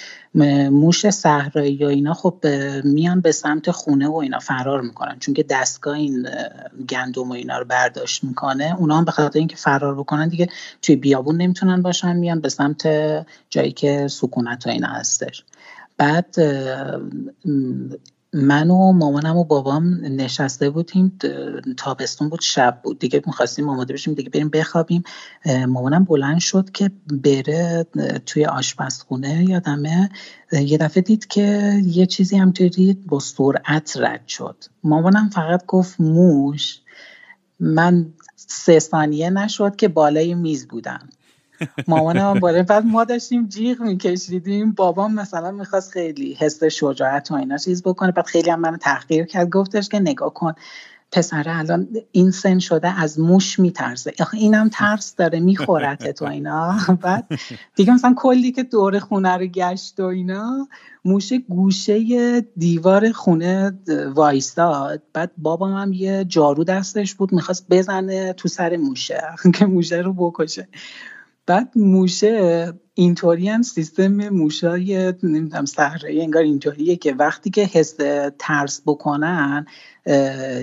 موش 0.71 1.11
صحرایی 1.11 1.73
یا 1.73 1.89
اینا 1.89 2.15
خب 2.15 2.47
میان 2.85 3.21
به 3.21 3.33
سمت 3.33 3.71
خونه 3.71 4.09
و 4.09 4.15
اینا 4.15 4.39
فرار 4.39 4.81
می‌کنن. 4.81 5.19
چون 5.19 5.35
که 5.35 5.43
دستگاه 5.43 5.95
این 5.95 6.29
گندم 6.89 7.29
و 7.29 7.33
اینا 7.33 7.59
رو 7.59 7.65
برداشت 7.65 8.25
می‌کنه 8.25 8.77
اونا 8.79 8.99
هم 8.99 9.05
به 9.05 9.11
خاطر 9.11 9.39
اینکه 9.39 9.57
فرار 9.57 9.95
بکنن 9.95 10.29
دیگه 10.29 10.49
توی 10.83 10.97
بیابون 10.97 11.37
نمی‌تونن 11.37 11.83
باشن 11.83 12.17
میان 12.17 12.41
به 12.41 12.49
سمت 12.49 12.87
جایی 13.51 13.73
که 13.73 14.09
سکونت 14.09 14.67
و 14.67 14.71
اینا 14.71 14.89
هستش. 14.89 15.45
بعد 15.97 16.37
من 18.35 18.71
و 18.71 18.93
مامانم 18.93 19.37
و 19.37 19.45
بابام 19.45 19.85
نشسته 20.05 20.71
بودیم 20.71 21.19
تابستون 21.77 22.29
بود 22.29 22.41
شب 22.41 22.81
بود. 22.83 22.99
دیگه 22.99 23.23
می‌خواستیم 23.27 23.69
آماده 23.69 23.95
بشیم 23.95 24.15
دیگه 24.15 24.31
بریم 24.31 24.49
بخوابیم. 24.49 25.03
مامانم 25.69 26.05
بلند 26.05 26.41
شد 26.41 26.71
که 26.71 26.91
بره 27.25 27.87
توی 28.27 28.45
آشپزخونه 28.45 29.45
یادمه. 29.49 30.11
یه 30.53 30.79
دفعه 30.79 31.03
دید 31.03 31.27
که 31.27 31.81
یه 31.85 32.07
چیزی 32.07 32.37
همطوری 32.37 32.93
با 33.07 33.19
سرعت 33.21 33.97
رد 33.97 34.29
شد. 34.29 34.65
مامانم 34.85 35.29
فقط 35.29 35.67
گفت 35.67 36.01
موش 36.01 36.81
من 37.61 38.13
سه 38.37 38.79
ثانیه 38.79 39.31
نشد 39.31 39.77
که 39.77 39.89
بالای 39.89 40.35
میز 40.35 40.69
بودم. 40.69 41.09
مامانم 41.89 42.41
بالا 42.41 42.63
بعد 42.63 42.85
ما 42.85 43.05
داشتیم 43.05 43.47
جیغ 43.47 43.81
میکشیدیم. 43.81 44.73
بابام 44.73 45.15
مثلا 45.15 45.51
می‌خواست 45.51 45.91
خیلی 45.91 46.35
حس 46.35 46.65
شجاعت 46.65 47.31
و 47.31 47.35
اینا 47.35 47.57
چیز 47.57 47.83
بکنه. 47.83 48.13
بعد 48.13 48.27
خیلی 48.27 48.51
هم 48.51 48.61
منو 48.61 48.77
تحقیر 48.77 49.25
کرد. 49.25 49.51
گفتش 49.51 49.89
که 49.89 50.01
نگاه 50.01 50.35
کن 50.35 50.53
پسره 51.13 51.59
الان 51.59 51.89
این 52.13 52.31
سن 52.31 52.59
شده 52.59 53.01
از 53.01 53.21
موش 53.21 53.59
میترسه. 53.59 54.13
آخه 54.21 54.37
اینم 54.39 54.69
ترس 54.73 55.17
داره 55.17 55.41
میخورتت 55.41 56.23
و 56.23 56.25
اینا. 56.25 56.79
بعد 57.03 57.27
دیگه 57.75 57.93
مثلا 57.93 58.15
کلی 58.17 58.53
که 58.53 58.63
دور 58.63 58.99
خونه 58.99 59.37
رو 59.37 59.47
گشت 59.47 60.01
و 60.01 60.05
اینا 60.05 60.69
موشه 61.05 61.39
گوشه 61.39 62.41
دیوار 62.41 63.13
خونه 63.13 63.73
وایستاد. 64.15 65.03
بعد 65.13 65.31
بابام 65.39 65.73
هم 65.73 65.93
یه 65.93 66.25
جارو 66.25 66.65
دستش 66.65 67.15
بود 67.15 67.33
می‌خواست 67.33 67.67
بزنه 67.71 68.33
تو 68.33 68.49
سر 68.49 68.77
موشه 68.77 69.23
که 69.55 69.67
موشه 69.67 69.97
رو 69.97 70.13
بکشه. 70.13 70.69
بعد 71.47 71.73
موشه 71.77 72.73
اینطوری 72.95 73.49
هم 73.49 73.63
سیستم 73.63 74.29
موشای 74.29 75.15
نمی‌دونم 75.23 75.65
صحرایی 75.65 76.21
انگار 76.21 76.43
اینطوریه 76.43 76.97
که 76.97 77.15
وقتی 77.15 77.51
که 77.51 77.65
حس 77.65 77.97
ترس 78.39 78.83
بکنن 78.87 79.67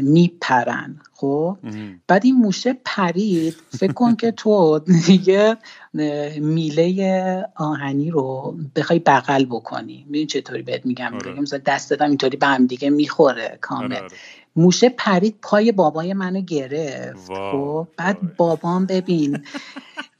میپرن 0.02 1.02
خب. 1.14 1.58
بعد 2.08 2.26
این 2.26 2.36
موشه 2.36 2.78
پرید 2.86 3.56
فکر 3.70 3.94
کن 3.94 4.16
که 4.16 4.32
تو 4.32 4.80
دیگه 5.06 5.58
میله 6.40 7.46
آهنی 7.56 8.12
رو 8.12 8.58
بخوای 8.76 9.00
بغل 9.00 9.46
بکنی 9.46 10.06
می‌دونی 10.08 10.26
چطوری 10.26 10.62
بهت 10.62 10.86
میگم 10.86 11.14
آره. 11.14 11.42
مثلا 11.42 11.60
دستت 11.66 12.02
هم 12.02 12.08
اینطوری 12.08 12.38
به 12.38 12.48
هم 12.48 12.66
دیگه 12.66 12.90
می‌خوره 12.90 13.58
کامل 13.62 13.86
آره، 13.86 14.02
آره. 14.02 14.18
موشه 14.56 14.90
پرید 14.90 15.36
پای 15.42 15.72
بابای 15.72 16.14
منو 16.14 16.42
گرفت 16.42 17.28
خب 17.28 17.88
بعد. 17.98 18.36
بابام 18.38 18.86
ببین 18.86 19.44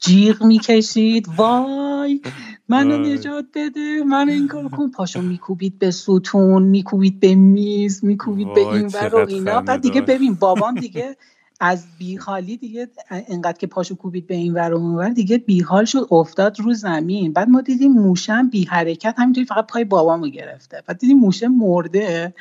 جیغ 0.00 0.44
می‌کشید 0.44 1.28
وای 1.36 2.22
منو. 2.68 2.98
نجات 2.98 3.46
بده 3.54 4.04
منو 4.04 4.32
این 4.32 4.48
کار 4.48 4.68
کن 4.68 4.90
پاشو 4.90 5.22
میکوبید 5.32 5.78
به 5.80 5.90
ستون 5.90 6.62
میکوبید 6.62 7.20
به 7.20 7.34
میز 7.34 8.04
میکوبید 8.04 8.52
به 8.52 8.60
این 8.60 8.88
ور 8.94 9.14
و 9.14 9.18
اینا 9.28 9.62
بعد 9.62 9.82
دیگه. 9.82 10.02
ببین 10.02 10.34
بابام 10.34 10.78
دیگه 10.78 11.16
از 11.60 11.86
بیحالی 11.98 12.56
دیگه 12.56 12.88
انقدر 13.10 13.58
که 13.58 13.66
پاشو 13.66 13.96
کوبید 13.96 14.26
به 14.26 14.34
این 14.34 14.54
ور 14.54 14.74
و 14.74 14.76
اون 14.76 14.94
ور 14.94 15.08
دیگه 15.08 15.38
بیحال 15.38 15.84
شد 15.84 16.06
افتاد 16.10 16.60
رو 16.60 16.72
زمین. 16.72 17.32
بعد 17.32 17.48
ما 17.48 17.60
دیدیم 17.60 17.92
موشه 17.92 18.32
هم 18.32 18.50
بی 18.50 18.64
حرکت 18.64 19.14
همینطوری 19.18 19.46
فقط 19.46 19.66
پای 19.66 19.84
بابامو 19.84 20.26
گرفته. 20.28 20.82
بعد 20.86 20.98
دیدیم 20.98 21.18
موشه 21.18 21.48
مرده. 21.48 22.34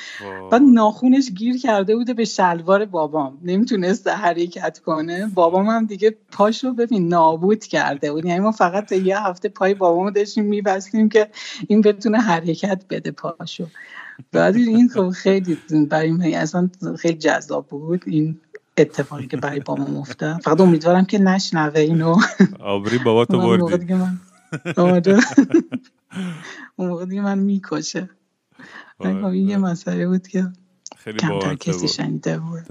بعد 0.51 0.61
ناخونش 0.61 1.31
گیر 1.31 1.57
کرده 1.57 1.95
بوده 1.95 2.13
به 2.13 2.25
شلوار 2.25 2.85
بابام. 2.85 3.37
نمی‌تونست 3.43 4.07
حرکت 4.07 4.79
کنه. 4.79 5.27
بابام 5.27 5.67
هم 5.67 5.85
دیگه 5.85 6.15
پاشو 6.31 6.73
ببین 6.73 7.07
نابود 7.07 7.63
کرده 7.63 8.11
بود. 8.11 8.25
یعنی 8.25 8.39
ما 8.39 8.51
فقط 8.51 8.89
تا 8.89 8.95
یه 8.95 9.19
هفته 9.19 9.49
پای 9.49 9.73
بابامو 9.73 10.11
داشتیم 10.11 10.45
میبستیم 10.45 11.09
که 11.09 11.27
این 11.67 11.81
بتونه 11.81 12.17
حرکت 12.17 12.83
بده 12.89 13.11
پاشو. 13.11 13.67
بعد 14.31 14.55
این 14.55 14.89
خب 14.89 15.09
خیلی 15.09 15.57
برای 15.89 16.11
من 16.11 16.25
اصلا 16.33 16.69
خیلی 16.99 17.17
جذاب 17.17 17.67
بود. 17.67 18.03
این 18.05 18.39
اتفاقی 18.81 19.27
که 19.27 19.37
برای 19.37 19.59
بابام 19.59 19.97
افتاد. 19.97 20.41
فقط 20.41 20.61
امیدوارم 20.61 21.05
که 21.05 21.19
نشنوه 21.19 21.79
اینو. 21.79 22.17
آبری 22.59 22.99
اون 23.29 23.41
موقع 23.41 23.57
بردی 23.57 23.93
آره. 24.77 25.19
اون 26.75 26.87
موقع 26.87 27.05
دیگه 27.05 27.21
من 27.21 27.39
می‌کشه. 27.39 28.09
خب 28.99 29.33
یه. 29.33 29.57
مسئله 29.57 30.07
بود 30.07 30.27
که 30.27 30.47
خیلی 30.97 31.17
کمتر 31.17 31.55
کسی 31.55 31.87
شنیده 31.87 32.39
بود. 32.39 32.63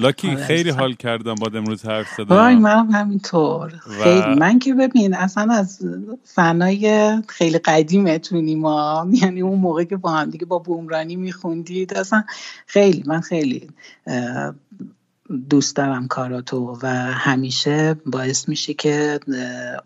لاکی 0.00 0.28
آره، 0.28 0.36
خیلی. 0.36 0.70
حال 0.70 0.94
کردم 0.94 1.34
با 1.34 1.50
امروز 1.54 1.86
حرف 1.86 2.08
وای 2.30 2.56
زدم 2.56 2.56
منم 2.56 2.90
همینطور. 2.90 3.74
و- 3.86 4.04
خیلی 4.04 4.34
من 4.34 4.58
که 4.58 4.74
ببین 4.74 5.14
اصلا 5.14 5.54
از 5.54 5.80
فنای 6.24 7.16
خیلی 7.28 7.58
قدیمتونی 7.58 8.56
ما. 8.56 9.08
یعنی 9.22 9.42
اون 9.42 9.58
موقع 9.60 9.84
که 9.84 9.96
با 9.96 10.10
هم 10.12 10.30
دیگه 10.30 10.46
با 10.46 10.60
بومرانی 10.60 11.16
میخوندید 11.16 11.94
اصلا 11.94 12.24
خیلی 12.66 13.04
من 13.06 13.20
خیلی 13.20 13.70
دوست 15.30 15.76
دارم 15.76 16.08
کاراتو 16.08 16.78
و 16.82 16.88
همیشه 17.12 17.96
باعث 18.06 18.48
میشه 18.48 18.74
که 18.74 19.20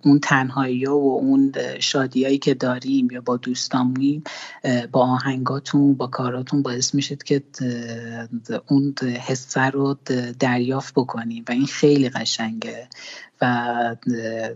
اون 0.05 0.21
تنهایی 0.21 0.85
ها 0.85 0.99
و 0.99 1.19
اون 1.19 1.53
شادیایی 1.81 2.39
که 2.39 2.55
داریم 2.55 3.09
یا 3.11 3.21
با 3.21 3.37
دوستامیم 3.37 4.25
با 4.93 5.01
آهنگاتون 5.01 5.95
با 5.95 6.07
کاراتون 6.07 6.63
باعث 6.63 6.95
میشه 6.95 7.17
که 7.17 7.43
اون 8.69 8.95
حسه 9.27 9.61
رو 9.61 9.97
دریافت 10.39 10.95
بکنیم 10.95 11.45
و 11.49 11.53
این 11.53 11.67
خیلی 11.67 12.09
قشنگه 12.09 12.89
و 13.41 13.97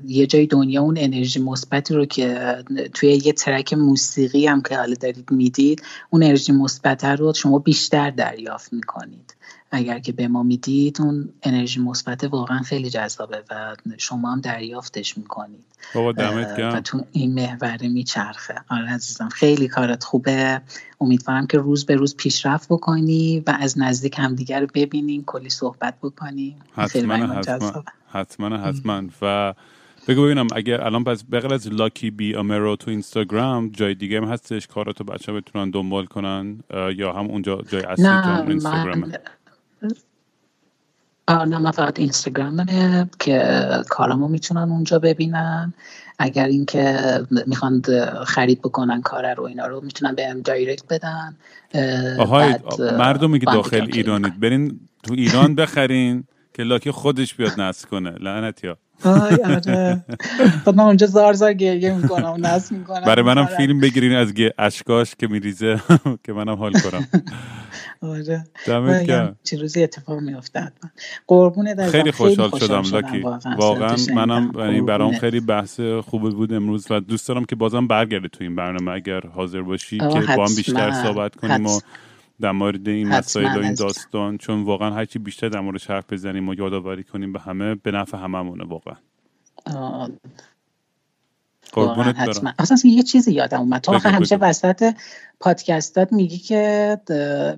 یه 0.06 0.26
جای 0.26 0.46
دنیا 0.46 0.82
اون 0.82 0.96
انرژی 0.98 1.40
مثبتی 1.40 1.94
رو 1.94 2.06
که 2.06 2.56
توی 2.94 3.20
یه 3.24 3.32
ترک 3.32 3.74
موسیقی 3.74 4.46
هم 4.46 4.62
که 4.62 4.76
حالا 4.76 4.94
دارید 4.94 5.30
می‌دید 5.30 5.82
اون 6.10 6.22
انرژی 6.22 6.52
مثبت 6.52 7.04
رو 7.04 7.32
شما 7.34 7.58
بیشتر 7.58 8.10
دریافت 8.10 8.72
می‌کنید. 8.72 9.34
اگر 9.70 9.98
که 9.98 10.12
به 10.12 10.28
ما 10.28 10.42
می‌دید 10.42 11.00
اون 11.00 11.28
انرژی 11.42 11.80
مثبت 11.80 12.24
واقعا 12.24 12.58
خیلی 12.58 12.90
جذابه 12.90 13.42
و 13.50 13.76
شما 13.98 14.32
هم 14.32 14.40
دریافتش 14.40 15.18
می‌کنید. 15.18 15.64
بابا 15.94 16.12
دمت 16.12 16.58
و 16.58 16.80
تو 16.80 17.04
این 17.12 17.34
محوره 17.34 17.88
میچرخه. 17.88 18.54
آره 18.68 18.92
عزیزم 18.92 19.28
خیلی 19.28 19.68
کارت 19.68 20.04
خوبه. 20.04 20.60
امیدوارم 21.00 21.46
که 21.46 21.58
روز 21.58 21.86
به 21.86 21.94
روز 21.94 22.16
پیشرفت 22.16 22.68
بکنی 22.68 23.42
و 23.46 23.56
از 23.60 23.78
نزدیک 23.78 24.18
همدیگر 24.18 24.60
رو 24.60 24.66
ببینیم 24.74 25.24
کلی 25.26 25.50
صحبت 25.50 25.94
بکنیم 26.02 26.56
حتما 26.74 27.14
حتما 27.14 27.84
حتما 28.12 28.56
حتما. 28.56 29.02
و 29.22 29.54
بگو 30.08 30.24
ببینم 30.24 30.46
اگر 30.56 30.80
الان 30.80 31.04
پس 31.04 31.24
بغیر 31.24 31.54
از 31.54 31.68
لاکی 31.72 32.10
بی 32.10 32.34
امرو 32.34 32.76
تو 32.76 32.90
اینستاگرام 32.90 33.68
جای 33.68 33.94
دیگه 33.94 34.16
هم 34.16 34.24
هستش 34.24 34.66
کاراتو 34.66 35.04
بچه 35.04 35.32
بتونن 35.32 35.70
دنبال 35.70 36.06
کنن 36.06 36.58
یا 36.96 37.12
هم 37.12 37.26
اونجا 37.26 37.62
جای 37.68 37.82
اصلی 37.82 38.04
تو 38.04 38.44
اینستاگرام 38.48 39.12
نه 41.28 41.58
من 41.58 41.70
فقط 41.70 41.98
اینستاگرام 41.98 42.66
که 43.18 43.68
کارامو 43.88 44.28
می‌تونن 44.28 44.70
اونجا 44.70 44.98
ببینن. 44.98 45.74
اگر 46.18 46.46
اینکه 46.46 46.98
می‌خوان 47.46 47.82
خرید 48.26 48.58
بکنن 48.58 49.02
کار 49.02 49.34
رو 49.34 49.44
اینا 49.44 49.66
رو 49.66 49.80
می‌تونن 49.80 50.14
به 50.14 50.34
دایرکت 50.44 50.84
بدن. 50.90 51.36
آهای 52.18 52.54
مردمی 52.98 53.38
که 53.38 53.46
داخل 53.46 53.86
ایرانید. 53.92 54.40
برین 54.40 54.80
تو 55.02 55.14
ایران 55.14 55.54
بخرین 55.54 56.24
که 56.54 56.62
لاکی 56.62 56.90
خودش 56.90 57.34
بیاد 57.34 57.60
نصب 57.60 57.88
کنه. 57.88 58.10
لعنت 58.10 58.64
یا 58.64 58.78
آی 59.04 59.36
آره. 59.44 60.04
من 60.66 60.80
اونجا 60.80 61.06
زار 61.06 61.32
زار 61.32 61.52
گریه 61.52 61.94
می‌کنم 61.94 62.32
و 62.32 62.36
نصب 62.36 62.72
می‌کنم. 62.72 63.04
برای 63.04 63.24
منم 63.24 63.46
فیلم 63.46 63.80
بگیرین 63.80 64.14
از 64.14 64.32
اشکاش 64.58 65.14
که 65.14 65.26
میریزه 65.26 65.80
که 66.24 66.32
منم 66.32 66.56
حال 66.56 66.72
کنم. 66.72 67.08
آره. 68.02 68.44
دمت 68.66 69.34
چه 69.44 69.58
روزی 69.58 69.82
اتفاق 69.82 70.18
میافتد 70.20 70.72
قربون 71.26 71.88
خیلی 71.88 72.12
خوشحال 72.12 72.58
شدم 72.58 72.82
لاکی 72.92 73.24
واقعا 73.58 73.96
منم 74.14 74.52
یعنی 74.58 74.80
برام 74.80 75.18
خیلی 75.18 75.40
بحث 75.40 75.80
خوبی 75.80 76.30
بود 76.30 76.52
امروز 76.52 76.86
و 76.90 77.00
دوست 77.00 77.28
دارم 77.28 77.44
که 77.44 77.56
بازم 77.56 77.86
برگرده 77.86 78.28
تو 78.28 78.44
این 78.44 78.56
برنامه 78.56 78.92
اگر 78.92 79.20
حاضر 79.20 79.62
باشی 79.62 79.98
که 79.98 80.04
با 80.36 80.46
هم 80.46 80.54
بیشتر 80.56 80.92
صحبت 80.92 81.36
کنیم 81.36 81.66
و 81.66 81.80
در 82.40 82.52
مورد 82.52 82.88
این 82.88 83.08
مسائل 83.08 83.56
و 83.56 83.62
این 83.62 83.74
داستان 83.74 84.38
چون 84.38 84.64
واقعا 84.64 84.90
هرچی 84.90 85.18
بیشتر 85.18 85.48
در 85.48 85.60
موردش 85.60 85.90
حرف 85.90 86.12
بزنیم 86.12 86.48
و 86.48 86.54
یادآوری 86.54 87.04
کنیم 87.04 87.32
به 87.32 87.40
همه 87.40 87.74
به 87.74 87.90
نفع 87.90 88.18
هممونه 88.18 88.64
واقعا. 88.64 88.96
قربونت 91.72 92.16
برم. 92.16 92.54
اصلا 92.58 92.78
یه 92.84 93.02
چیزی 93.02 93.32
یادم 93.32 93.60
اومد. 93.60 93.80
تو 93.80 93.92
همیشه 93.92 94.36
وسط 94.36 94.94
پادکستات 95.40 96.12
میگی 96.12 96.38
که 96.38 96.96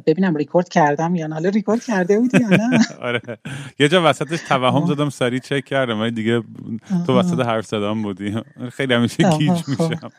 ببینم 0.06 0.36
ریکورد 0.36 0.68
کردم 0.68 1.14
یا 1.14 1.26
نه. 1.26 1.34
حالا 1.34 1.48
ریکورد 1.48 1.84
کرده 1.84 2.20
بودی 2.20 2.38
یا 2.40 2.48
نه؟ 2.48 2.78
آره. 3.08 3.20
یه 3.78 3.88
جا 3.88 4.02
وسطش 4.04 4.40
توهم 4.48 4.86
زدم 4.86 5.10
سری 5.10 5.40
چک 5.40 5.64
کردم 5.64 6.00
ولی 6.00 6.10
دیگه 6.10 6.42
تو 7.06 7.18
وسط 7.18 7.40
حرف 7.40 7.66
زدم 7.66 8.02
بودی. 8.02 8.36
خیلی 8.76 8.94
همیشه 8.94 9.30
گیج 9.38 9.50
خب. 9.52 9.68
میشم. 9.68 10.10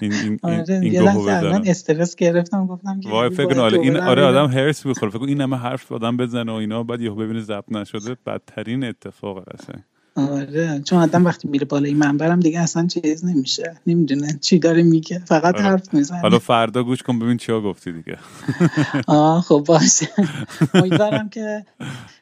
این 0.00 0.12
این 0.12 0.38
آره، 0.42 0.64
این 0.68 1.70
استرس 1.70 2.16
گرفتم 2.16 2.66
گفتم 2.66 3.00
وای 3.04 3.30
فکر 3.30 3.60
آره 3.60 3.80
این 3.80 3.96
آره 3.96 4.22
آدم 4.24 4.46
هرس 4.46 4.86
می‌خوره. 4.86 5.10
فکر 5.10 5.24
این 5.24 5.40
همه 5.40 5.56
حرف 5.56 5.92
آدم 5.92 6.16
بزنه 6.16 6.52
و 6.52 6.54
اینا 6.54 6.82
بعد 6.82 7.00
یهو 7.00 7.14
ببینه 7.14 7.40
ضبط 7.40 7.72
نشده. 7.72 8.16
بدترین 8.26 8.84
اتفاق 8.84 9.44
قشنگ. 9.44 9.82
آره. 10.16 10.80
چون 10.84 10.98
آدم 10.98 11.24
وقتی 11.24 11.48
میره 11.48 11.64
بالای 11.64 11.94
منبرم 11.94 12.40
دیگه 12.40 12.60
اصلا 12.60 12.86
چیز 12.86 13.24
نمیشه. 13.24 13.76
نمی‌دونه 13.86 14.38
چی 14.40 14.58
داره 14.58 14.82
میگه. 14.82 15.18
فقط 15.18 15.54
آره. 15.54 15.64
حرف 15.64 15.94
می‌زنه. 15.94 16.20
حالا 16.20 16.38
فردا 16.38 16.82
گوش 16.82 17.02
کن 17.02 17.18
ببین 17.18 17.36
چیا 17.36 17.60
گفتی 17.60 17.92
دیگه. 17.92 18.18
آه 19.06 19.42
خب 19.42 19.64
باشه. 19.66 20.08
امیدوارم 20.74 21.28
که 21.28 21.66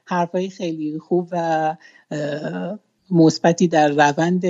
حرفایی 0.05 0.51
خیلی 0.51 0.99
خوب 0.99 1.29
و 1.33 1.77
مثبتی 3.11 3.69
در 3.69 3.89
روند 3.89 4.45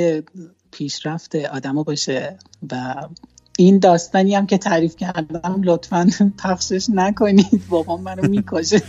پیشرفت 0.70 1.34
آدما 1.34 1.82
باشه 1.82 2.36
و 2.72 2.94
این 3.58 3.78
داستانی 3.78 4.34
هم 4.34 4.46
که 4.46 4.58
تعریف 4.58 4.96
کردم 4.96 5.60
لطفا 5.64 6.10
پخشش 6.42 6.86
نکنید. 6.94 7.62
بابا 7.68 7.96
منو 7.96 8.28
می‌کشه. 8.28 8.82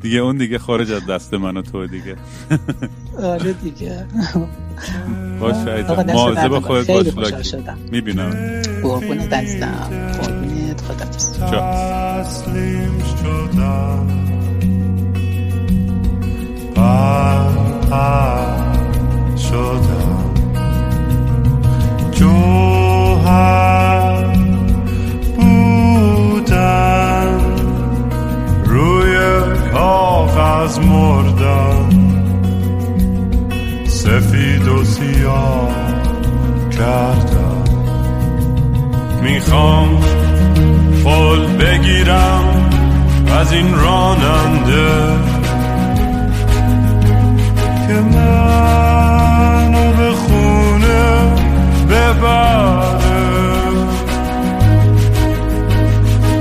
دیگه 0.00 0.18
اون 0.18 0.36
دیگه 0.36 0.58
خارج 0.58 0.92
از 0.92 1.06
دست 1.06 1.34
من 1.34 1.56
و 1.56 1.62
تو 1.62 1.86
دیگه. 1.86 2.16
آره 3.22 3.52
دیگه. 3.52 4.06
باش 5.40 5.56
شاید. 5.64 5.90
مواظب 5.90 6.58
خودت 6.58 7.14
باش 7.14 7.54
لاکی 7.54 7.56
می‌بینم. 7.90 8.62
قربونت 8.82 9.32
عزیزم. 9.32 9.88
قربونت. 10.22 10.80
خدا 10.80 11.04
تسلیم 12.24 13.02
شدم. 13.22 14.08
شدم. 19.36 20.34
جوهر 22.10 23.77
از 30.58 30.80
مردم 30.80 31.88
سفید 33.86 34.68
و 34.68 34.84
سیاه 34.84 35.70
کردم 36.70 37.64
می‌خوام 39.22 40.00
فل 41.04 41.46
بگیرم 41.46 42.70
از 43.40 43.52
این 43.52 43.74
راننده 43.74 45.16
که 47.86 47.94
منو 47.94 49.92
به 49.92 50.12
خونه 50.12 51.32
ببره. 51.90 52.98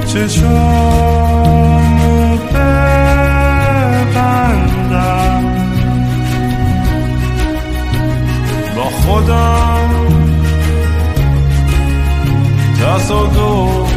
چشامو 0.07 1.47
خودم 9.07 9.89
تصادف 12.81 13.91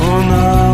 کنم 0.00 0.71